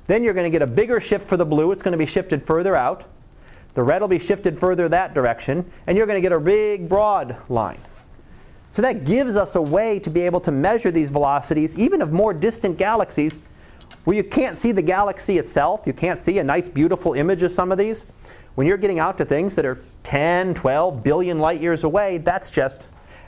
Then 0.07 0.23
you're 0.23 0.33
going 0.33 0.49
to 0.49 0.49
get 0.49 0.61
a 0.61 0.71
bigger 0.71 1.01
shift 1.01 1.27
for 1.27 1.35
the 1.35 1.45
blue. 1.45 1.73
It's 1.73 1.81
going 1.81 1.91
to 1.91 1.97
be 1.97 2.05
shifted 2.05 2.45
further 2.45 2.77
out. 2.77 3.03
The 3.73 3.83
red 3.83 3.99
will 3.99 4.07
be 4.07 4.17
shifted 4.17 4.57
further 4.57 4.87
that 4.87 5.13
direction. 5.13 5.69
And 5.85 5.97
you're 5.97 6.07
going 6.07 6.15
to 6.15 6.21
get 6.21 6.31
a 6.31 6.39
big, 6.39 6.87
broad 6.87 7.35
line. 7.49 7.77
So 8.69 8.81
that 8.81 9.03
gives 9.03 9.35
us 9.35 9.55
a 9.55 9.61
way 9.61 9.99
to 9.99 10.09
be 10.09 10.21
able 10.21 10.39
to 10.41 10.51
measure 10.53 10.91
these 10.91 11.09
velocities, 11.09 11.77
even 11.77 12.01
of 12.01 12.13
more 12.13 12.33
distant 12.33 12.77
galaxies, 12.77 13.35
where 14.05 14.15
you 14.15 14.23
can't 14.23 14.57
see 14.57 14.71
the 14.71 14.81
galaxy 14.81 15.39
itself. 15.39 15.81
You 15.85 15.91
can't 15.91 16.17
see 16.17 16.39
a 16.39 16.43
nice, 16.45 16.69
beautiful 16.69 17.15
image 17.15 17.43
of 17.43 17.51
some 17.51 17.69
of 17.69 17.77
these. 17.77 18.05
When 18.55 18.65
you're 18.65 18.77
getting 18.77 18.99
out 18.99 19.17
to 19.17 19.25
things 19.25 19.55
that 19.55 19.65
are 19.65 19.83
10, 20.03 20.53
12 20.53 21.03
billion 21.03 21.39
light 21.39 21.59
years 21.59 21.83
away, 21.83 22.17
that's 22.19 22.49
just, 22.49 22.79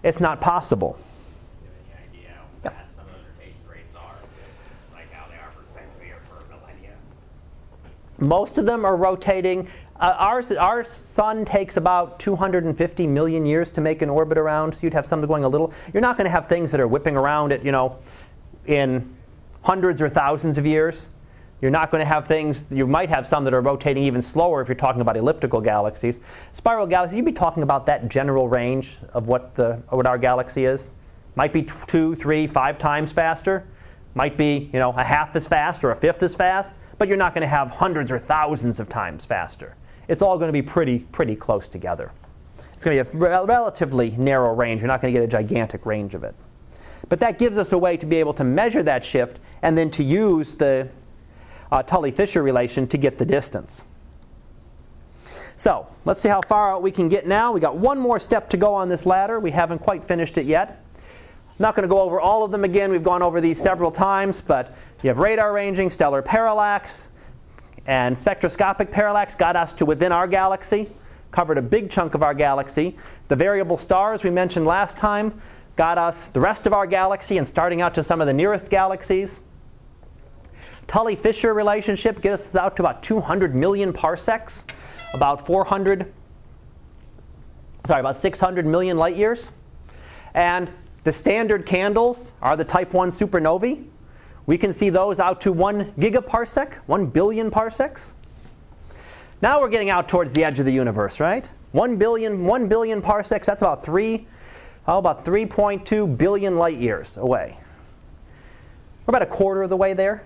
it's 0.02 0.22
not 0.22 0.40
possible. 0.40 0.98
Most 8.20 8.58
of 8.58 8.66
them 8.66 8.86
are 8.86 8.96
rotating. 8.96 9.68
Uh, 10.00 10.16
ours, 10.18 10.52
our 10.52 10.84
sun 10.84 11.46
takes 11.46 11.78
about 11.78 12.20
250 12.20 13.08
million 13.08 13.46
years 13.46 13.70
to 13.72 13.82
make 13.82 14.02
an 14.02 14.10
orbit 14.10 14.38
around. 14.38 14.74
So 14.74 14.80
you'd 14.84 14.94
have 14.94 15.06
something 15.06 15.28
going 15.28 15.44
a 15.44 15.50
little. 15.50 15.74
You're 15.94 16.02
not 16.02 16.18
going 16.18 16.26
to 16.26 16.32
have 16.32 16.48
things 16.48 16.72
that 16.72 16.80
are 16.80 16.88
whipping 16.88 17.16
around 17.16 17.52
it, 17.52 17.64
you 17.64 17.72
know, 17.72 17.98
in 18.66 19.14
hundreds 19.62 20.02
or 20.02 20.10
thousands 20.10 20.58
of 20.58 20.66
years. 20.66 21.10
You're 21.62 21.72
not 21.72 21.92
going 21.92 22.00
to 22.00 22.06
have 22.06 22.28
things. 22.28 22.66
You 22.70 22.86
might 22.86 23.08
have 23.10 23.26
some 23.26 23.46
that 23.46 23.54
are 23.54 23.62
rotating 23.62 24.04
even 24.04 24.22
slower 24.22 24.62
if 24.62 24.68
you're 24.68 24.76
talking 24.76 25.02
about 25.02 25.16
elliptical 25.16 25.62
galaxies. 25.62 26.20
Spiral 26.52 26.86
galaxies, 26.86 27.16
you'd 27.16 27.26
be 27.26 27.32
talking 27.32 27.64
about 27.64 27.86
that 27.86 28.10
general 28.10 28.50
range 28.50 28.98
of 29.14 29.28
what 29.28 29.56
the 29.56 29.76
what 29.90 30.06
our 30.06 30.18
galaxy 30.18 30.66
is. 30.66 30.92
Might 31.36 31.54
be 31.54 31.64
two, 31.64 32.16
three, 32.16 32.48
five 32.48 32.78
times 32.78 33.14
faster. 33.14 33.66
Might 34.14 34.36
be 34.36 34.70
you 34.74 34.80
know 34.80 34.92
a 34.92 35.06
half 35.06 35.38
as 35.38 35.48
fast 35.48 35.86
or 35.86 35.92
a 35.92 35.96
fifth 35.96 36.22
as 36.22 36.36
fast 36.36 36.74
but 36.98 37.08
you're 37.08 37.18
not 37.18 37.34
going 37.34 37.42
to 37.42 37.48
have 37.48 37.72
hundreds 37.72 38.12
or 38.12 38.20
thousands 38.20 38.80
of 38.80 38.90
times 38.90 39.26
faster. 39.26 39.76
It's 40.08 40.22
all 40.22 40.38
going 40.38 40.50
to 40.50 40.54
be 40.54 40.62
pretty, 40.62 41.00
pretty 41.00 41.36
close 41.36 41.68
together. 41.68 42.12
It's 42.74 42.84
going 42.84 42.98
to 42.98 43.04
be 43.04 43.18
a 43.18 43.20
rel- 43.20 43.46
relatively 43.46 44.12
narrow 44.12 44.54
range. 44.54 44.82
You're 44.82 44.88
not 44.88 45.02
going 45.02 45.14
to 45.14 45.20
get 45.20 45.24
a 45.24 45.32
gigantic 45.32 45.86
range 45.86 46.16
of 46.16 46.24
it. 46.24 46.36
But 47.10 47.20
that 47.22 47.40
gives 47.40 47.58
us 47.58 47.72
a 47.72 47.78
way 47.78 47.98
to 47.98 48.06
be 48.06 48.18
able 48.18 48.34
to 48.36 48.44
measure 48.44 48.84
that 48.84 49.06
shift 49.06 49.40
and 49.62 49.78
then 49.78 49.90
to 49.92 50.04
use 50.04 50.56
the 50.56 50.90
uh, 51.72 51.84
Tully-Fisher 51.84 52.44
relation 52.44 52.88
to 52.88 52.98
get 52.98 53.18
the 53.18 53.26
distance. 53.26 53.84
So 55.56 55.88
let's 56.06 56.20
see 56.20 56.30
how 56.30 56.42
far 56.42 56.74
out 56.74 56.82
we 56.82 56.92
can 56.92 57.10
get 57.10 57.26
now. 57.26 57.52
We 57.52 57.60
got 57.60 57.78
one 57.78 58.00
more 58.00 58.20
step 58.20 58.50
to 58.50 58.58
go 58.58 58.74
on 58.74 58.90
this 58.90 59.06
ladder. 59.06 59.40
We 59.40 59.52
haven't 59.52 59.80
quite 59.80 60.06
finished 60.06 60.38
it 60.38 60.46
yet. 60.46 60.83
Not 61.64 61.78
going 61.78 61.88
to 61.88 61.96
go 61.96 62.02
over 62.02 62.20
all 62.20 62.44
of 62.44 62.52
them 62.52 62.66
again. 62.66 62.92
We've 62.92 63.02
gone 63.02 63.22
over 63.22 63.40
these 63.40 63.58
several 63.58 63.90
times, 63.90 64.42
but 64.42 64.76
you 65.02 65.08
have 65.08 65.18
radar 65.18 65.54
ranging, 65.54 65.90
stellar 65.90 66.22
parallax, 66.22 67.08
and 67.88 68.18
spectroscopic 68.18 68.92
parallax 68.92 69.34
got 69.34 69.56
us 69.56 69.74
to 69.76 69.86
within 69.86 70.12
our 70.12 70.28
galaxy, 70.28 70.90
covered 71.32 71.58
a 71.58 71.62
big 71.62 71.90
chunk 71.90 72.16
of 72.16 72.22
our 72.22 72.34
galaxy. 72.34 72.98
The 73.30 73.38
variable 73.38 73.78
stars 73.78 74.26
we 74.26 74.30
mentioned 74.30 74.66
last 74.66 74.98
time 74.98 75.42
got 75.78 75.98
us 75.98 76.28
the 76.28 76.42
rest 76.42 76.68
of 76.68 76.74
our 76.74 76.86
galaxy 76.86 77.38
and 77.38 77.48
starting 77.48 77.80
out 77.82 77.94
to 77.94 78.04
some 78.04 78.20
of 78.20 78.28
the 78.28 78.34
nearest 78.34 78.70
galaxies. 78.70 79.40
Tully 80.88 81.16
Fisher 81.16 81.54
relationship 81.54 82.22
gets 82.22 82.46
us 82.46 82.56
out 82.58 82.76
to 82.76 82.82
about 82.82 83.02
200 83.04 83.56
million 83.56 83.94
parsecs, 83.94 84.66
about 85.14 85.46
400, 85.46 86.12
sorry, 87.86 88.02
about 88.02 88.18
600 88.18 88.66
million 88.66 88.98
light 88.98 89.16
years. 89.16 89.50
And 90.34 90.70
the 91.04 91.12
standard 91.12 91.66
candles 91.66 92.32
are 92.42 92.56
the 92.56 92.64
type 92.64 92.94
1 92.94 93.12
supernovae. 93.12 93.86
We 94.46 94.58
can 94.58 94.74
see 94.74 94.90
those 94.90 95.20
out 95.20 95.42
to 95.42 95.52
1 95.52 95.94
gigaparsec, 95.94 96.76
1 96.86 97.06
billion 97.08 97.52
parsecs. 97.52 98.14
Now 99.42 99.60
we're 99.60 99.70
getting 99.70 99.90
out 99.90 100.08
towards 100.08 100.34
the 100.34 100.44
edge 100.44 100.60
of 100.60 100.66
the 100.66 100.72
universe, 100.72 101.20
right? 101.20 101.50
1 101.72 101.98
billion, 101.98 102.46
1 102.46 102.68
billion 102.68 103.02
parsecs, 103.02 103.48
that's 103.48 103.62
about 103.62 103.84
3, 103.84 104.26
how 104.86 104.98
about 105.00 105.26
3.2 105.26 106.18
billion 106.18 106.58
light 106.58 106.78
years 106.78 107.18
away. 107.18 107.58
We're 109.06 109.12
about 109.12 109.22
a 109.22 109.32
quarter 109.32 109.64
of 109.64 109.70
the 109.70 109.78
way 109.78 109.94
there. 109.94 110.24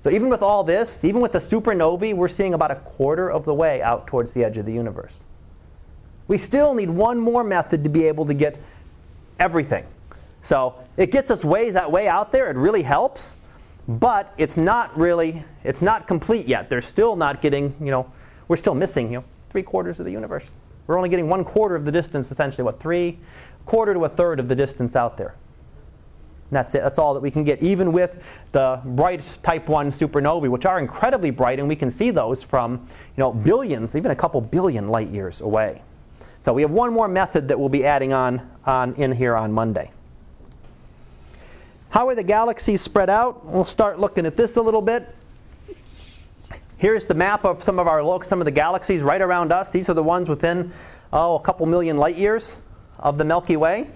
So 0.00 0.10
even 0.10 0.28
with 0.28 0.42
all 0.42 0.64
this, 0.64 1.04
even 1.04 1.20
with 1.20 1.32
the 1.32 1.38
supernovae, 1.38 2.14
we're 2.14 2.28
seeing 2.28 2.54
about 2.54 2.70
a 2.70 2.76
quarter 2.76 3.30
of 3.30 3.44
the 3.44 3.54
way 3.54 3.82
out 3.82 4.06
towards 4.06 4.34
the 4.34 4.44
edge 4.44 4.56
of 4.56 4.66
the 4.66 4.72
universe. 4.72 5.20
We 6.28 6.38
still 6.38 6.74
need 6.74 6.90
one 6.90 7.18
more 7.18 7.44
method 7.44 7.84
to 7.84 7.90
be 7.90 8.06
able 8.06 8.26
to 8.26 8.34
get 8.34 8.58
everything. 9.38 9.84
So 10.44 10.74
it 10.98 11.10
gets 11.10 11.30
us 11.30 11.42
ways 11.42 11.72
that 11.72 11.90
way 11.90 12.06
out 12.06 12.30
there. 12.30 12.50
It 12.50 12.56
really 12.56 12.82
helps, 12.82 13.34
but 13.88 14.32
it's 14.36 14.58
not 14.58 14.96
really 14.96 15.42
it's 15.64 15.80
not 15.80 16.06
complete 16.06 16.46
yet. 16.46 16.68
They're 16.68 16.82
still 16.82 17.16
not 17.16 17.40
getting 17.40 17.74
you 17.80 17.90
know 17.90 18.12
we're 18.46 18.58
still 18.58 18.74
missing 18.74 19.10
you 19.10 19.18
know 19.18 19.24
three 19.48 19.62
quarters 19.62 19.98
of 19.98 20.04
the 20.04 20.12
universe. 20.12 20.50
We're 20.86 20.98
only 20.98 21.08
getting 21.08 21.30
one 21.30 21.44
quarter 21.44 21.74
of 21.74 21.86
the 21.86 21.92
distance 21.92 22.30
essentially. 22.30 22.62
What 22.62 22.78
three 22.78 23.18
quarter 23.64 23.94
to 23.94 24.04
a 24.04 24.08
third 24.08 24.38
of 24.38 24.48
the 24.48 24.54
distance 24.54 24.94
out 24.94 25.16
there. 25.16 25.34
And 26.50 26.58
that's 26.58 26.74
it. 26.74 26.82
That's 26.82 26.98
all 26.98 27.14
that 27.14 27.20
we 27.20 27.30
can 27.30 27.44
get, 27.44 27.62
even 27.62 27.90
with 27.90 28.22
the 28.52 28.82
bright 28.84 29.22
Type 29.42 29.66
1 29.66 29.90
supernovae, 29.92 30.50
which 30.50 30.66
are 30.66 30.78
incredibly 30.78 31.30
bright, 31.30 31.58
and 31.58 31.66
we 31.66 31.74
can 31.74 31.90
see 31.90 32.10
those 32.10 32.42
from 32.42 32.86
you 33.16 33.22
know, 33.22 33.32
billions, 33.32 33.96
even 33.96 34.10
a 34.10 34.14
couple 34.14 34.42
billion 34.42 34.90
light 34.90 35.08
years 35.08 35.40
away. 35.40 35.80
So 36.40 36.52
we 36.52 36.60
have 36.60 36.70
one 36.70 36.92
more 36.92 37.08
method 37.08 37.48
that 37.48 37.58
we'll 37.58 37.70
be 37.70 37.86
adding 37.86 38.12
on, 38.12 38.46
on 38.66 38.92
in 38.96 39.10
here 39.10 39.34
on 39.34 39.50
Monday. 39.50 39.90
How 41.94 42.08
are 42.08 42.16
the 42.16 42.24
galaxies 42.24 42.80
spread 42.80 43.08
out? 43.08 43.46
We'll 43.46 43.64
start 43.64 44.00
looking 44.00 44.26
at 44.26 44.36
this 44.36 44.56
a 44.56 44.60
little 44.60 44.82
bit. 44.82 45.14
Here's 46.76 47.06
the 47.06 47.14
map 47.14 47.44
of 47.44 47.62
some 47.62 47.78
of 47.78 47.86
our 47.86 48.24
some 48.24 48.40
of 48.40 48.46
the 48.46 48.50
galaxies 48.50 49.00
right 49.00 49.20
around 49.20 49.52
us. 49.52 49.70
These 49.70 49.88
are 49.88 49.94
the 49.94 50.02
ones 50.02 50.28
within 50.28 50.72
oh 51.12 51.36
a 51.36 51.40
couple 51.40 51.66
million 51.66 51.96
light 51.96 52.16
years 52.16 52.56
of 52.98 53.16
the 53.16 53.24
Milky 53.24 53.56
Way. 53.56 53.86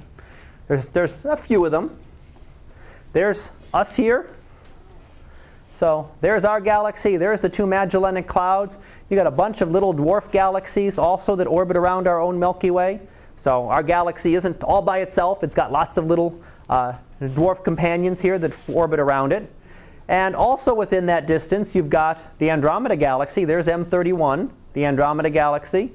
There's 0.69 0.87
there's 0.87 1.25
a 1.25 1.37
few 1.37 1.65
of 1.65 1.73
them. 1.73 1.99
There's 3.15 3.51
us 3.75 3.97
here. 3.97 4.31
So 5.75 6.09
there's 6.21 6.45
our 6.45 6.61
galaxy. 6.61 7.17
There's 7.17 7.41
the 7.41 7.49
two 7.49 7.67
Magellanic 7.67 8.29
Clouds. 8.29 8.79
You 9.11 9.17
got 9.17 9.27
a 9.27 9.33
bunch 9.33 9.61
of 9.61 9.73
little 9.73 9.93
dwarf 9.93 10.31
galaxies 10.31 10.99
also 10.99 11.35
that 11.35 11.49
orbit 11.49 11.77
around 11.77 12.07
our 12.07 12.21
own 12.21 12.39
Milky 12.39 12.71
Way. 12.71 13.01
So 13.35 13.69
our 13.69 13.83
galaxy 13.83 14.37
isn't 14.37 14.63
all 14.63 14.83
by 14.83 15.01
itself. 15.01 15.43
It's 15.43 15.57
got 15.57 15.73
lots 15.73 15.97
of 15.97 16.07
little 16.07 16.41
uh, 16.71 16.93
dwarf 17.21 17.65
companions 17.65 18.21
here 18.21 18.39
that 18.39 18.55
orbit 18.69 19.01
around 19.01 19.33
it. 19.33 19.51
And 20.07 20.35
also 20.35 20.75
within 20.75 21.07
that 21.07 21.27
distance, 21.27 21.75
you've 21.75 21.91
got 21.91 22.39
the 22.39 22.51
Andromeda 22.51 22.97
Galaxy. 22.97 23.45
There's 23.45 23.67
M31, 23.67 24.51
the 24.73 24.87
Andromeda 24.87 25.31
Galaxy. 25.31 25.93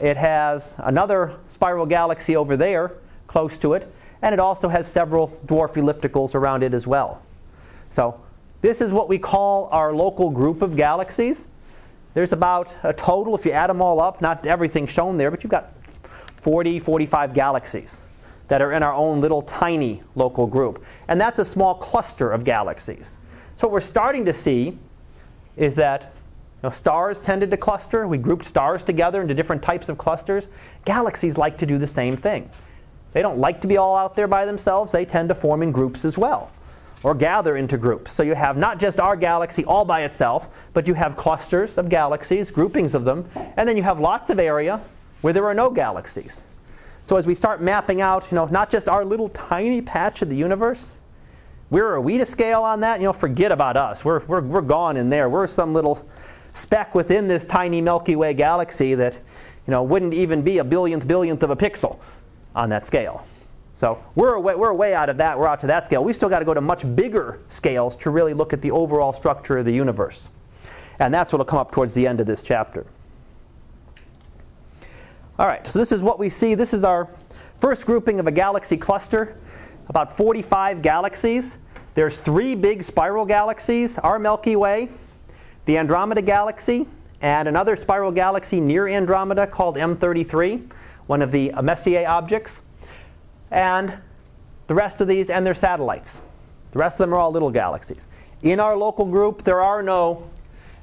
It 0.00 0.16
has 0.18 0.74
another 0.78 1.36
spiral 1.46 1.86
galaxy 1.86 2.36
over 2.36 2.56
there 2.56 2.92
close 3.28 3.56
to 3.58 3.72
it, 3.72 3.90
and 4.20 4.34
it 4.34 4.40
also 4.40 4.68
has 4.68 4.86
several 4.86 5.28
dwarf 5.46 5.74
ellipticals 5.74 6.34
around 6.34 6.62
it 6.62 6.74
as 6.74 6.86
well. 6.86 7.22
So 7.88 8.20
this 8.60 8.82
is 8.82 8.92
what 8.92 9.08
we 9.08 9.18
call 9.18 9.68
our 9.72 9.94
local 9.94 10.28
group 10.30 10.60
of 10.60 10.76
galaxies. 10.76 11.46
There's 12.12 12.32
about 12.32 12.76
a 12.82 12.92
total, 12.92 13.34
if 13.36 13.46
you 13.46 13.52
add 13.52 13.70
them 13.70 13.80
all 13.80 14.00
up, 14.00 14.20
not 14.20 14.44
everything 14.44 14.86
shown 14.86 15.16
there, 15.16 15.30
but 15.30 15.42
you've 15.42 15.50
got 15.50 15.72
40, 16.42 16.78
45 16.78 17.32
galaxies 17.32 18.00
that 18.48 18.62
are 18.62 18.72
in 18.72 18.82
our 18.82 18.92
own 18.92 19.20
little 19.20 19.42
tiny 19.42 20.02
local 20.14 20.46
group. 20.46 20.84
And 21.08 21.20
that's 21.20 21.38
a 21.38 21.44
small 21.44 21.74
cluster 21.74 22.30
of 22.30 22.44
galaxies. 22.44 23.16
So 23.56 23.66
what 23.66 23.72
we're 23.72 23.80
starting 23.80 24.24
to 24.26 24.32
see 24.32 24.78
is 25.56 25.74
that 25.76 26.02
you 26.02 26.08
know, 26.64 26.70
stars 26.70 27.20
tended 27.20 27.50
to 27.50 27.56
cluster. 27.56 28.06
We 28.06 28.18
grouped 28.18 28.44
stars 28.44 28.82
together 28.82 29.22
into 29.22 29.34
different 29.34 29.62
types 29.62 29.88
of 29.88 29.98
clusters. 29.98 30.48
Galaxies 30.84 31.36
like 31.38 31.58
to 31.58 31.66
do 31.66 31.78
the 31.78 31.86
same 31.86 32.16
thing. 32.16 32.50
They 33.12 33.22
don't 33.22 33.38
like 33.38 33.60
to 33.62 33.66
be 33.66 33.78
all 33.78 33.96
out 33.96 34.14
there 34.14 34.28
by 34.28 34.44
themselves. 34.44 34.92
They 34.92 35.04
tend 35.04 35.28
to 35.30 35.34
form 35.34 35.62
in 35.62 35.72
groups 35.72 36.04
as 36.04 36.18
well 36.18 36.50
or 37.02 37.14
gather 37.14 37.56
into 37.56 37.76
groups. 37.76 38.12
So 38.12 38.22
you 38.22 38.34
have 38.34 38.56
not 38.56 38.78
just 38.78 38.98
our 38.98 39.16
galaxy 39.16 39.64
all 39.64 39.84
by 39.84 40.02
itself, 40.02 40.48
but 40.72 40.88
you 40.88 40.94
have 40.94 41.16
clusters 41.16 41.78
of 41.78 41.88
galaxies, 41.88 42.50
groupings 42.50 42.94
of 42.94 43.04
them, 43.04 43.28
and 43.56 43.68
then 43.68 43.76
you 43.76 43.82
have 43.82 44.00
lots 44.00 44.30
of 44.30 44.38
area 44.38 44.80
where 45.20 45.32
there 45.32 45.46
are 45.46 45.54
no 45.54 45.70
galaxies. 45.70 46.44
So 47.06 47.16
as 47.16 47.24
we 47.24 47.36
start 47.36 47.62
mapping 47.62 48.00
out, 48.00 48.26
you 48.32 48.34
know, 48.34 48.46
not 48.46 48.68
just 48.68 48.88
our 48.88 49.04
little 49.04 49.28
tiny 49.28 49.80
patch 49.80 50.22
of 50.22 50.28
the 50.28 50.34
universe, 50.34 50.92
where 51.68 51.86
are 51.86 52.00
we 52.00 52.18
to 52.18 52.26
scale 52.26 52.62
on 52.62 52.80
that? 52.80 52.98
You 52.98 53.06
know, 53.06 53.12
forget 53.12 53.52
about 53.52 53.76
us. 53.76 54.04
We're, 54.04 54.24
we're, 54.26 54.40
we're 54.40 54.60
gone 54.60 54.96
in 54.96 55.08
there. 55.08 55.28
We're 55.28 55.46
some 55.46 55.72
little 55.72 56.04
speck 56.52 56.96
within 56.96 57.28
this 57.28 57.46
tiny 57.46 57.80
Milky 57.80 58.16
Way 58.16 58.34
galaxy 58.34 58.96
that, 58.96 59.14
you 59.14 59.70
know, 59.70 59.84
wouldn't 59.84 60.14
even 60.14 60.42
be 60.42 60.58
a 60.58 60.64
billionth 60.64 61.06
billionth 61.06 61.44
of 61.44 61.50
a 61.50 61.56
pixel 61.56 62.00
on 62.56 62.70
that 62.70 62.84
scale. 62.84 63.24
So 63.74 64.02
we're 64.16 64.36
way, 64.40 64.56
we're 64.56 64.72
way 64.72 64.92
out 64.92 65.08
of 65.08 65.18
that. 65.18 65.38
We're 65.38 65.46
out 65.46 65.60
to 65.60 65.68
that 65.68 65.84
scale. 65.84 66.02
We've 66.02 66.16
still 66.16 66.28
got 66.28 66.40
to 66.40 66.44
go 66.44 66.54
to 66.54 66.60
much 66.60 66.96
bigger 66.96 67.38
scales 67.46 67.94
to 67.96 68.10
really 68.10 68.34
look 68.34 68.52
at 68.52 68.62
the 68.62 68.72
overall 68.72 69.12
structure 69.12 69.58
of 69.58 69.64
the 69.64 69.72
universe. 69.72 70.28
And 70.98 71.14
that's 71.14 71.32
what 71.32 71.38
will 71.38 71.44
come 71.44 71.60
up 71.60 71.70
towards 71.70 71.94
the 71.94 72.08
end 72.08 72.18
of 72.18 72.26
this 72.26 72.42
chapter. 72.42 72.84
All 75.38 75.46
right, 75.46 75.66
so 75.66 75.78
this 75.78 75.92
is 75.92 76.00
what 76.00 76.18
we 76.18 76.30
see. 76.30 76.54
This 76.54 76.72
is 76.72 76.82
our 76.82 77.10
first 77.60 77.84
grouping 77.84 78.18
of 78.20 78.26
a 78.26 78.30
galaxy 78.30 78.78
cluster, 78.78 79.36
about 79.86 80.16
45 80.16 80.80
galaxies. 80.80 81.58
There's 81.92 82.18
three 82.18 82.54
big 82.54 82.82
spiral 82.82 83.26
galaxies, 83.26 83.98
our 83.98 84.18
Milky 84.18 84.56
Way, 84.56 84.88
the 85.66 85.76
Andromeda 85.76 86.22
Galaxy, 86.22 86.88
and 87.20 87.48
another 87.48 87.76
spiral 87.76 88.12
galaxy 88.12 88.62
near 88.62 88.88
Andromeda 88.88 89.46
called 89.46 89.76
M33, 89.76 90.72
one 91.06 91.20
of 91.20 91.32
the 91.32 91.52
Messier 91.62 92.08
objects, 92.08 92.60
and 93.50 93.92
the 94.68 94.74
rest 94.74 95.02
of 95.02 95.06
these 95.06 95.28
and 95.28 95.46
their 95.46 95.54
satellites. 95.54 96.22
The 96.72 96.78
rest 96.78 96.94
of 96.94 97.08
them 97.08 97.12
are 97.12 97.18
all 97.18 97.30
little 97.30 97.50
galaxies. 97.50 98.08
In 98.40 98.58
our 98.58 98.74
local 98.74 99.04
group, 99.04 99.42
there 99.42 99.60
are 99.60 99.82
no 99.82 100.30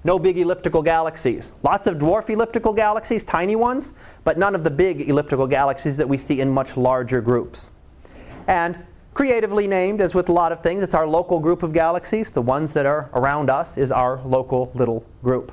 no 0.04 0.20
big 0.20 0.38
elliptical 0.38 0.82
galaxies. 0.82 1.52
Lots 1.64 1.88
of 1.88 1.98
dwarf 1.98 2.30
elliptical 2.30 2.74
galaxies, 2.74 3.24
tiny 3.24 3.56
ones, 3.56 3.94
but 4.24 4.38
none 4.38 4.56
of 4.56 4.64
the 4.64 4.70
big 4.70 5.10
elliptical 5.10 5.48
galaxies 5.48 5.98
that 5.98 6.08
we 6.08 6.18
see 6.18 6.42
in 6.42 6.50
much 6.50 6.76
larger 6.76 7.22
groups. 7.22 7.70
And 8.48 8.78
creatively 9.14 9.68
named, 9.68 10.02
as 10.02 10.14
with 10.14 10.30
a 10.30 10.34
lot 10.34 10.52
of 10.52 10.62
things, 10.62 10.84
it's 10.84 10.94
our 10.94 11.08
local 11.08 11.40
group 11.40 11.64
of 11.64 11.72
galaxies. 11.72 12.32
The 12.32 12.42
ones 12.42 12.74
that 12.74 12.86
are 12.86 13.10
around 13.14 13.50
us 13.50 13.78
is 13.78 13.92
our 13.92 14.22
local 14.26 14.72
little 14.74 15.06
group. 15.24 15.52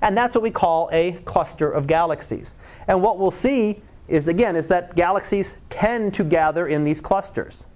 And 0.00 0.16
that's 0.16 0.34
what 0.34 0.42
we 0.42 0.50
call 0.50 0.88
a 0.92 1.12
cluster 1.24 1.70
of 1.70 1.86
galaxies. 1.86 2.54
And 2.86 3.02
what 3.02 3.18
we'll 3.18 3.30
see 3.30 3.80
is, 4.06 4.26
again, 4.26 4.56
is 4.56 4.68
that 4.68 4.94
galaxies 4.94 5.56
tend 5.70 6.14
to 6.14 6.24
gather 6.24 6.66
in 6.66 6.84
these 6.84 7.00
clusters. 7.00 7.66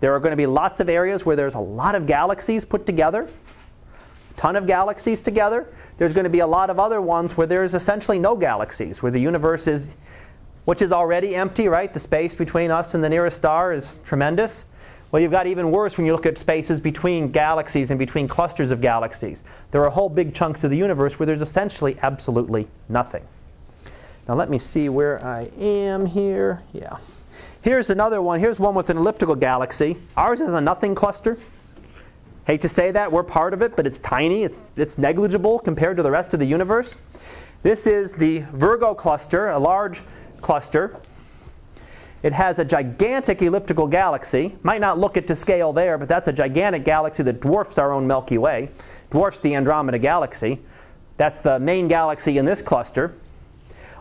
There 0.00 0.14
are 0.14 0.20
going 0.20 0.30
to 0.32 0.36
be 0.36 0.46
lots 0.46 0.80
of 0.80 0.88
areas 0.88 1.24
where 1.24 1.36
there's 1.36 1.54
a 1.54 1.60
lot 1.60 1.94
of 1.94 2.06
galaxies 2.06 2.64
put 2.64 2.86
together, 2.86 3.28
ton 4.36 4.56
of 4.56 4.66
galaxies 4.66 5.20
together. 5.20 5.66
There's 5.98 6.12
going 6.12 6.24
to 6.24 6.30
be 6.30 6.40
a 6.40 6.46
lot 6.46 6.70
of 6.70 6.78
other 6.80 7.00
ones 7.00 7.36
where 7.36 7.46
there's 7.46 7.74
essentially 7.74 8.18
no 8.18 8.36
galaxies, 8.36 9.02
where 9.02 9.12
the 9.12 9.20
universe 9.20 9.66
is, 9.66 9.94
which 10.64 10.82
is 10.82 10.92
already 10.92 11.34
empty, 11.36 11.68
right? 11.68 11.92
The 11.92 12.00
space 12.00 12.34
between 12.34 12.70
us 12.70 12.94
and 12.94 13.04
the 13.04 13.08
nearest 13.08 13.36
star 13.36 13.72
is 13.72 13.98
tremendous. 14.04 14.64
Well, 15.10 15.20
you've 15.20 15.30
got 15.30 15.46
even 15.46 15.70
worse 15.70 15.98
when 15.98 16.06
you 16.06 16.12
look 16.12 16.24
at 16.24 16.38
spaces 16.38 16.80
between 16.80 17.30
galaxies 17.30 17.90
and 17.90 17.98
between 17.98 18.26
clusters 18.26 18.70
of 18.70 18.80
galaxies. 18.80 19.44
There 19.70 19.84
are 19.84 19.90
whole 19.90 20.08
big 20.08 20.34
chunks 20.34 20.64
of 20.64 20.70
the 20.70 20.76
universe 20.76 21.18
where 21.18 21.26
there's 21.26 21.42
essentially 21.42 21.98
absolutely 22.00 22.66
nothing. 22.88 23.22
Now, 24.26 24.34
let 24.34 24.48
me 24.48 24.58
see 24.58 24.88
where 24.88 25.22
I 25.22 25.50
am 25.58 26.06
here. 26.06 26.62
Yeah. 26.72 26.96
Here's 27.60 27.90
another 27.90 28.22
one. 28.22 28.40
Here's 28.40 28.58
one 28.58 28.74
with 28.74 28.88
an 28.88 28.96
elliptical 28.96 29.34
galaxy. 29.34 29.98
Ours 30.16 30.40
is 30.40 30.52
a 30.52 30.60
nothing 30.60 30.94
cluster. 30.94 31.38
Hate 32.46 32.60
to 32.62 32.68
say 32.68 32.90
that, 32.90 33.12
we're 33.12 33.22
part 33.22 33.54
of 33.54 33.62
it, 33.62 33.76
but 33.76 33.86
it's 33.86 34.00
tiny, 34.00 34.42
it's, 34.42 34.64
it's 34.76 34.98
negligible 34.98 35.60
compared 35.60 35.96
to 35.96 36.02
the 36.02 36.10
rest 36.10 36.34
of 36.34 36.40
the 36.40 36.46
universe. 36.46 36.96
This 37.62 37.86
is 37.86 38.14
the 38.14 38.40
Virgo 38.52 38.94
cluster, 38.94 39.48
a 39.48 39.58
large 39.58 40.02
cluster. 40.40 40.96
It 42.24 42.32
has 42.32 42.58
a 42.58 42.64
gigantic 42.64 43.42
elliptical 43.42 43.86
galaxy. 43.86 44.56
Might 44.62 44.80
not 44.80 44.98
look 44.98 45.16
it 45.16 45.28
to 45.28 45.36
scale 45.36 45.72
there, 45.72 45.98
but 45.98 46.08
that's 46.08 46.26
a 46.26 46.32
gigantic 46.32 46.84
galaxy 46.84 47.22
that 47.22 47.40
dwarfs 47.40 47.78
our 47.78 47.92
own 47.92 48.06
Milky 48.06 48.38
Way, 48.38 48.70
dwarfs 49.10 49.38
the 49.38 49.54
Andromeda 49.54 49.98
galaxy. 49.98 50.60
That's 51.16 51.38
the 51.38 51.60
main 51.60 51.86
galaxy 51.86 52.38
in 52.38 52.44
this 52.44 52.62
cluster. 52.62 53.14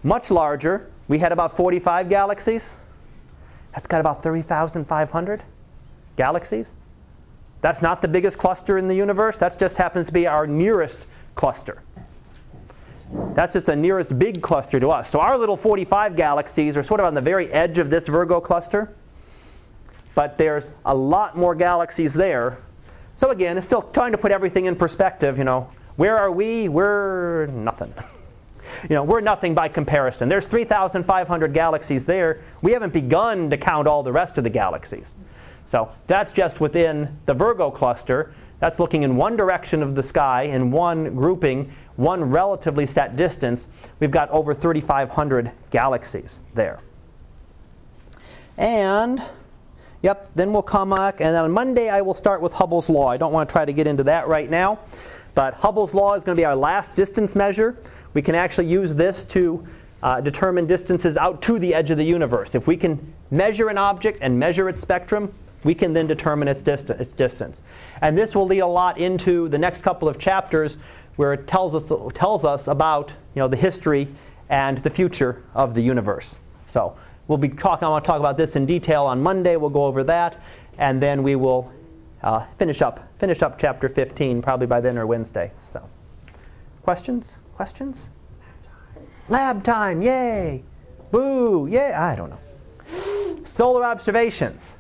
Much 0.01 0.31
larger, 0.31 0.89
we 1.07 1.19
had 1.19 1.31
about 1.31 1.55
45 1.55 2.09
galaxies. 2.09 2.75
That's 3.73 3.85
got 3.85 4.01
about 4.01 4.23
30,500 4.23 5.43
galaxies. 6.15 6.73
That's 7.61 7.81
not 7.81 8.01
the 8.01 8.07
biggest 8.07 8.37
cluster 8.37 8.77
in 8.77 8.87
the 8.87 8.95
universe. 8.95 9.37
That 9.37 9.57
just 9.57 9.77
happens 9.77 10.07
to 10.07 10.13
be 10.13 10.27
our 10.27 10.47
nearest 10.47 10.99
cluster. 11.35 11.81
That's 13.33 13.53
just 13.53 13.65
the 13.65 13.75
nearest 13.75 14.17
big 14.17 14.41
cluster 14.41 14.79
to 14.79 14.89
us. 14.89 15.09
So 15.09 15.19
our 15.19 15.37
little 15.37 15.57
45 15.57 16.15
galaxies 16.15 16.75
are 16.75 16.83
sort 16.83 16.99
of 16.99 17.05
on 17.05 17.13
the 17.13 17.21
very 17.21 17.51
edge 17.51 17.77
of 17.77 17.89
this 17.89 18.07
Virgo 18.07 18.39
cluster. 18.39 18.93
But 20.15 20.37
there's 20.37 20.69
a 20.85 20.95
lot 20.95 21.37
more 21.37 21.55
galaxies 21.55 22.13
there. 22.13 22.57
So 23.15 23.29
again, 23.29 23.57
it's 23.57 23.67
still 23.67 23.81
trying 23.81 24.13
to 24.13 24.17
put 24.17 24.31
everything 24.31 24.65
in 24.65 24.75
perspective, 24.75 25.37
you 25.37 25.43
know. 25.43 25.69
Where 25.97 26.17
are 26.17 26.31
we? 26.31 26.69
We're 26.69 27.47
nothing. 27.47 27.93
you 28.89 28.95
know, 28.95 29.03
we're 29.03 29.21
nothing 29.21 29.53
by 29.53 29.67
comparison. 29.67 30.29
There's 30.29 30.47
3,500 30.47 31.53
galaxies 31.53 32.05
there. 32.05 32.41
We 32.61 32.71
haven't 32.71 32.93
begun 32.93 33.49
to 33.49 33.57
count 33.57 33.87
all 33.87 34.03
the 34.03 34.11
rest 34.11 34.37
of 34.37 34.43
the 34.43 34.49
galaxies. 34.49 35.15
So 35.71 35.89
that's 36.07 36.33
just 36.33 36.59
within 36.59 37.17
the 37.27 37.33
Virgo 37.33 37.71
cluster. 37.71 38.33
That's 38.59 38.77
looking 38.77 39.03
in 39.03 39.15
one 39.15 39.37
direction 39.37 39.81
of 39.81 39.95
the 39.95 40.03
sky 40.03 40.43
in 40.43 40.69
one 40.69 41.15
grouping 41.15 41.71
one 41.95 42.29
relatively 42.29 42.85
set 42.85 43.15
distance, 43.15 43.67
we've 43.99 44.11
got 44.11 44.29
over 44.31 44.53
3,500 44.53 45.51
galaxies 45.69 46.41
there. 46.53 46.79
And, 48.57 49.23
yep, 50.01 50.29
then 50.35 50.51
we'll 50.51 50.61
come 50.61 50.89
back, 50.89 51.21
and 51.21 51.37
on 51.37 51.51
Monday 51.51 51.89
I 51.89 52.01
will 52.01 52.15
start 52.15 52.41
with 52.41 52.51
Hubble's 52.51 52.89
Law. 52.89 53.07
I 53.07 53.15
don't 53.15 53.31
want 53.31 53.47
to 53.47 53.53
try 53.53 53.63
to 53.63 53.71
get 53.71 53.87
into 53.87 54.03
that 54.03 54.27
right 54.27 54.49
now, 54.49 54.79
but 55.35 55.53
Hubble's 55.53 55.93
Law 55.93 56.15
is 56.15 56.23
going 56.25 56.35
to 56.35 56.39
be 56.39 56.45
our 56.45 56.55
last 56.55 56.95
distance 56.95 57.33
measure. 57.33 57.77
We 58.13 58.21
can 58.21 58.35
actually 58.35 58.67
use 58.67 58.93
this 58.93 59.23
to 59.25 59.65
uh, 60.03 60.19
determine 60.19 60.65
distances 60.65 61.15
out 61.15 61.41
to 61.43 61.59
the 61.59 61.73
edge 61.73 61.91
of 61.91 61.97
the 61.97 62.03
universe. 62.03 62.55
If 62.55 62.67
we 62.67 62.75
can 62.75 63.13
measure 63.29 63.69
an 63.69 63.77
object 63.77 64.19
and 64.21 64.37
measure 64.37 64.67
its 64.67 64.81
spectrum, 64.81 65.33
we 65.63 65.75
can 65.75 65.93
then 65.93 66.07
determine 66.07 66.47
its, 66.47 66.61
dist- 66.61 66.89
its 66.89 67.13
distance. 67.13 67.61
And 68.01 68.17
this 68.17 68.35
will 68.35 68.45
lead 68.45 68.59
a 68.59 68.67
lot 68.67 68.97
into 68.97 69.47
the 69.49 69.57
next 69.57 69.81
couple 69.81 70.09
of 70.09 70.17
chapters 70.17 70.77
where 71.15 71.33
it 71.33 71.47
tells 71.47 71.75
us, 71.75 71.91
tells 72.13 72.43
us 72.43 72.67
about 72.67 73.09
you 73.35 73.41
know, 73.41 73.47
the 73.47 73.57
history 73.57 74.07
and 74.49 74.79
the 74.79 74.89
future 74.89 75.43
of 75.53 75.73
the 75.73 75.81
universe. 75.81 76.39
So 76.67 76.97
we'll 77.27 77.37
be 77.37 77.49
talking, 77.49 77.85
I 77.85 77.89
want 77.89 78.03
to 78.03 78.07
talk 78.07 78.19
about 78.19 78.37
this 78.37 78.55
in 78.55 78.65
detail 78.65 79.05
on 79.05 79.21
Monday. 79.21 79.55
We'll 79.55 79.69
go 79.69 79.85
over 79.85 80.03
that. 80.05 80.41
And 80.77 81.01
then 81.01 81.21
we 81.21 81.35
will 81.35 81.71
uh, 82.23 82.45
finish, 82.57 82.81
up, 82.81 83.07
finish 83.17 83.41
up 83.41 83.59
chapter 83.59 83.87
15 83.87 84.41
probably 84.41 84.67
by 84.67 84.81
then 84.81 84.97
or 84.97 85.05
Wednesday. 85.05 85.51
So, 85.59 85.87
questions? 86.81 87.37
Questions? 87.55 88.09
Lab 89.29 89.63
time, 89.63 90.01
yay! 90.01 90.63
Boo, 91.11 91.67
yay! 91.69 91.93
I 91.93 92.15
don't 92.15 92.29
know. 92.29 93.43
Solar 93.43 93.85
observations. 93.85 94.75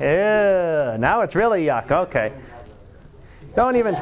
Yeah, 0.00 0.96
now 0.98 1.22
it's 1.22 1.34
really 1.34 1.64
yuck. 1.64 1.90
Okay. 1.90 2.32
Don't 3.56 3.76
even. 3.76 3.96